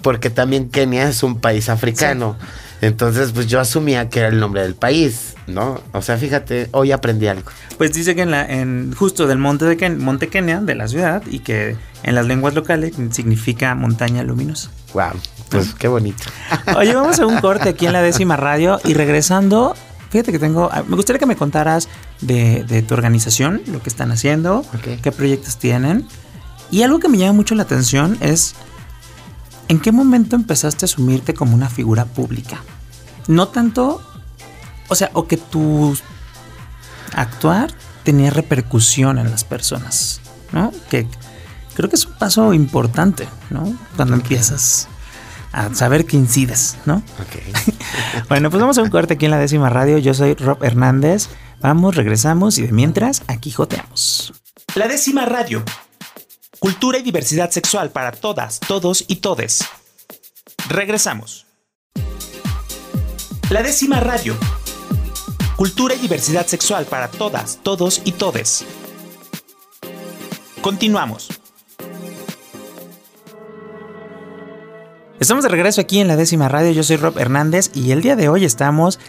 porque 0.02 0.32
también 0.32 0.70
Kenia 0.70 1.08
es 1.08 1.22
un 1.22 1.40
país 1.40 1.70
africano. 1.70 2.36
Entonces, 2.82 3.32
pues 3.32 3.46
yo 3.46 3.60
asumía 3.60 4.10
que 4.10 4.20
era 4.20 4.30
el 4.30 4.40
nombre 4.40 4.64
del 4.64 4.74
país, 4.74 5.36
¿no? 5.46 5.80
O 5.94 6.02
sea, 6.02 6.18
fíjate, 6.18 6.68
hoy 6.72 6.92
aprendí 6.92 7.28
algo. 7.28 7.52
Pues 7.78 7.94
dice 7.94 8.16
que 8.16 8.24
en 8.24 8.32
la, 8.32 8.44
en 8.44 8.94
justo 8.94 9.28
del 9.28 9.38
monte 9.38 9.66
de 9.66 9.90
Monte 9.92 10.30
Kenia, 10.30 10.62
de 10.62 10.74
la 10.74 10.88
ciudad, 10.88 11.22
y 11.30 11.40
que 11.40 11.78
en 12.02 12.16
las 12.16 12.26
lenguas 12.26 12.56
locales 12.56 12.94
significa 13.12 13.76
montaña 13.76 14.24
luminosa. 14.24 14.72
Wow, 14.96 15.12
pues 15.50 15.76
qué 15.76 15.88
bonito. 15.88 16.24
Oye, 16.76 16.96
vamos 16.96 17.20
a 17.20 17.28
un 17.28 17.40
corte 17.40 17.70
aquí 17.70 17.86
en 17.86 17.94
la 17.94 18.02
décima 18.02 18.36
radio 18.36 18.80
y 18.84 18.96
regresando, 18.96 19.76
fíjate 20.10 20.32
que 20.32 20.40
tengo, 20.40 20.70
ah, 20.72 20.84
me 20.88 20.96
gustaría 20.96 21.20
que 21.20 21.28
me 21.28 21.36
contaras 21.36 21.88
de, 22.22 22.84
tu 22.88 22.96
organización, 22.96 23.62
lo 23.68 23.84
que 23.84 23.90
están 23.90 24.12
haciendo, 24.12 24.66
qué 25.04 25.12
proyectos 25.12 25.58
tienen. 25.58 26.08
Y 26.72 26.82
algo 26.82 27.00
que 27.00 27.10
me 27.10 27.18
llama 27.18 27.34
mucho 27.34 27.54
la 27.54 27.64
atención 27.64 28.18
es 28.22 28.56
¿En 29.72 29.80
qué 29.80 29.94
momento 29.94 30.36
empezaste 30.36 30.84
a 30.84 30.88
asumirte 30.88 31.34
como 31.34 31.56
una 31.56 31.70
figura 31.70 32.04
pública? 32.04 32.62
No 33.30 33.48
tanto, 33.48 34.02
o 34.90 34.96
sea, 34.96 35.12
o 35.14 35.28
que 35.28 35.38
tu 35.38 35.98
actuar 37.16 37.72
tenía 38.04 38.32
repercusión 38.32 39.18
en 39.18 39.32
las 39.32 39.46
personas, 39.46 40.20
¿no? 40.52 40.74
Que 40.90 41.08
creo 41.74 41.90
que 41.90 41.96
es 41.96 42.06
un 42.06 42.18
paso 42.18 42.54
importante, 42.54 43.30
¿no? 43.50 43.74
Cuando 43.96 44.16
empiezas 44.16 44.90
a 45.54 45.74
saber 45.74 46.06
que 46.06 46.18
incides, 46.18 46.76
¿no? 46.86 46.96
Ok. 47.22 48.26
bueno, 48.28 48.50
pues 48.50 48.60
vamos 48.60 48.78
a 48.78 48.82
un 48.82 48.90
corte 48.90 49.14
aquí 49.14 49.24
en 49.24 49.32
la 49.32 49.40
décima 49.40 49.70
radio. 49.70 50.00
Yo 50.00 50.14
soy 50.14 50.34
Rob 50.34 50.62
Hernández. 50.66 51.30
Vamos, 51.62 51.96
regresamos 51.96 52.58
y 52.58 52.64
de 52.64 52.74
mientras, 52.74 53.24
aquí 53.28 53.52
joteamos. 53.52 54.34
La 54.76 54.90
décima 54.90 55.26
radio 55.26 55.64
Cultura 56.64 57.00
y 57.00 57.02
diversidad 57.02 57.50
sexual 57.50 57.90
para 57.90 58.12
todas, 58.12 58.60
todos 58.60 59.06
y 59.08 59.16
todes. 59.16 59.66
Regresamos. 60.70 61.48
La 63.50 63.64
décima 63.64 64.00
radio. 64.00 64.38
Cultura 65.56 65.96
y 65.96 65.98
diversidad 65.98 66.46
sexual 66.46 66.86
para 66.86 67.08
todas, 67.08 67.58
todos 67.64 68.04
y 68.06 68.12
todes. 68.12 68.64
Continuamos. 70.62 71.30
Estamos 75.20 75.44
de 75.44 75.50
regreso 75.50 75.82
aquí 75.82 76.00
en 76.00 76.08
la 76.08 76.16
décima 76.16 76.48
radio. 76.48 76.70
Yo 76.74 76.84
soy 76.84 76.98
Rob 76.98 77.18
Hernández 77.18 77.72
y 77.74 77.90
el 77.90 78.04
día 78.04 78.16
de 78.16 78.30
hoy 78.30 78.46
estamos 78.46 79.00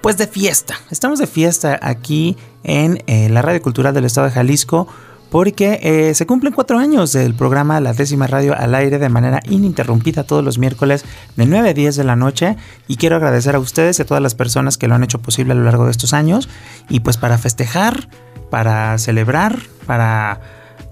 pues 0.00 0.16
de 0.16 0.26
fiesta. 0.26 0.80
Estamos 0.90 1.18
de 1.18 1.26
fiesta 1.26 1.78
aquí 1.82 2.38
en 2.62 3.04
eh, 3.06 3.28
la 3.28 3.42
Radio 3.42 3.60
Cultural 3.60 3.92
del 3.92 4.06
Estado 4.06 4.28
de 4.28 4.32
Jalisco 4.32 4.88
porque 5.34 5.80
eh, 5.82 6.14
se 6.14 6.26
cumplen 6.26 6.52
cuatro 6.52 6.78
años 6.78 7.12
del 7.12 7.34
programa 7.34 7.80
La 7.80 7.92
décima 7.92 8.28
radio 8.28 8.56
al 8.56 8.72
aire 8.72 9.00
de 9.00 9.08
manera 9.08 9.40
ininterrumpida 9.50 10.22
todos 10.22 10.44
los 10.44 10.58
miércoles 10.58 11.04
de 11.34 11.44
9 11.44 11.70
a 11.70 11.74
10 11.74 11.96
de 11.96 12.04
la 12.04 12.14
noche. 12.14 12.56
Y 12.86 12.98
quiero 12.98 13.16
agradecer 13.16 13.56
a 13.56 13.58
ustedes 13.58 13.98
y 13.98 14.02
a 14.02 14.06
todas 14.06 14.22
las 14.22 14.36
personas 14.36 14.78
que 14.78 14.86
lo 14.86 14.94
han 14.94 15.02
hecho 15.02 15.18
posible 15.18 15.50
a 15.50 15.56
lo 15.56 15.64
largo 15.64 15.86
de 15.86 15.90
estos 15.90 16.12
años. 16.12 16.48
Y 16.88 17.00
pues 17.00 17.16
para 17.16 17.36
festejar, 17.36 18.08
para 18.48 18.96
celebrar, 18.98 19.58
para 19.86 20.40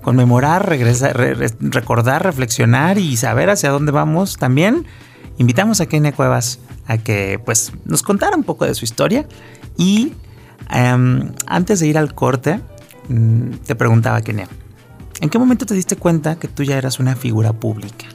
conmemorar, 0.03 0.68
regresar, 0.68 1.16
recordar, 1.61 2.24
reflexionar 2.24 2.99
y 2.99 3.16
saber 3.16 3.49
hacia 3.49 3.70
dónde 3.70 3.93
vamos 3.93 4.38
también, 4.38 4.86
invitamos 5.38 5.80
a 5.80 5.86
Kenia 5.86 6.11
Cuevas 6.11 6.59
a 6.88 6.99
que 6.99 7.40
pues 7.45 7.70
nos 7.84 8.03
contara 8.03 8.36
un 8.36 8.43
poco 8.43 8.64
de 8.64 8.74
su 8.74 8.84
historia. 8.84 9.24
Y 9.76 10.14
em, 10.68 11.32
antes 11.47 11.78
de 11.78 11.86
ir 11.86 11.97
al 11.97 12.12
corte, 12.12 12.59
te 13.09 13.74
preguntaba, 13.74 14.20
Kenia, 14.22 14.48
¿en 15.20 15.28
qué 15.28 15.38
momento 15.38 15.66
te 15.66 15.74
diste 15.74 15.96
cuenta 15.96 16.36
que 16.36 16.48
tú 16.48 16.62
ya 16.62 16.78
eras 16.78 16.98
una 16.98 17.16
figura 17.16 17.53
pública? 17.53 18.07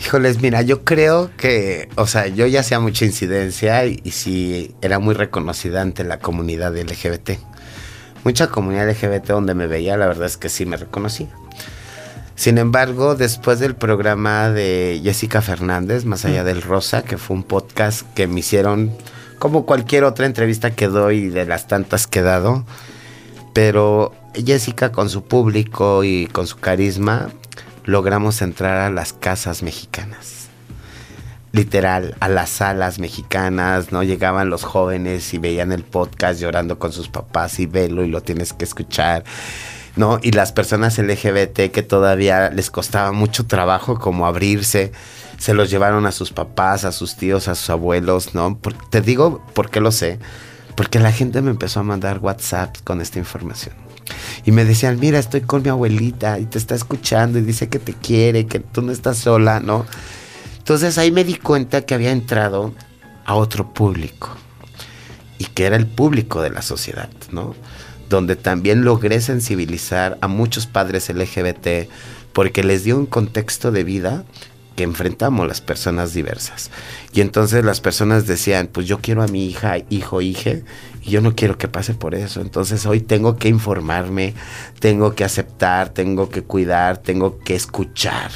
Híjoles, 0.00 0.40
mira, 0.40 0.62
yo 0.62 0.84
creo 0.84 1.30
que, 1.36 1.88
o 1.96 2.06
sea, 2.06 2.26
yo 2.26 2.46
ya 2.46 2.60
hacía 2.60 2.80
mucha 2.80 3.04
incidencia 3.04 3.84
y, 3.84 4.00
y 4.02 4.12
sí 4.12 4.74
era 4.80 4.98
muy 4.98 5.14
reconocida 5.14 5.82
ante 5.82 6.04
la 6.04 6.18
comunidad 6.18 6.74
LGBT. 6.74 7.32
Mucha 8.24 8.48
comunidad 8.48 8.88
LGBT 8.88 9.26
donde 9.28 9.54
me 9.54 9.66
veía, 9.66 9.96
la 9.96 10.06
verdad 10.06 10.26
es 10.26 10.36
que 10.36 10.48
sí 10.48 10.64
me 10.64 10.78
reconocía. 10.78 11.28
Sin 12.40 12.56
embargo, 12.56 13.16
después 13.16 13.58
del 13.58 13.74
programa 13.74 14.48
de 14.48 14.98
Jessica 15.04 15.42
Fernández, 15.42 16.06
Más 16.06 16.24
allá 16.24 16.42
del 16.42 16.62
Rosa, 16.62 17.02
que 17.02 17.18
fue 17.18 17.36
un 17.36 17.42
podcast 17.42 18.06
que 18.14 18.26
me 18.26 18.40
hicieron, 18.40 18.92
como 19.38 19.66
cualquier 19.66 20.04
otra 20.04 20.24
entrevista 20.24 20.70
que 20.70 20.88
doy 20.88 21.28
de 21.28 21.44
las 21.44 21.68
tantas 21.68 22.06
que 22.06 22.20
he 22.20 22.22
dado, 22.22 22.64
pero 23.62 24.14
Jessica 24.32 24.90
con 24.90 25.10
su 25.10 25.22
público 25.22 26.02
y 26.02 26.28
con 26.28 26.46
su 26.46 26.56
carisma 26.56 27.28
logramos 27.84 28.40
entrar 28.40 28.78
a 28.78 28.88
las 28.90 29.12
casas 29.12 29.62
mexicanas. 29.62 30.48
Literal, 31.52 32.16
a 32.20 32.30
las 32.30 32.48
salas 32.48 32.98
mexicanas, 32.98 33.92
¿no? 33.92 34.02
Llegaban 34.02 34.48
los 34.48 34.64
jóvenes 34.64 35.34
y 35.34 35.38
veían 35.38 35.72
el 35.72 35.84
podcast 35.84 36.40
llorando 36.40 36.78
con 36.78 36.90
sus 36.90 37.10
papás 37.10 37.60
y 37.60 37.66
velo 37.66 38.02
y 38.02 38.08
lo 38.08 38.22
tienes 38.22 38.54
que 38.54 38.64
escuchar. 38.64 39.24
¿no? 39.94 40.20
Y 40.22 40.30
las 40.30 40.52
personas 40.52 40.96
LGBT 40.96 41.70
que 41.70 41.82
todavía 41.82 42.48
les 42.48 42.70
costaba 42.70 43.12
mucho 43.12 43.44
trabajo 43.44 43.98
como 43.98 44.26
abrirse, 44.26 44.90
se 45.36 45.52
los 45.52 45.68
llevaron 45.68 46.06
a 46.06 46.12
sus 46.12 46.32
papás, 46.32 46.86
a 46.86 46.92
sus 46.92 47.14
tíos, 47.16 47.46
a 47.46 47.54
sus 47.54 47.68
abuelos, 47.68 48.34
¿no? 48.34 48.58
te 48.88 49.02
digo 49.02 49.44
porque 49.52 49.80
lo 49.80 49.92
sé, 49.92 50.18
porque 50.80 50.98
la 50.98 51.12
gente 51.12 51.42
me 51.42 51.50
empezó 51.50 51.80
a 51.80 51.82
mandar 51.82 52.20
WhatsApp 52.20 52.74
con 52.84 53.02
esta 53.02 53.18
información. 53.18 53.74
Y 54.46 54.50
me 54.50 54.64
decían, 54.64 54.98
mira, 54.98 55.18
estoy 55.18 55.42
con 55.42 55.62
mi 55.62 55.68
abuelita 55.68 56.38
y 56.38 56.46
te 56.46 56.56
está 56.56 56.74
escuchando 56.74 57.38
y 57.38 57.42
dice 57.42 57.68
que 57.68 57.78
te 57.78 57.92
quiere, 57.92 58.46
que 58.46 58.60
tú 58.60 58.80
no 58.80 58.90
estás 58.90 59.18
sola, 59.18 59.60
¿no? 59.60 59.84
Entonces 60.56 60.96
ahí 60.96 61.12
me 61.12 61.22
di 61.22 61.34
cuenta 61.34 61.82
que 61.82 61.92
había 61.92 62.12
entrado 62.12 62.72
a 63.26 63.34
otro 63.34 63.74
público 63.74 64.30
y 65.36 65.44
que 65.44 65.66
era 65.66 65.76
el 65.76 65.86
público 65.86 66.40
de 66.40 66.48
la 66.48 66.62
sociedad, 66.62 67.10
¿no? 67.30 67.54
Donde 68.08 68.34
también 68.34 68.82
logré 68.82 69.20
sensibilizar 69.20 70.16
a 70.22 70.28
muchos 70.28 70.66
padres 70.66 71.10
LGBT 71.10 71.90
porque 72.32 72.64
les 72.64 72.84
dio 72.84 72.96
un 72.96 73.04
contexto 73.04 73.70
de 73.70 73.84
vida 73.84 74.24
que 74.76 74.84
enfrentamos 74.84 75.46
las 75.46 75.60
personas 75.60 76.14
diversas. 76.14 76.70
Y 77.12 77.20
entonces 77.20 77.64
las 77.64 77.80
personas 77.80 78.26
decían, 78.26 78.68
pues 78.72 78.86
yo 78.86 79.00
quiero 79.00 79.22
a 79.22 79.28
mi 79.28 79.46
hija, 79.46 79.76
hijo, 79.90 80.20
hije, 80.20 80.64
y 81.02 81.10
yo 81.10 81.20
no 81.20 81.34
quiero 81.34 81.58
que 81.58 81.68
pase 81.68 81.94
por 81.94 82.14
eso. 82.14 82.40
Entonces 82.40 82.86
hoy 82.86 83.00
tengo 83.00 83.36
que 83.36 83.48
informarme, 83.48 84.34
tengo 84.78 85.14
que 85.14 85.24
aceptar, 85.24 85.90
tengo 85.90 86.28
que 86.28 86.42
cuidar, 86.42 86.98
tengo 86.98 87.38
que 87.38 87.54
escuchar. 87.54 88.30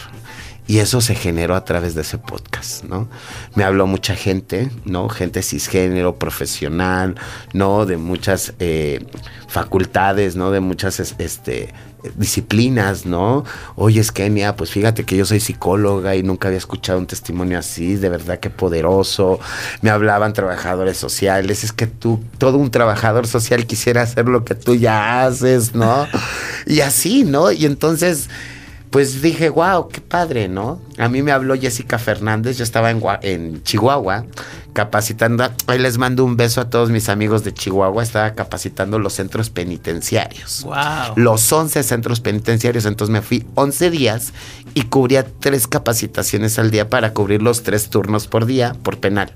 Y 0.66 0.78
eso 0.78 1.02
se 1.02 1.14
generó 1.14 1.56
a 1.56 1.64
través 1.64 1.94
de 1.94 2.00
ese 2.00 2.16
podcast, 2.16 2.84
¿no? 2.84 3.06
Me 3.54 3.64
habló 3.64 3.86
mucha 3.86 4.14
gente, 4.14 4.70
¿no? 4.86 5.10
Gente 5.10 5.42
cisgénero, 5.42 6.18
profesional, 6.18 7.16
¿no? 7.52 7.84
De 7.84 7.98
muchas 7.98 8.54
eh, 8.60 9.04
facultades, 9.46 10.36
¿no? 10.36 10.50
De 10.50 10.60
muchas 10.60 11.14
este, 11.18 11.74
disciplinas, 12.16 13.06
¿no? 13.06 13.44
Oye, 13.76 14.00
es 14.00 14.12
Kenia, 14.12 14.56
pues 14.56 14.70
fíjate 14.70 15.04
que 15.04 15.16
yo 15.16 15.24
soy 15.24 15.40
psicóloga 15.40 16.14
y 16.16 16.22
nunca 16.22 16.48
había 16.48 16.58
escuchado 16.58 16.98
un 16.98 17.06
testimonio 17.06 17.58
así, 17.58 17.96
de 17.96 18.08
verdad 18.08 18.38
que 18.38 18.50
poderoso. 18.50 19.40
Me 19.82 19.90
hablaban 19.90 20.32
trabajadores 20.32 20.96
sociales, 20.96 21.64
es 21.64 21.72
que 21.72 21.86
tú, 21.86 22.22
todo 22.38 22.58
un 22.58 22.70
trabajador 22.70 23.26
social 23.26 23.66
quisiera 23.66 24.02
hacer 24.02 24.26
lo 24.28 24.44
que 24.44 24.54
tú 24.54 24.74
ya 24.74 25.24
haces, 25.24 25.74
¿no? 25.74 26.06
Y 26.66 26.80
así, 26.80 27.24
¿no? 27.24 27.52
Y 27.52 27.66
entonces 27.66 28.28
pues 28.94 29.22
dije, 29.22 29.48
wow, 29.48 29.88
qué 29.88 30.00
padre, 30.00 30.46
¿no? 30.46 30.80
A 30.98 31.08
mí 31.08 31.20
me 31.20 31.32
habló 31.32 31.56
Jessica 31.60 31.98
Fernández, 31.98 32.58
yo 32.58 32.62
estaba 32.62 32.92
en, 32.92 33.02
en 33.22 33.60
Chihuahua 33.64 34.24
capacitando, 34.72 35.50
ahí 35.66 35.80
les 35.80 35.98
mando 35.98 36.24
un 36.24 36.36
beso 36.36 36.60
a 36.60 36.70
todos 36.70 36.90
mis 36.90 37.08
amigos 37.08 37.42
de 37.42 37.52
Chihuahua, 37.52 38.04
estaba 38.04 38.34
capacitando 38.34 39.00
los 39.00 39.14
centros 39.14 39.50
penitenciarios. 39.50 40.62
Wow. 40.62 41.14
Los 41.16 41.52
11 41.52 41.82
centros 41.82 42.20
penitenciarios, 42.20 42.86
entonces 42.86 43.12
me 43.12 43.20
fui 43.20 43.44
11 43.56 43.90
días 43.90 44.32
y 44.74 44.82
cubría 44.82 45.26
tres 45.26 45.66
capacitaciones 45.66 46.60
al 46.60 46.70
día 46.70 46.88
para 46.88 47.12
cubrir 47.14 47.42
los 47.42 47.64
tres 47.64 47.90
turnos 47.90 48.28
por 48.28 48.46
día 48.46 48.76
por 48.84 49.00
penal. 49.00 49.32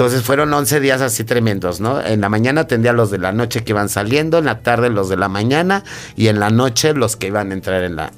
Entonces 0.00 0.22
fueron 0.22 0.50
11 0.54 0.80
días 0.80 1.02
así 1.02 1.24
tremendos, 1.24 1.78
¿no? 1.78 2.00
En 2.00 2.22
la 2.22 2.30
mañana 2.30 2.62
atendía 2.62 2.94
los 2.94 3.10
de 3.10 3.18
la 3.18 3.32
noche 3.32 3.64
que 3.64 3.72
iban 3.72 3.90
saliendo, 3.90 4.38
en 4.38 4.46
la 4.46 4.60
tarde 4.60 4.88
los 4.88 5.10
de 5.10 5.18
la 5.18 5.28
mañana 5.28 5.84
y 6.16 6.28
en 6.28 6.40
la 6.40 6.48
noche 6.48 6.94
los 6.94 7.16
que 7.16 7.26
iban 7.26 7.50
a 7.50 7.52
entrar 7.52 7.84
en 7.84 7.96
la, 7.96 8.10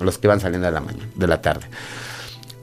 los 0.00 0.16
que 0.16 0.28
iban 0.28 0.40
saliendo 0.40 0.66
de 0.66 0.72
la 0.72 0.80
mañana, 0.80 1.04
de 1.14 1.26
la 1.26 1.42
tarde. 1.42 1.66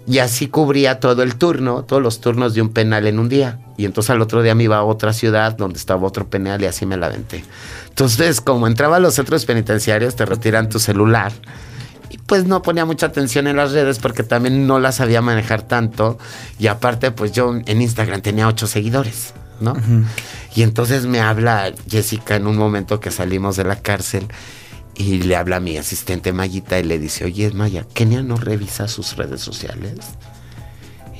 Y 0.08 0.18
así 0.18 0.48
cubría 0.48 1.00
todo 1.00 1.22
el 1.22 1.36
turno, 1.36 1.84
todos 1.84 2.02
los 2.02 2.20
turnos 2.20 2.56
de 2.56 2.64
un 2.64 2.70
penal 2.70 3.06
en 3.06 3.20
un 3.20 3.30
día. 3.30 3.60
Y 3.78 3.86
entonces 3.86 4.10
al 4.10 4.22
otro 4.24 4.42
día 4.42 4.56
me 4.56 4.64
iba 4.64 4.78
a 4.78 4.84
otra 4.84 5.14
ciudad 5.14 5.56
donde 5.56 5.78
estaba 5.78 6.08
otro 6.08 6.28
penal 6.28 6.60
y 6.64 6.66
así 6.66 6.88
me 6.88 6.98
la 6.98 7.06
aventé. 7.06 7.44
Entonces, 7.90 8.42
como 8.42 8.66
entraba 8.66 8.96
a 8.96 9.00
los 9.00 9.14
centros 9.14 9.46
penitenciarios, 9.46 10.16
te 10.16 10.26
retiran 10.26 10.68
tu 10.70 10.80
celular 10.80 11.32
y 12.14 12.20
pues 12.20 12.46
no 12.46 12.62
ponía 12.62 12.86
mucha 12.86 13.08
atención 13.08 13.48
en 13.48 13.56
las 13.56 13.72
redes 13.72 13.98
porque 13.98 14.22
también 14.22 14.68
no 14.68 14.80
las 14.80 14.98
sabía 14.98 15.24
manejar 15.24 15.64
tanto. 15.64 16.20
Y 16.60 16.68
aparte, 16.68 17.10
pues 17.10 17.32
yo 17.32 17.56
en 17.66 17.82
Instagram 17.82 18.22
tenía 18.22 18.48
ocho 18.48 18.68
seguidores, 18.68 19.34
¿no? 19.60 19.76
Y 20.56 20.62
entonces 20.62 21.08
me 21.08 21.22
habla 21.22 21.74
Jessica 21.90 22.36
en 22.36 22.46
un 22.46 22.56
momento 22.56 23.00
que 23.00 23.10
salimos 23.10 23.56
de 23.56 23.64
la 23.64 23.78
cárcel 23.78 24.28
y 24.96 25.24
le 25.24 25.36
habla 25.36 25.56
a 25.56 25.60
mi 25.60 25.76
asistente 25.76 26.34
Mayita 26.34 26.78
y 26.78 26.84
le 26.84 27.00
dice, 27.00 27.26
oye 27.26 27.50
Maya, 27.50 27.84
¿Kenia 27.96 28.22
no 28.22 28.38
revisa 28.38 28.88
sus 28.88 29.18
redes 29.18 29.42
sociales? 29.42 29.96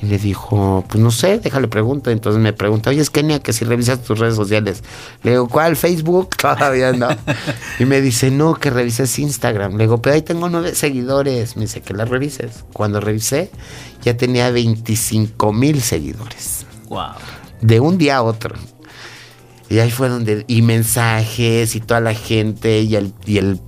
Y 0.04 0.08
le 0.08 0.18
dijo, 0.18 0.84
pues 0.86 1.02
no 1.02 1.10
sé, 1.10 1.38
déjale 1.38 1.66
pregunto. 1.66 2.10
Entonces 2.10 2.40
me 2.40 2.52
pregunta, 2.52 2.90
oye, 2.90 3.00
es 3.00 3.08
Kenia, 3.08 3.40
que 3.40 3.54
si 3.54 3.64
revisas 3.64 4.02
tus 4.02 4.18
redes 4.18 4.36
sociales. 4.36 4.82
Le 5.22 5.32
digo, 5.32 5.48
¿cuál? 5.48 5.76
Facebook. 5.76 6.36
Todavía 6.36 6.92
no. 6.92 7.08
y 7.78 7.86
me 7.86 8.02
dice, 8.02 8.30
no, 8.30 8.54
que 8.54 8.68
revises 8.68 9.18
Instagram. 9.18 9.76
Le 9.76 9.84
digo, 9.84 10.02
pero 10.02 10.14
ahí 10.14 10.22
tengo 10.22 10.50
nueve 10.50 10.74
seguidores. 10.74 11.56
Me 11.56 11.62
dice, 11.62 11.80
que 11.80 11.94
la 11.94 12.04
revises. 12.04 12.64
Cuando 12.74 13.00
revisé, 13.00 13.50
ya 14.02 14.16
tenía 14.16 14.50
25 14.50 15.52
mil 15.54 15.80
seguidores. 15.80 16.66
Wow. 16.88 17.14
De 17.62 17.80
un 17.80 17.96
día 17.96 18.18
a 18.18 18.22
otro. 18.22 18.54
Y 19.70 19.78
ahí 19.78 19.90
fue 19.90 20.10
donde, 20.10 20.44
y 20.46 20.60
mensajes 20.60 21.74
y 21.74 21.80
toda 21.80 22.00
la 22.00 22.12
gente 22.12 22.82
y 22.82 22.96
el, 22.96 23.14
y 23.24 23.38
el 23.38 23.58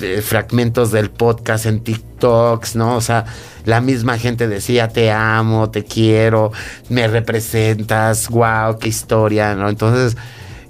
eh, 0.00 0.20
fragmentos 0.22 0.92
del 0.92 1.10
podcast 1.10 1.66
en 1.66 1.80
TikToks, 1.80 2.76
¿no? 2.76 2.96
O 2.96 3.00
sea, 3.00 3.24
la 3.64 3.80
misma 3.80 4.18
gente 4.18 4.46
decía, 4.46 4.88
te 4.88 5.10
amo, 5.10 5.70
te 5.70 5.84
quiero, 5.84 6.52
me 6.90 7.08
representas, 7.08 8.28
wow, 8.28 8.78
qué 8.78 8.88
historia, 8.88 9.54
¿no? 9.54 9.70
Entonces, 9.70 10.16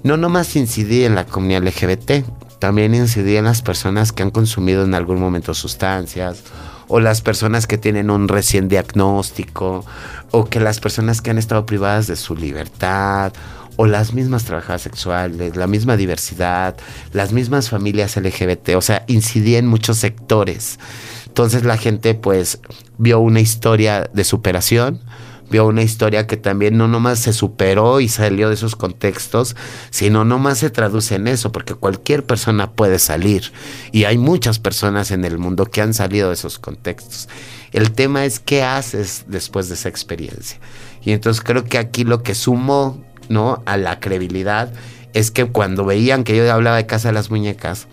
no 0.03 0.15
nomás 0.15 0.55
incidí 0.55 1.03
en 1.03 1.15
la 1.15 1.25
comunidad 1.25 1.63
LGBT, 1.63 2.23
también 2.59 2.95
incidí 2.95 3.35
en 3.35 3.45
las 3.45 3.61
personas 3.61 4.11
que 4.11 4.23
han 4.23 4.31
consumido 4.31 4.83
en 4.83 4.93
algún 4.93 5.19
momento 5.19 5.53
sustancias, 5.53 6.43
o 6.87 6.99
las 6.99 7.21
personas 7.21 7.67
que 7.67 7.77
tienen 7.77 8.09
un 8.09 8.27
recién 8.27 8.69
diagnóstico, 8.69 9.85
o 10.31 10.45
que 10.45 10.59
las 10.59 10.79
personas 10.79 11.21
que 11.21 11.31
han 11.31 11.37
estado 11.37 11.65
privadas 11.65 12.07
de 12.07 12.15
su 12.15 12.35
libertad, 12.35 13.33
o 13.77 13.85
las 13.85 14.13
mismas 14.13 14.45
trabajadoras 14.45 14.81
sexuales, 14.81 15.55
la 15.55 15.67
misma 15.67 15.97
diversidad, 15.97 16.75
las 17.13 17.33
mismas 17.33 17.69
familias 17.69 18.15
LGBT, 18.15 18.69
o 18.75 18.81
sea, 18.81 19.03
incidí 19.07 19.55
en 19.55 19.67
muchos 19.67 19.97
sectores. 19.97 20.79
Entonces 21.27 21.63
la 21.63 21.77
gente 21.77 22.15
pues 22.15 22.59
vio 22.97 23.19
una 23.19 23.41
historia 23.41 24.09
de 24.13 24.23
superación, 24.23 25.01
vio 25.49 25.67
una 25.67 25.83
historia 25.83 26.27
que 26.27 26.37
también 26.37 26.77
no 26.77 26.87
nomás 26.87 27.19
se 27.19 27.33
superó 27.33 27.99
y 27.99 28.07
salió 28.07 28.49
de 28.49 28.55
esos 28.55 28.75
contextos, 28.75 29.55
sino 29.89 30.25
nomás 30.25 30.59
se 30.59 30.69
traduce 30.69 31.15
en 31.15 31.27
eso, 31.27 31.51
porque 31.51 31.75
cualquier 31.75 32.25
persona 32.25 32.71
puede 32.71 32.99
salir. 32.99 33.51
Y 33.91 34.05
hay 34.05 34.17
muchas 34.17 34.59
personas 34.59 35.11
en 35.11 35.25
el 35.25 35.37
mundo 35.37 35.65
que 35.65 35.81
han 35.81 35.93
salido 35.93 36.29
de 36.29 36.35
esos 36.35 36.57
contextos. 36.57 37.27
El 37.71 37.91
tema 37.91 38.25
es 38.25 38.39
qué 38.39 38.63
haces 38.63 39.25
después 39.27 39.67
de 39.67 39.75
esa 39.75 39.89
experiencia. 39.89 40.57
Y 41.03 41.11
entonces 41.11 41.43
creo 41.43 41.65
que 41.65 41.77
aquí 41.77 42.03
lo 42.03 42.23
que 42.23 42.33
sumó 42.33 43.03
¿no? 43.29 43.63
a 43.65 43.77
la 43.77 43.99
credibilidad 43.99 44.71
es 45.13 45.31
que 45.31 45.45
cuando 45.45 45.85
veían 45.85 46.23
que 46.23 46.35
yo 46.35 46.51
hablaba 46.51 46.75
de 46.75 46.85
Casa 46.85 47.07
de 47.07 47.13
las 47.13 47.31
Muñecas, 47.31 47.87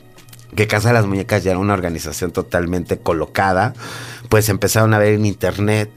que 0.57 0.66
Casa 0.66 0.89
de 0.89 0.95
las 0.95 1.07
Muñecas 1.07 1.45
ya 1.45 1.53
era 1.53 1.61
una 1.61 1.72
organización 1.72 2.33
totalmente 2.33 2.99
colocada, 2.99 3.74
pues 4.28 4.49
empezaron 4.49 4.93
a 4.93 4.99
ver 4.99 5.14
en 5.14 5.26
internet 5.26 5.91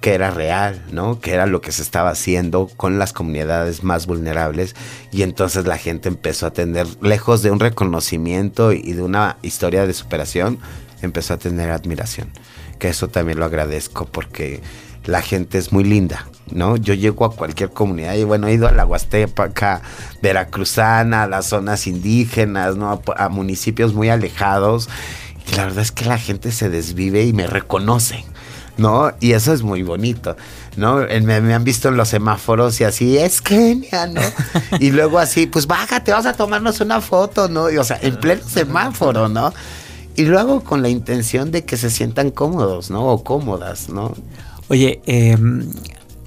que 0.00 0.14
era 0.14 0.30
real, 0.30 0.82
¿no? 0.92 1.20
Que 1.20 1.32
era 1.32 1.46
lo 1.46 1.60
que 1.60 1.72
se 1.72 1.82
estaba 1.82 2.10
haciendo 2.10 2.68
con 2.76 2.98
las 2.98 3.12
comunidades 3.12 3.84
más 3.84 4.06
vulnerables 4.06 4.74
y 5.12 5.22
entonces 5.22 5.66
la 5.66 5.76
gente 5.76 6.08
empezó 6.08 6.46
a 6.46 6.52
tener, 6.52 6.86
lejos 7.02 7.42
de 7.42 7.50
un 7.50 7.60
reconocimiento 7.60 8.72
y 8.72 8.92
de 8.92 9.02
una 9.02 9.36
historia 9.42 9.86
de 9.86 9.92
superación, 9.92 10.58
empezó 11.02 11.34
a 11.34 11.38
tener 11.38 11.70
admiración, 11.70 12.30
que 12.78 12.88
eso 12.88 13.08
también 13.08 13.38
lo 13.38 13.44
agradezco 13.44 14.06
porque 14.06 14.62
la 15.04 15.20
gente 15.20 15.58
es 15.58 15.72
muy 15.72 15.84
linda, 15.84 16.26
¿no? 16.52 16.76
Yo 16.76 16.94
llego 16.94 17.24
a 17.24 17.34
cualquier 17.34 17.70
comunidad 17.70 18.14
y 18.14 18.24
bueno, 18.24 18.48
he 18.48 18.54
ido 18.54 18.68
a 18.68 18.72
la 18.72 18.84
Huasteca, 18.84 19.82
Veracruzana, 20.22 21.24
a 21.24 21.26
las 21.26 21.46
zonas 21.46 21.86
indígenas, 21.86 22.76
¿no? 22.76 23.02
A, 23.16 23.28
municipios 23.28 23.94
muy 23.94 24.08
alejados. 24.08 24.88
Y 25.50 25.56
la 25.56 25.64
verdad 25.64 25.82
es 25.82 25.92
que 25.92 26.04
la 26.04 26.18
gente 26.18 26.52
se 26.52 26.68
desvive 26.68 27.24
y 27.24 27.32
me 27.32 27.46
reconoce, 27.46 28.24
¿no? 28.76 29.12
Y 29.20 29.32
eso 29.32 29.52
es 29.52 29.62
muy 29.62 29.82
bonito, 29.82 30.36
¿no? 30.76 30.98
Me, 31.22 31.54
han 31.54 31.64
visto 31.64 31.88
en 31.88 31.96
los 31.96 32.08
semáforos 32.08 32.80
y 32.80 32.84
así, 32.84 33.18
es 33.18 33.40
genial, 33.40 34.14
¿no? 34.14 34.20
y 34.80 34.90
luego 34.90 35.18
así, 35.18 35.46
pues 35.46 35.66
bájate, 35.66 36.12
vas 36.12 36.26
a 36.26 36.34
tomarnos 36.34 36.80
una 36.80 37.00
foto, 37.00 37.48
¿no? 37.48 37.70
Y, 37.70 37.78
o 37.78 37.84
sea, 37.84 37.98
en 38.02 38.16
pleno 38.16 38.42
semáforo, 38.46 39.28
¿no? 39.28 39.52
Y 40.16 40.24
luego 40.24 40.62
con 40.62 40.82
la 40.82 40.88
intención 40.88 41.50
de 41.50 41.64
que 41.64 41.76
se 41.76 41.88
sientan 41.88 42.30
cómodos, 42.30 42.90
¿no? 42.90 43.06
O 43.06 43.24
cómodas, 43.24 43.88
¿no? 43.88 44.14
Oye, 44.68 45.00
eh, 45.06 45.36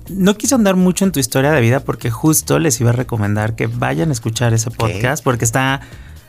no 0.09 0.37
quise 0.37 0.55
andar 0.55 0.75
mucho 0.75 1.05
en 1.05 1.11
tu 1.11 1.19
historia 1.19 1.51
de 1.51 1.61
vida 1.61 1.79
porque 1.81 2.09
justo 2.09 2.59
les 2.59 2.79
iba 2.81 2.89
a 2.89 2.93
recomendar 2.93 3.55
que 3.55 3.67
vayan 3.67 4.09
a 4.09 4.13
escuchar 4.13 4.53
ese 4.53 4.71
podcast 4.71 5.23
porque 5.23 5.45
está 5.45 5.81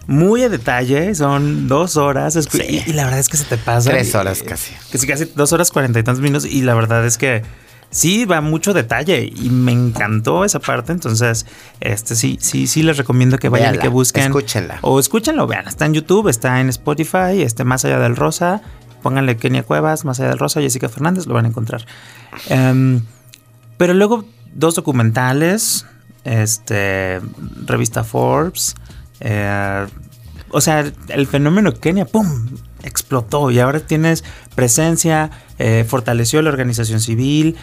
muy 0.07 0.43
a 0.43 0.49
detalle, 0.49 1.14
son 1.14 1.66
dos 1.66 1.97
horas 1.97 2.37
y, 2.37 2.93
la 2.93 3.05
verdad 3.05 3.18
es 3.18 3.29
que 3.29 3.37
se 3.37 3.45
te 3.45 3.57
pasa. 3.57 3.91
Tres 3.91 4.14
horas 4.14 4.43
casi. 4.43 4.72
Sí, 4.93 5.07
casi 5.07 5.25
dos 5.35 5.53
horas 5.53 5.70
cuarenta 5.70 5.99
y 5.99 6.03
tantos 6.03 6.22
minutos 6.22 6.49
y 6.49 6.62
la 6.62 6.75
verdad 6.75 7.05
es 7.07 7.16
que 7.16 7.43
sí 7.91 8.25
va 8.25 8.41
mucho 8.41 8.75
detalle 8.75 9.33
y 9.35 9.51
me 9.51 9.72
encantó 9.72 10.45
esa 10.45 10.59
parte, 10.59 10.93
entonces 10.93 11.47
este 11.81 12.16
sí, 12.16 12.39
sí, 12.41 12.66
sí 12.66 12.83
les 12.83 12.97
recomiendo 12.97 13.39
que 13.39 13.49
vayan 13.49 13.77
y 13.77 13.79
que 13.79 13.89
busquen. 13.89 14.25
Escúchenla. 14.25 14.79
O 14.83 15.01
escúchenlo, 15.01 15.47
vean, 15.47 15.66
está 15.68 15.87
en 15.87 15.95
YouTube, 15.95 16.29
está 16.29 16.61
en 16.61 16.68
Spotify, 16.68 17.43
este 17.43 17.64
Más 17.64 17.85
allá 17.85 17.99
del 17.99 18.16
Rosa, 18.16 18.62
pónganle 19.03 19.37
Kenia 19.37 19.62
Cuevas, 19.62 20.05
Más 20.05 20.20
allá 20.20 20.31
del 20.31 20.39
Rosa, 20.39 20.61
Jessica 20.61 20.89
Fernández, 20.89 21.27
lo 21.27 21.35
van 21.35 21.47
a 21.47 21.49
encontrar. 21.49 21.87
Um, 22.51 23.03
pero 23.77 23.95
luego 23.95 24.25
dos 24.53 24.75
documentales, 24.75 25.87
este, 26.25 27.20
revista 27.64 28.05
Forbes, 28.05 28.75
eh, 29.20 29.87
o 30.51 30.61
sea, 30.61 30.85
el 31.09 31.27
fenómeno 31.27 31.75
Kenia, 31.75 32.05
¡pum! 32.05 32.47
explotó 32.85 33.51
y 33.51 33.59
ahora 33.59 33.81
tienes 33.81 34.25
presencia, 34.55 35.31
eh, 35.59 35.85
fortaleció 35.89 36.43
la 36.43 36.51
organización 36.51 37.01
civil. 37.01 37.57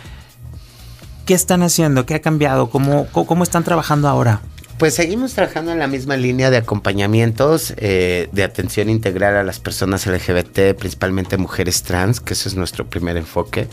¿Qué 1.26 1.34
están 1.34 1.62
haciendo? 1.62 2.06
¿Qué 2.06 2.16
ha 2.16 2.22
cambiado? 2.22 2.70
¿Cómo, 2.70 3.08
cómo 3.12 3.44
están 3.44 3.64
trabajando 3.64 4.08
ahora? 4.08 4.42
Pues 4.78 4.96
seguimos 4.96 5.34
trabajando 5.34 5.72
en 5.72 5.78
la 5.78 5.88
misma 5.88 6.18
línea 6.18 6.50
de 6.50 6.58
acompañamientos, 6.58 7.76
eh, 7.78 8.30
de 8.32 8.44
atención 8.44 8.90
integral 8.90 9.36
a 9.36 9.44
las 9.44 9.60
personas 9.60 10.08
LGBT, 10.08 10.74
principalmente 10.76 11.38
mujeres 11.38 11.84
trans, 11.84 12.20
que 12.20 12.34
ese 12.34 12.50
es 12.50 12.56
nuestro 12.56 12.88
primer 12.88 13.16
enfoque. 13.16 13.68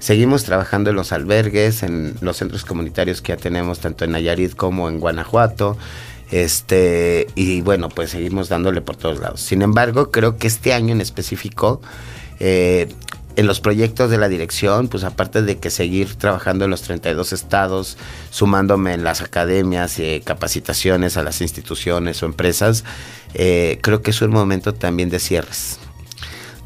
Seguimos 0.00 0.44
trabajando 0.44 0.90
en 0.90 0.96
los 0.96 1.12
albergues, 1.12 1.82
en 1.82 2.14
los 2.20 2.36
centros 2.36 2.64
comunitarios 2.64 3.20
que 3.20 3.32
ya 3.32 3.36
tenemos 3.36 3.80
tanto 3.80 4.04
en 4.04 4.12
Nayarit 4.12 4.54
como 4.54 4.88
en 4.88 5.00
Guanajuato. 5.00 5.76
Este, 6.30 7.26
y 7.34 7.62
bueno, 7.62 7.88
pues 7.88 8.10
seguimos 8.10 8.48
dándole 8.48 8.80
por 8.80 8.96
todos 8.96 9.18
lados. 9.18 9.40
Sin 9.40 9.62
embargo, 9.62 10.10
creo 10.10 10.36
que 10.36 10.46
este 10.46 10.72
año 10.72 10.92
en 10.92 11.00
específico, 11.00 11.80
eh, 12.38 12.88
en 13.36 13.46
los 13.46 13.60
proyectos 13.60 14.10
de 14.10 14.18
la 14.18 14.28
dirección, 14.28 14.88
pues 14.88 15.04
aparte 15.04 15.42
de 15.42 15.58
que 15.58 15.70
seguir 15.70 16.16
trabajando 16.16 16.64
en 16.64 16.70
los 16.70 16.82
32 16.82 17.32
estados, 17.32 17.96
sumándome 18.30 18.94
en 18.94 19.04
las 19.04 19.20
academias, 19.20 19.98
y 19.98 20.20
capacitaciones 20.20 21.16
a 21.16 21.22
las 21.22 21.40
instituciones 21.40 22.22
o 22.22 22.26
empresas, 22.26 22.84
eh, 23.34 23.78
creo 23.80 24.02
que 24.02 24.10
es 24.10 24.20
un 24.22 24.30
momento 24.30 24.74
también 24.74 25.08
de 25.08 25.20
cierres 25.20 25.78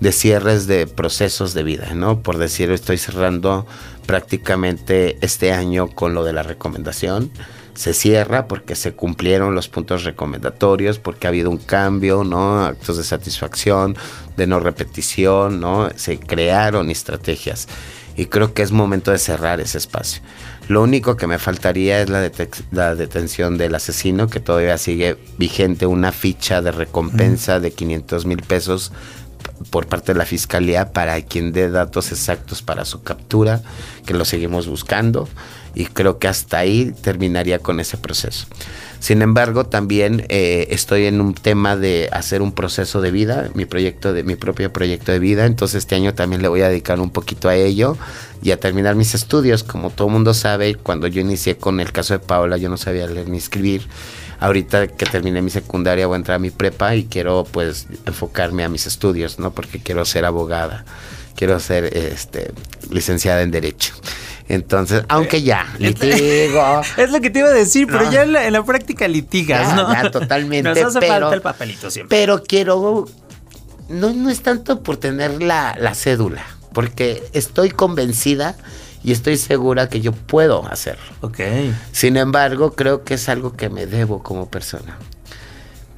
de 0.02 0.10
cierres 0.10 0.66
de 0.66 0.88
procesos 0.88 1.54
de 1.54 1.62
vida, 1.62 1.94
¿no? 1.94 2.22
Por 2.22 2.38
decir, 2.38 2.72
estoy 2.72 2.98
cerrando 2.98 3.68
prácticamente 4.04 5.16
este 5.20 5.52
año 5.52 5.86
con 5.86 6.12
lo 6.12 6.24
de 6.24 6.32
la 6.32 6.42
recomendación, 6.42 7.30
se 7.74 7.94
cierra 7.94 8.48
porque 8.48 8.74
se 8.74 8.94
cumplieron 8.94 9.54
los 9.54 9.68
puntos 9.68 10.02
recomendatorios, 10.02 10.98
porque 10.98 11.28
ha 11.28 11.30
habido 11.30 11.50
un 11.50 11.58
cambio, 11.58 12.24
¿no? 12.24 12.64
Actos 12.64 12.96
de 12.96 13.04
satisfacción, 13.04 13.96
de 14.36 14.48
no 14.48 14.58
repetición, 14.58 15.60
¿no? 15.60 15.88
Se 15.94 16.18
crearon 16.18 16.90
estrategias 16.90 17.68
y 18.16 18.26
creo 18.26 18.54
que 18.54 18.62
es 18.62 18.72
momento 18.72 19.12
de 19.12 19.18
cerrar 19.18 19.60
ese 19.60 19.78
espacio. 19.78 20.20
Lo 20.68 20.82
único 20.82 21.16
que 21.16 21.28
me 21.28 21.38
faltaría 21.38 22.02
es 22.02 22.10
la, 22.10 22.28
la 22.72 22.94
detención 22.96 23.56
del 23.56 23.74
asesino, 23.74 24.28
que 24.28 24.40
todavía 24.40 24.78
sigue 24.78 25.16
vigente 25.38 25.86
una 25.86 26.10
ficha 26.10 26.60
de 26.60 26.72
recompensa 26.72 27.60
de 27.60 27.72
500 27.72 28.26
mil 28.26 28.42
pesos 28.42 28.92
por 29.70 29.86
parte 29.86 30.12
de 30.12 30.18
la 30.18 30.26
fiscalía 30.26 30.92
para 30.92 31.20
quien 31.22 31.52
dé 31.52 31.70
datos 31.70 32.12
exactos 32.12 32.62
para 32.62 32.84
su 32.84 33.02
captura, 33.02 33.62
que 34.06 34.14
lo 34.14 34.24
seguimos 34.24 34.66
buscando 34.66 35.28
y 35.74 35.86
creo 35.86 36.18
que 36.18 36.28
hasta 36.28 36.58
ahí 36.58 36.92
terminaría 37.02 37.58
con 37.58 37.80
ese 37.80 37.96
proceso. 37.96 38.46
Sin 39.02 39.20
embargo, 39.20 39.64
también 39.64 40.26
eh, 40.28 40.68
estoy 40.70 41.06
en 41.06 41.20
un 41.20 41.34
tema 41.34 41.76
de 41.76 42.08
hacer 42.12 42.40
un 42.40 42.52
proceso 42.52 43.00
de 43.00 43.10
vida, 43.10 43.50
mi 43.54 43.64
proyecto 43.64 44.12
de 44.12 44.22
mi 44.22 44.36
propio 44.36 44.72
proyecto 44.72 45.10
de 45.10 45.18
vida. 45.18 45.46
Entonces 45.46 45.78
este 45.78 45.96
año 45.96 46.14
también 46.14 46.40
le 46.40 46.46
voy 46.46 46.60
a 46.60 46.68
dedicar 46.68 47.00
un 47.00 47.10
poquito 47.10 47.48
a 47.48 47.56
ello 47.56 47.96
y 48.42 48.52
a 48.52 48.60
terminar 48.60 48.94
mis 48.94 49.14
estudios. 49.14 49.64
Como 49.64 49.90
todo 49.90 50.08
mundo 50.08 50.34
sabe, 50.34 50.76
cuando 50.76 51.08
yo 51.08 51.20
inicié 51.20 51.56
con 51.56 51.80
el 51.80 51.90
caso 51.90 52.14
de 52.14 52.20
Paola, 52.20 52.58
yo 52.58 52.68
no 52.68 52.76
sabía 52.76 53.08
leer 53.08 53.28
ni 53.28 53.38
escribir. 53.38 53.88
Ahorita 54.42 54.88
que 54.88 55.06
terminé 55.06 55.40
mi 55.40 55.50
secundaria 55.50 56.08
voy 56.08 56.14
a 56.14 56.16
entrar 56.16 56.34
a 56.34 56.38
mi 56.40 56.50
prepa 56.50 56.96
y 56.96 57.04
quiero 57.04 57.46
pues 57.48 57.86
enfocarme 58.06 58.64
a 58.64 58.68
mis 58.68 58.88
estudios, 58.88 59.38
¿no? 59.38 59.52
Porque 59.52 59.78
quiero 59.78 60.04
ser 60.04 60.24
abogada, 60.24 60.84
quiero 61.36 61.60
ser 61.60 61.96
este 61.96 62.50
licenciada 62.90 63.42
en 63.42 63.52
derecho. 63.52 63.94
Entonces, 64.48 65.04
aunque 65.08 65.42
ya, 65.42 65.72
litigo. 65.78 66.82
es 66.96 67.12
lo 67.12 67.20
que 67.20 67.30
te 67.30 67.38
iba 67.38 67.50
a 67.50 67.52
decir, 67.52 67.86
pero 67.86 68.10
ya 68.10 68.24
en 68.24 68.52
la, 68.52 68.64
práctica 68.64 69.06
litigas, 69.06 69.76
¿no? 69.76 69.92
Ya, 69.92 70.10
totalmente. 70.10 70.68
Nos 70.68 70.88
hace 70.88 70.98
pero, 70.98 71.12
falta 71.12 71.34
el 71.36 71.42
papelito 71.42 71.88
siempre. 71.88 72.18
Pero 72.18 72.42
quiero. 72.42 73.06
No, 73.88 74.12
no 74.12 74.28
es 74.28 74.42
tanto 74.42 74.82
por 74.82 74.96
tener 74.96 75.40
la, 75.40 75.76
la 75.78 75.94
cédula, 75.94 76.44
porque 76.72 77.22
estoy 77.32 77.70
convencida 77.70 78.56
y 79.04 79.12
estoy 79.12 79.36
segura 79.36 79.88
que 79.88 80.00
yo 80.00 80.12
puedo 80.12 80.66
hacerlo. 80.66 81.02
Ok. 81.20 81.40
Sin 81.92 82.16
embargo, 82.16 82.72
creo 82.72 83.04
que 83.04 83.14
es 83.14 83.28
algo 83.28 83.54
que 83.54 83.68
me 83.68 83.86
debo 83.86 84.22
como 84.22 84.48
persona. 84.48 84.98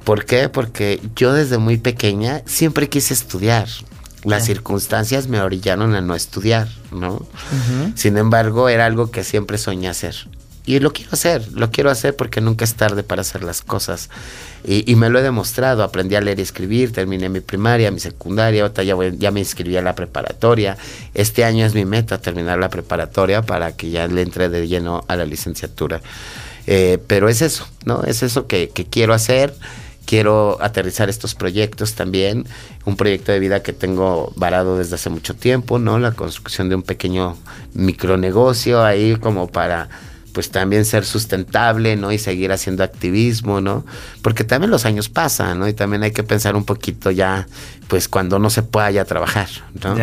¿Por 0.03 0.25
qué? 0.25 0.49
Porque 0.49 1.01
yo 1.15 1.33
desde 1.33 1.57
muy 1.57 1.77
pequeña 1.77 2.41
siempre 2.45 2.89
quise 2.89 3.13
estudiar 3.13 3.67
las 4.25 4.45
circunstancias 4.45 5.27
me 5.27 5.39
orillaron 5.39 5.93
a 5.93 6.01
no 6.01 6.15
estudiar, 6.15 6.67
¿no? 6.91 7.25
Sin 7.93 8.17
embargo, 8.17 8.69
era 8.69 8.87
algo 8.87 9.11
que 9.11 9.23
siempre 9.23 9.57
soñé 9.57 9.87
hacer. 9.87 10.15
Y 10.65 10.79
lo 10.79 10.91
quiero 10.93 11.11
hacer, 11.13 11.47
lo 11.53 11.69
quiero 11.69 11.91
hacer 11.91 12.15
porque 12.15 12.41
nunca 12.41 12.65
es 12.65 12.73
tarde 12.73 13.03
para 13.03 13.21
hacer 13.21 13.43
las 13.43 13.61
cosas. 13.61 14.09
Y, 14.63 14.95
me 14.95 15.11
lo 15.11 15.19
he 15.19 15.21
demostrado, 15.21 15.83
aprendí 15.83 16.15
a 16.15 16.21
leer 16.21 16.39
y 16.39 16.41
escribir, 16.41 16.91
terminé 16.91 17.29
mi 17.29 17.39
primaria, 17.39 17.91
mi 17.91 17.99
secundaria, 17.99 18.63
ahora 18.63 18.83
ya, 18.83 18.95
ya 19.15 19.29
me 19.29 19.41
inscribí 19.41 19.77
a 19.77 19.83
la 19.83 19.93
preparatoria. 19.93 20.75
Este 21.13 21.43
año 21.43 21.65
es 21.65 21.75
mi 21.75 21.85
meta 21.85 22.19
terminar 22.19 22.57
la 22.57 22.69
preparatoria 22.69 23.43
para 23.43 23.73
que 23.73 23.91
ya 23.91 24.07
le 24.07 24.23
entre 24.23 24.49
de 24.49 24.67
lleno 24.67 25.05
a 25.07 25.15
la 25.15 25.25
licenciatura. 25.25 26.01
Eh, 26.65 26.97
pero 27.05 27.29
es 27.29 27.43
eso, 27.43 27.67
¿no? 27.85 28.01
Es 28.03 28.23
eso 28.23 28.47
que 28.47 28.69
quiero 28.89 29.13
hacer 29.13 29.53
quiero 30.05 30.57
aterrizar 30.61 31.09
estos 31.09 31.35
proyectos 31.35 31.95
también, 31.95 32.45
un 32.85 32.95
proyecto 32.95 33.31
de 33.31 33.39
vida 33.39 33.61
que 33.63 33.73
tengo 33.73 34.31
varado 34.35 34.77
desde 34.77 34.95
hace 34.95 35.09
mucho 35.09 35.33
tiempo, 35.33 35.79
¿no? 35.79 35.99
La 35.99 36.11
construcción 36.11 36.69
de 36.69 36.75
un 36.75 36.83
pequeño 36.83 37.37
micronegocio 37.73 38.83
ahí 38.83 39.15
como 39.17 39.47
para 39.47 39.89
pues 40.35 40.51
también 40.51 40.83
ser 40.83 41.05
sustentable, 41.05 41.95
¿no? 41.95 42.11
Y 42.11 42.17
seguir 42.17 42.51
haciendo 42.51 42.83
activismo, 42.83 43.61
¿no? 43.61 43.85
Porque 44.21 44.43
también 44.43 44.69
los 44.69 44.85
años 44.85 45.07
pasan, 45.07 45.59
¿no? 45.59 45.67
Y 45.69 45.73
también 45.73 46.03
hay 46.03 46.11
que 46.11 46.23
pensar 46.23 46.57
un 46.57 46.65
poquito 46.65 47.09
ya, 47.09 47.47
pues 47.87 48.09
cuando 48.09 48.37
no 48.37 48.49
se 48.49 48.61
pueda 48.61 48.91
ya 48.91 49.05
trabajar, 49.05 49.47
¿no? 49.81 49.95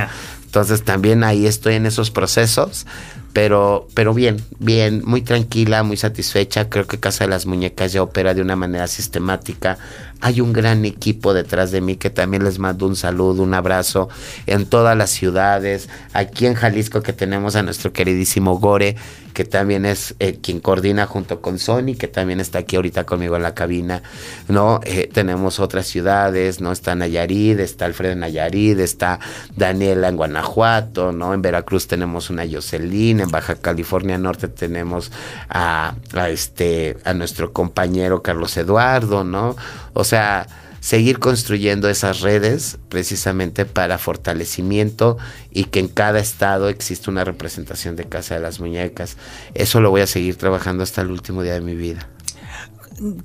Entonces 0.47 0.85
también 0.85 1.23
ahí 1.23 1.47
estoy 1.47 1.75
en 1.75 1.85
esos 1.85 2.11
procesos, 2.11 2.87
pero, 3.33 3.89
pero 3.95 4.13
bien, 4.13 4.45
bien, 4.59 5.03
muy 5.05 5.23
tranquila, 5.23 5.83
muy 5.83 5.97
satisfecha. 5.97 6.69
Creo 6.69 6.87
que 6.87 7.01
Casa 7.01 7.25
de 7.25 7.31
las 7.31 7.47
Muñecas 7.47 7.93
ya 7.93 8.03
opera 8.03 8.35
de 8.35 8.43
una 8.43 8.57
manera 8.57 8.87
sistemática. 8.87 9.79
Hay 10.21 10.41
un 10.41 10.53
gran 10.53 10.85
equipo 10.85 11.35
detrás 11.35 11.73
de 11.73 11.81
mí 11.81 11.97
que 11.97 12.11
también 12.11 12.45
les 12.45 12.59
mando 12.59 12.87
un 12.87 12.95
saludo, 12.95 13.43
un 13.43 13.55
abrazo 13.55 14.09
en 14.47 14.67
todas 14.67 14.97
las 14.97 15.11
ciudades. 15.11 15.89
Aquí 16.13 16.47
en 16.47 16.55
Jalisco 16.55 17.03
que 17.03 17.13
tenemos 17.13 17.57
a 17.57 17.63
nuestro 17.63 17.93
queridísimo 17.93 18.59
Gore, 18.59 18.97
que 19.33 19.45
también 19.45 19.85
es 19.85 20.15
eh, 20.19 20.39
quien 20.41 20.61
coordina 20.61 21.07
junto 21.07 21.41
con 21.41 21.59
Sony, 21.59 21.97
que 21.99 22.07
también 22.07 22.39
está 22.39 22.61
aquí 22.61 22.77
ahorita 22.77 23.05
conmigo 23.05 23.37
en 23.37 23.43
la 23.43 23.55
cabina, 23.55 24.03
¿no? 24.49 24.81
Eh, 24.85 25.09
tenemos 25.13 25.59
otras 25.59 25.87
ciudades, 25.87 26.61
¿no? 26.61 26.71
Está 26.71 26.95
Nayarit, 26.95 27.59
está 27.59 27.87
Alfredo 27.87 28.15
Nayarit, 28.15 28.79
está 28.79 29.19
Daniela 29.57 30.09
en 30.09 30.17
Guanajuato, 30.17 31.13
¿no? 31.13 31.35
En 31.35 31.43
Veracruz 31.43 31.87
tenemos 31.87 32.31
una 32.31 32.45
Jocelyn, 32.49 33.22
en 33.23 33.31
Baja 33.31 33.57
California 33.57 34.19
Norte 34.19 34.49
tenemos 34.49 35.13
a, 35.49 35.95
este, 36.29 36.97
a 37.05 37.15
nuestro 37.15 37.53
compañero 37.53 38.23
Carlos 38.23 38.57
Eduardo, 38.57 39.25
¿no? 39.25 39.57
O 39.93 40.05
sea, 40.05 40.47
seguir 40.81 41.21
construyendo 41.21 41.89
esas 41.89 42.21
redes 42.23 42.79
precisamente 42.89 43.65
para 43.65 43.99
fortalecimiento 43.99 45.17
y 45.51 45.65
que 45.65 45.79
en 45.79 45.89
cada 45.89 46.19
estado 46.19 46.69
existe 46.69 47.09
una 47.09 47.23
representación 47.23 47.95
de 47.95 48.05
Casa 48.05 48.35
de 48.35 48.41
las 48.41 48.59
Muñecas. 48.59 49.17
Eso 49.55 49.81
lo 49.81 49.91
voy 49.91 50.01
a 50.01 50.09
seguir 50.09 50.37
trabajando 50.37 50.83
hasta 50.83 51.03
el 51.03 51.13
último 51.13 51.43
día 51.43 51.55
de 51.55 51.61
mi 51.61 51.77
vida. 51.77 52.09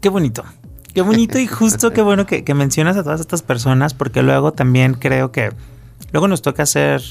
Qué 0.02 0.10
bonito. 0.10 0.45
Qué 0.93 1.02
bonito 1.02 1.38
y 1.38 1.48
justo 1.48 1.91
qué 1.91 2.02
bueno 2.02 2.26
que, 2.26 2.43
mencionas 2.54 2.98
a 2.98 3.04
todas 3.04 3.20
estas 3.20 3.41
personas 3.41 3.93
porque 3.93 4.24
luego 4.24 4.54
también 4.54 4.93
creo 4.93 5.32
que 5.32 5.52
luego 6.12 6.28
nos 6.28 6.41
toca 6.41 6.64
hacer 6.64 7.02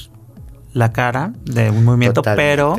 la 0.73 0.91
cara 0.91 1.33
de 1.43 1.69
un 1.69 1.83
movimiento, 1.83 2.21
pero 2.21 2.75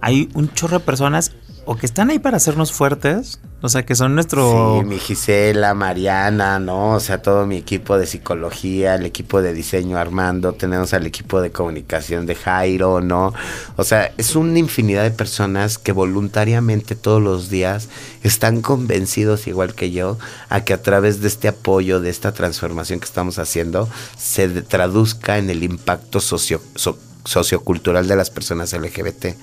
hay 0.00 0.28
un 0.34 0.52
chorro 0.52 0.78
de 0.78 0.84
personas 0.84 1.32
o 1.66 1.76
que 1.76 1.86
están 1.86 2.10
ahí 2.10 2.18
para 2.18 2.38
hacernos 2.38 2.72
fuertes, 2.72 3.38
o 3.60 3.68
sea, 3.68 3.84
que 3.84 3.94
son 3.94 4.14
nuestro... 4.14 4.78
Sí, 4.80 4.86
mi 4.86 4.98
Gisela, 4.98 5.74
Mariana, 5.74 6.58
¿no? 6.58 6.94
O 6.94 7.00
sea, 7.00 7.22
todo 7.22 7.46
mi 7.46 7.58
equipo 7.58 7.98
de 7.98 8.06
psicología, 8.06 8.94
el 8.94 9.04
equipo 9.04 9.42
de 9.42 9.52
diseño 9.52 9.98
Armando, 9.98 10.54
tenemos 10.54 10.94
al 10.94 11.06
equipo 11.06 11.40
de 11.40 11.52
comunicación 11.52 12.26
de 12.26 12.34
Jairo, 12.34 13.00
¿no? 13.02 13.34
O 13.76 13.84
sea, 13.84 14.10
es 14.16 14.34
una 14.34 14.58
infinidad 14.58 15.02
de 15.02 15.10
personas 15.10 15.78
que 15.78 15.92
voluntariamente 15.92 16.94
todos 16.94 17.22
los 17.22 17.50
días 17.50 17.88
están 18.22 18.62
convencidos, 18.62 19.46
igual 19.46 19.74
que 19.74 19.90
yo, 19.90 20.18
a 20.48 20.64
que 20.64 20.72
a 20.72 20.82
través 20.82 21.20
de 21.20 21.28
este 21.28 21.46
apoyo, 21.46 22.00
de 22.00 22.10
esta 22.10 22.32
transformación 22.32 23.00
que 23.00 23.06
estamos 23.06 23.38
haciendo, 23.38 23.88
se 24.16 24.48
traduzca 24.62 25.38
en 25.38 25.50
el 25.50 25.62
impacto 25.62 26.20
socio, 26.20 26.62
sociocultural 27.24 28.08
de 28.08 28.16
las 28.16 28.30
personas 28.30 28.72
LGBT. 28.72 29.36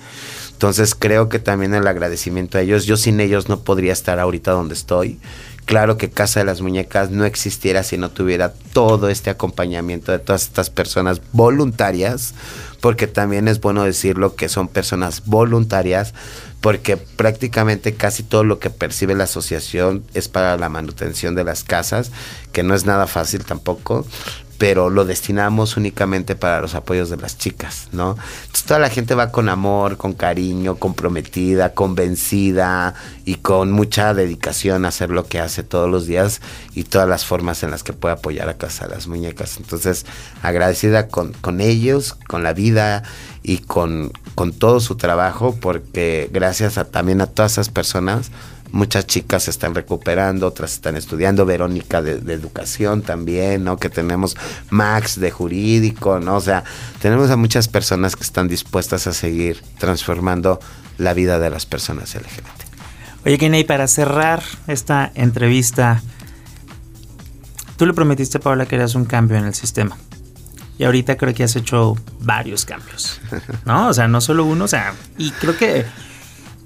Entonces 0.52 0.94
creo 0.94 1.28
que 1.28 1.38
también 1.38 1.74
el 1.74 1.86
agradecimiento 1.86 2.58
a 2.58 2.62
ellos, 2.62 2.84
yo 2.84 2.96
sin 2.96 3.20
ellos 3.20 3.48
no 3.48 3.60
podría 3.60 3.92
estar 3.92 4.18
ahorita 4.18 4.50
donde 4.50 4.74
estoy. 4.74 5.20
Claro 5.68 5.98
que 5.98 6.08
Casa 6.08 6.40
de 6.40 6.46
las 6.46 6.62
Muñecas 6.62 7.10
no 7.10 7.26
existiera 7.26 7.82
si 7.82 7.98
no 7.98 8.10
tuviera 8.10 8.54
todo 8.72 9.10
este 9.10 9.28
acompañamiento 9.28 10.12
de 10.12 10.18
todas 10.18 10.44
estas 10.44 10.70
personas 10.70 11.20
voluntarias, 11.32 12.32
porque 12.80 13.06
también 13.06 13.48
es 13.48 13.60
bueno 13.60 13.84
decirlo 13.84 14.34
que 14.34 14.48
son 14.48 14.68
personas 14.68 15.26
voluntarias, 15.26 16.14
porque 16.62 16.96
prácticamente 16.96 17.94
casi 17.94 18.22
todo 18.22 18.44
lo 18.44 18.58
que 18.58 18.70
percibe 18.70 19.14
la 19.14 19.24
asociación 19.24 20.04
es 20.14 20.28
para 20.28 20.56
la 20.56 20.70
manutención 20.70 21.34
de 21.34 21.44
las 21.44 21.64
casas, 21.64 22.12
que 22.52 22.62
no 22.62 22.74
es 22.74 22.86
nada 22.86 23.06
fácil 23.06 23.44
tampoco, 23.44 24.06
pero 24.58 24.90
lo 24.90 25.04
destinamos 25.04 25.76
únicamente 25.76 26.34
para 26.34 26.60
los 26.60 26.74
apoyos 26.74 27.08
de 27.08 27.16
las 27.16 27.38
chicas, 27.38 27.88
¿no? 27.92 28.16
Entonces 28.40 28.64
toda 28.64 28.80
la 28.80 28.90
gente 28.90 29.14
va 29.14 29.30
con 29.30 29.48
amor, 29.48 29.96
con 29.96 30.12
cariño, 30.12 30.74
comprometida, 30.76 31.74
convencida 31.74 32.94
y 33.24 33.36
con 33.36 33.70
mucha 33.70 34.14
dedicación 34.14 34.84
a 34.84 34.88
hacer 34.88 35.10
lo 35.10 35.26
que 35.26 35.38
hace 35.38 35.62
todos 35.62 35.88
los 35.88 36.06
días 36.06 36.40
y 36.74 36.82
todas 36.84 37.08
las 37.08 37.24
formas 37.24 37.62
en 37.62 37.70
las 37.70 37.84
que 37.84 37.92
puede 37.92 38.14
apoyar 38.14 38.48
a 38.48 38.58
Casa 38.58 38.88
las 38.88 39.06
Muñecas. 39.06 39.58
Entonces, 39.58 40.04
agradecida 40.42 41.06
con, 41.06 41.32
con 41.34 41.60
ellos, 41.60 42.16
con 42.26 42.42
la 42.42 42.52
vida 42.52 43.04
y 43.44 43.58
con, 43.58 44.12
con 44.34 44.52
todo 44.52 44.80
su 44.80 44.96
trabajo, 44.96 45.56
porque 45.60 46.28
gracias 46.32 46.78
a, 46.78 46.84
también 46.84 47.20
a 47.20 47.26
todas 47.26 47.52
esas 47.52 47.68
personas, 47.68 48.32
muchas 48.72 49.06
chicas 49.06 49.44
se 49.44 49.50
están 49.50 49.74
recuperando, 49.74 50.46
otras 50.46 50.72
están 50.72 50.96
estudiando, 50.96 51.46
Verónica 51.46 52.02
de, 52.02 52.32
educación 52.32 53.02
también, 53.02 53.64
¿no? 53.64 53.76
Que 53.76 53.90
tenemos 53.90 54.36
Max 54.70 55.18
de 55.20 55.30
jurídico, 55.30 56.20
¿no? 56.20 56.36
O 56.36 56.40
sea, 56.40 56.64
tenemos 57.00 57.30
a 57.30 57.36
muchas 57.36 57.68
personas 57.68 58.16
que 58.16 58.22
están 58.22 58.48
dispuestas 58.48 59.06
a 59.06 59.12
seguir 59.12 59.62
transformando 59.78 60.60
la 60.98 61.14
vida 61.14 61.38
de 61.38 61.50
las 61.50 61.66
personas 61.66 62.14
LGBT. 62.14 62.68
Oye, 63.24 63.38
Kenny, 63.38 63.64
para 63.64 63.88
cerrar 63.88 64.42
esta 64.66 65.10
entrevista, 65.14 66.02
tú 67.76 67.86
le 67.86 67.94
prometiste 67.94 68.38
a 68.38 68.40
Paula 68.40 68.66
que 68.66 68.76
harías 68.76 68.94
un 68.94 69.04
cambio 69.04 69.36
en 69.36 69.44
el 69.44 69.54
sistema. 69.54 69.96
Y 70.78 70.84
ahorita 70.84 71.16
creo 71.16 71.34
que 71.34 71.42
has 71.42 71.56
hecho 71.56 71.96
varios 72.20 72.64
cambios, 72.64 73.20
¿no? 73.64 73.88
O 73.88 73.94
sea, 73.94 74.06
no 74.06 74.20
solo 74.20 74.44
uno, 74.44 74.64
o 74.64 74.68
sea, 74.68 74.94
y 75.16 75.32
creo 75.32 75.56
que 75.56 75.84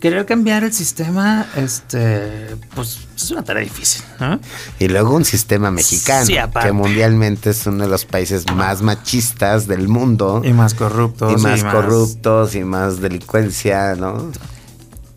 querer 0.03 0.27
cambiar 0.27 0.65
el 0.65 0.73
sistema, 0.73 1.47
este, 1.55 2.57
pues 2.75 3.07
es 3.15 3.31
una 3.31 3.45
tarea 3.45 3.63
difícil, 3.63 4.03
¿no? 4.19 4.41
Y 4.81 4.89
luego 4.89 5.15
un 5.15 5.25
sistema 5.25 5.71
mexicano, 5.71 6.27
que 6.61 6.73
mundialmente 6.73 7.51
es 7.51 7.65
uno 7.69 7.85
de 7.85 7.89
los 7.89 8.05
países 8.05 8.45
más 8.53 8.83
machistas 8.83 9.69
del 9.69 9.87
mundo. 9.87 10.43
Y 10.45 10.53
más 10.55 10.75
corruptos. 10.75 11.41
Y 11.41 11.41
más, 11.41 11.63
corruptos 11.63 12.57
y 12.57 12.65
más 12.65 13.01
delincuencia, 13.01 13.95
¿no? 13.95 14.33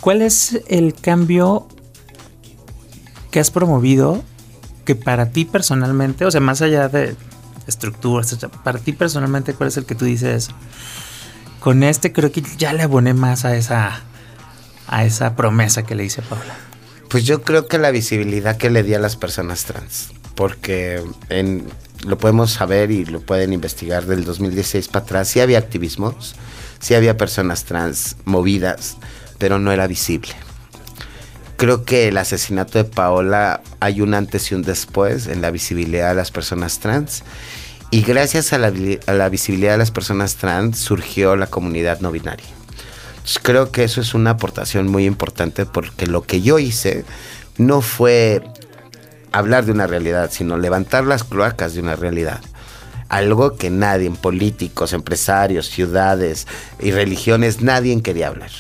¿Cuál 0.02 0.22
es 0.22 0.62
el 0.68 0.94
cambio 0.94 1.68
que 3.32 3.40
has 3.40 3.50
promovido 3.50 4.24
que 4.86 4.94
para 4.94 5.32
ti 5.32 5.46
personalmente, 5.46 6.26
o 6.26 6.32
sea, 6.32 6.42
más 6.42 6.62
allá 6.62 6.90
de 6.90 7.16
estructuras, 7.66 8.38
para 8.64 8.78
ti 8.78 8.94
personalmente, 8.94 9.56
¿cuál 9.56 9.70
es 9.70 9.78
el 9.78 9.86
que 9.88 9.96
tú 9.96 10.06
dices? 10.06 10.50
Con 11.60 11.82
este 11.82 12.14
creo 12.14 12.32
que 12.32 12.44
ya 12.60 12.72
le 12.72 12.84
aboné 12.84 13.16
más 13.16 13.46
a 13.46 13.56
esa 13.56 14.04
a 14.88 15.06
esa 15.06 15.36
promesa 15.36 15.84
que 15.84 15.96
le 15.96 16.06
hice 16.06 16.22
a 16.22 16.24
Paula? 16.24 16.56
Pues 17.10 17.24
yo 17.24 17.44
creo 17.44 17.68
que 17.68 17.78
la 17.78 17.92
visibilidad 17.92 18.58
que 18.58 18.70
le 18.70 18.84
di 18.84 18.94
a 18.94 19.00
las 19.00 19.16
personas 19.16 19.66
trans, 19.66 20.12
porque 20.36 21.02
en, 21.30 21.66
lo 22.06 22.18
podemos 22.18 22.52
saber 22.52 22.92
y 22.92 23.06
lo 23.06 23.22
pueden 23.22 23.54
investigar 23.54 24.06
del 24.06 24.26
2016 24.26 24.88
para 24.88 25.06
atrás, 25.06 25.28
sí 25.28 25.40
había 25.40 25.60
activismos, 25.60 26.36
sí 26.80 26.94
había 26.94 27.18
personas 27.18 27.64
trans 27.64 28.18
movidas, 28.26 28.98
pero 29.38 29.60
no 29.60 29.72
era 29.72 29.88
visible. 29.88 30.34
Creo 31.58 31.86
que 31.86 32.10
el 32.10 32.18
asesinato 32.18 32.80
de 32.80 32.84
Paola 32.84 33.62
hay 33.80 34.02
un 34.02 34.14
antes 34.14 34.52
y 34.52 34.56
un 34.56 34.64
después 34.64 35.28
en 35.28 35.42
la 35.42 35.52
visibilidad 35.52 36.10
de 36.10 36.16
las 36.16 36.32
personas 36.32 36.80
trans. 36.80 37.24
Y 37.92 38.02
gracias 38.02 38.52
a 38.52 38.58
la, 38.58 38.74
a 39.08 39.14
la 39.14 39.30
visibilidad 39.30 39.72
de 39.72 39.78
las 39.78 39.92
personas 39.92 40.36
trans 40.36 40.78
surgió 40.80 41.38
la 41.38 41.48
comunidad 41.48 42.02
no 42.02 42.12
binaria 42.12 42.55
creo 43.42 43.72
que 43.72 43.84
eso 43.84 44.02
es 44.02 44.14
una 44.14 44.32
aportación 44.32 44.88
muy 44.88 45.06
importante 45.06 45.66
porque 45.66 46.08
lo 46.08 46.22
que 46.24 46.42
yo 46.42 46.60
hice 46.60 47.06
no 47.58 47.82
fue 47.82 48.44
hablar 49.32 49.66
de 49.66 49.72
una 49.72 49.88
realidad, 49.88 50.30
sino 50.32 50.58
levantar 50.58 51.06
las 51.06 51.24
cloacas 51.24 51.74
de 51.74 51.82
una 51.82 51.96
realidad. 51.96 52.42
Algo 53.10 53.56
que 53.56 53.70
nadie, 53.70 54.10
políticos, 54.12 54.94
empresarios, 54.94 55.68
ciudades 55.68 56.48
y 56.80 56.92
religiones, 56.92 57.62
nadie 57.62 58.02
quería 58.02 58.28
hablar. 58.28 58.52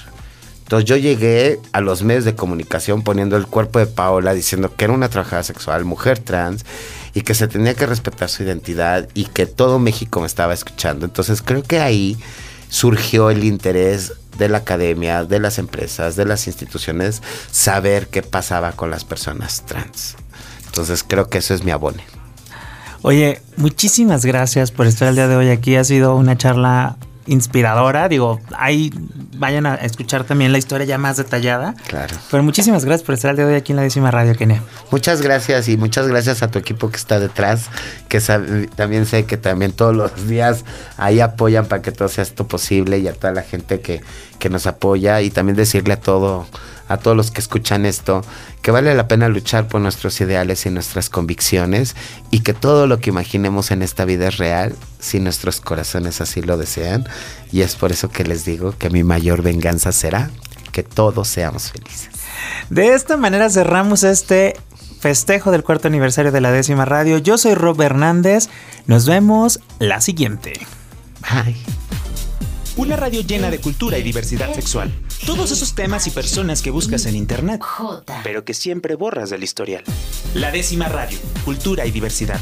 Entonces 0.63 0.89
yo 0.89 0.97
llegué 0.97 1.59
a 1.73 1.81
los 1.81 2.01
medios 2.01 2.25
de 2.25 2.35
comunicación 2.35 3.03
poniendo 3.03 3.37
el 3.37 3.45
cuerpo 3.45 3.77
de 3.77 3.85
Paola 3.85 4.33
diciendo 4.33 4.75
que 4.75 4.85
era 4.85 4.93
una 4.93 5.09
trabajadora 5.09 5.43
sexual, 5.43 5.85
mujer 5.85 6.17
trans, 6.17 6.65
y 7.13 7.21
que 7.21 7.35
se 7.35 7.47
tenía 7.47 7.75
que 7.75 7.85
respetar 7.85 8.29
su 8.29 8.43
identidad 8.43 9.07
y 9.13 9.25
que 9.25 9.45
todo 9.45 9.77
México 9.77 10.21
me 10.21 10.27
estaba 10.27 10.53
escuchando. 10.53 11.05
Entonces 11.05 11.41
creo 11.43 11.61
que 11.61 11.79
ahí 11.79 12.17
surgió 12.69 13.29
el 13.29 13.43
interés 13.43 14.13
de 14.37 14.49
la 14.49 14.59
academia, 14.59 15.23
de 15.23 15.39
las 15.39 15.57
empresas, 15.57 16.15
de 16.15 16.25
las 16.25 16.47
instituciones, 16.47 17.21
saber 17.51 18.07
qué 18.07 18.21
pasaba 18.21 18.73
con 18.73 18.89
las 18.89 19.05
personas 19.05 19.63
trans. 19.65 20.15
Entonces 20.65 21.03
creo 21.07 21.29
que 21.29 21.37
eso 21.37 21.53
es 21.53 21.63
mi 21.63 21.71
abone. 21.71 22.03
Oye, 23.01 23.41
muchísimas 23.57 24.25
gracias 24.25 24.71
por 24.71 24.87
estar 24.87 25.07
el 25.07 25.15
día 25.15 25.27
de 25.27 25.35
hoy 25.35 25.49
aquí. 25.49 25.75
Ha 25.75 25.83
sido 25.83 26.15
una 26.15 26.37
charla 26.37 26.97
inspiradora. 27.25 28.07
Digo, 28.09 28.39
ahí 28.57 28.91
vayan 29.37 29.65
a 29.65 29.75
escuchar 29.75 30.23
también 30.23 30.51
la 30.51 30.57
historia 30.57 30.85
ya 30.85 30.97
más 30.97 31.17
detallada. 31.17 31.73
Claro. 31.87 32.15
Pero 32.31 32.43
muchísimas 32.43 32.85
gracias 32.85 33.05
por 33.05 33.15
estar 33.15 33.31
el 33.31 33.37
día 33.37 33.45
de 33.45 33.53
hoy 33.53 33.57
aquí 33.57 33.71
en 33.71 33.77
la 33.77 33.81
décima 33.81 34.11
radio, 34.11 34.35
Kenia. 34.35 34.61
Muchas 34.91 35.21
gracias 35.21 35.67
y 35.67 35.77
muchas 35.77 36.07
gracias 36.07 36.43
a 36.43 36.49
tu 36.49 36.59
equipo 36.59 36.89
que 36.89 36.97
está 36.97 37.19
detrás, 37.19 37.69
que 38.07 38.19
también 38.75 39.05
sé 39.05 39.25
que 39.25 39.37
también 39.37 39.71
todos 39.71 39.95
los 39.95 40.27
días 40.27 40.65
ahí 40.97 41.19
apoyan 41.19 41.65
para 41.65 41.81
que 41.81 41.91
todo 41.91 42.07
sea 42.07 42.23
esto 42.23 42.47
posible 42.47 42.99
y 42.99 43.07
a 43.07 43.13
toda 43.13 43.33
la 43.33 43.43
gente 43.43 43.79
que, 43.81 44.01
que 44.39 44.49
nos 44.49 44.67
apoya 44.67 45.21
y 45.21 45.29
también 45.29 45.55
decirle 45.55 45.93
a 45.93 45.99
todo 45.99 46.45
a 46.87 46.97
todos 46.97 47.17
los 47.17 47.31
que 47.31 47.41
escuchan 47.41 47.85
esto, 47.85 48.21
que 48.61 48.71
vale 48.71 48.93
la 48.93 49.07
pena 49.07 49.27
luchar 49.29 49.67
por 49.67 49.81
nuestros 49.81 50.19
ideales 50.21 50.65
y 50.65 50.69
nuestras 50.69 51.09
convicciones 51.09 51.95
y 52.31 52.39
que 52.39 52.53
todo 52.53 52.87
lo 52.87 52.99
que 52.99 53.09
imaginemos 53.09 53.71
en 53.71 53.81
esta 53.81 54.05
vida 54.05 54.27
es 54.27 54.37
real 54.37 54.75
si 54.99 55.19
nuestros 55.19 55.61
corazones 55.61 56.21
así 56.21 56.41
lo 56.41 56.57
desean. 56.57 57.07
Y 57.51 57.61
es 57.61 57.75
por 57.75 57.91
eso 57.91 58.09
que 58.09 58.23
les 58.23 58.45
digo 58.45 58.75
que 58.77 58.89
mi 58.89 59.03
mayor 59.03 59.41
venganza 59.41 59.91
será 59.91 60.29
que 60.71 60.83
todos 60.83 61.27
seamos 61.27 61.71
felices. 61.71 62.09
De 62.69 62.93
esta 62.93 63.17
manera 63.17 63.49
cerramos 63.49 64.03
este 64.03 64.55
festejo 64.99 65.51
del 65.51 65.63
cuarto 65.63 65.87
aniversario 65.87 66.31
de 66.31 66.41
la 66.41 66.51
décima 66.51 66.83
radio. 66.83 67.17
Yo 67.17 67.37
soy 67.37 67.53
Rob 67.53 67.79
Hernández. 67.81 68.49
Nos 68.85 69.05
vemos 69.05 69.59
la 69.79 70.01
siguiente. 70.01 70.53
Bye. 71.21 71.55
Una 72.77 72.97
radio 72.97 73.21
llena 73.21 73.49
de 73.49 73.59
cultura 73.59 73.97
y 73.97 74.03
diversidad 74.03 74.53
sexual. 74.53 74.91
Todos 75.25 75.51
esos 75.51 75.75
temas 75.75 76.07
y 76.07 76.11
personas 76.11 76.61
que 76.61 76.71
buscas 76.71 77.05
en 77.05 77.15
internet, 77.15 77.61
pero 78.21 78.43
que 78.43 78.53
siempre 78.53 78.95
borras 78.95 79.29
del 79.29 79.45
historial. 79.45 79.85
La 80.33 80.51
décima 80.51 80.89
radio, 80.89 81.17
cultura 81.45 81.85
y 81.85 81.91
diversidad. 81.91 82.39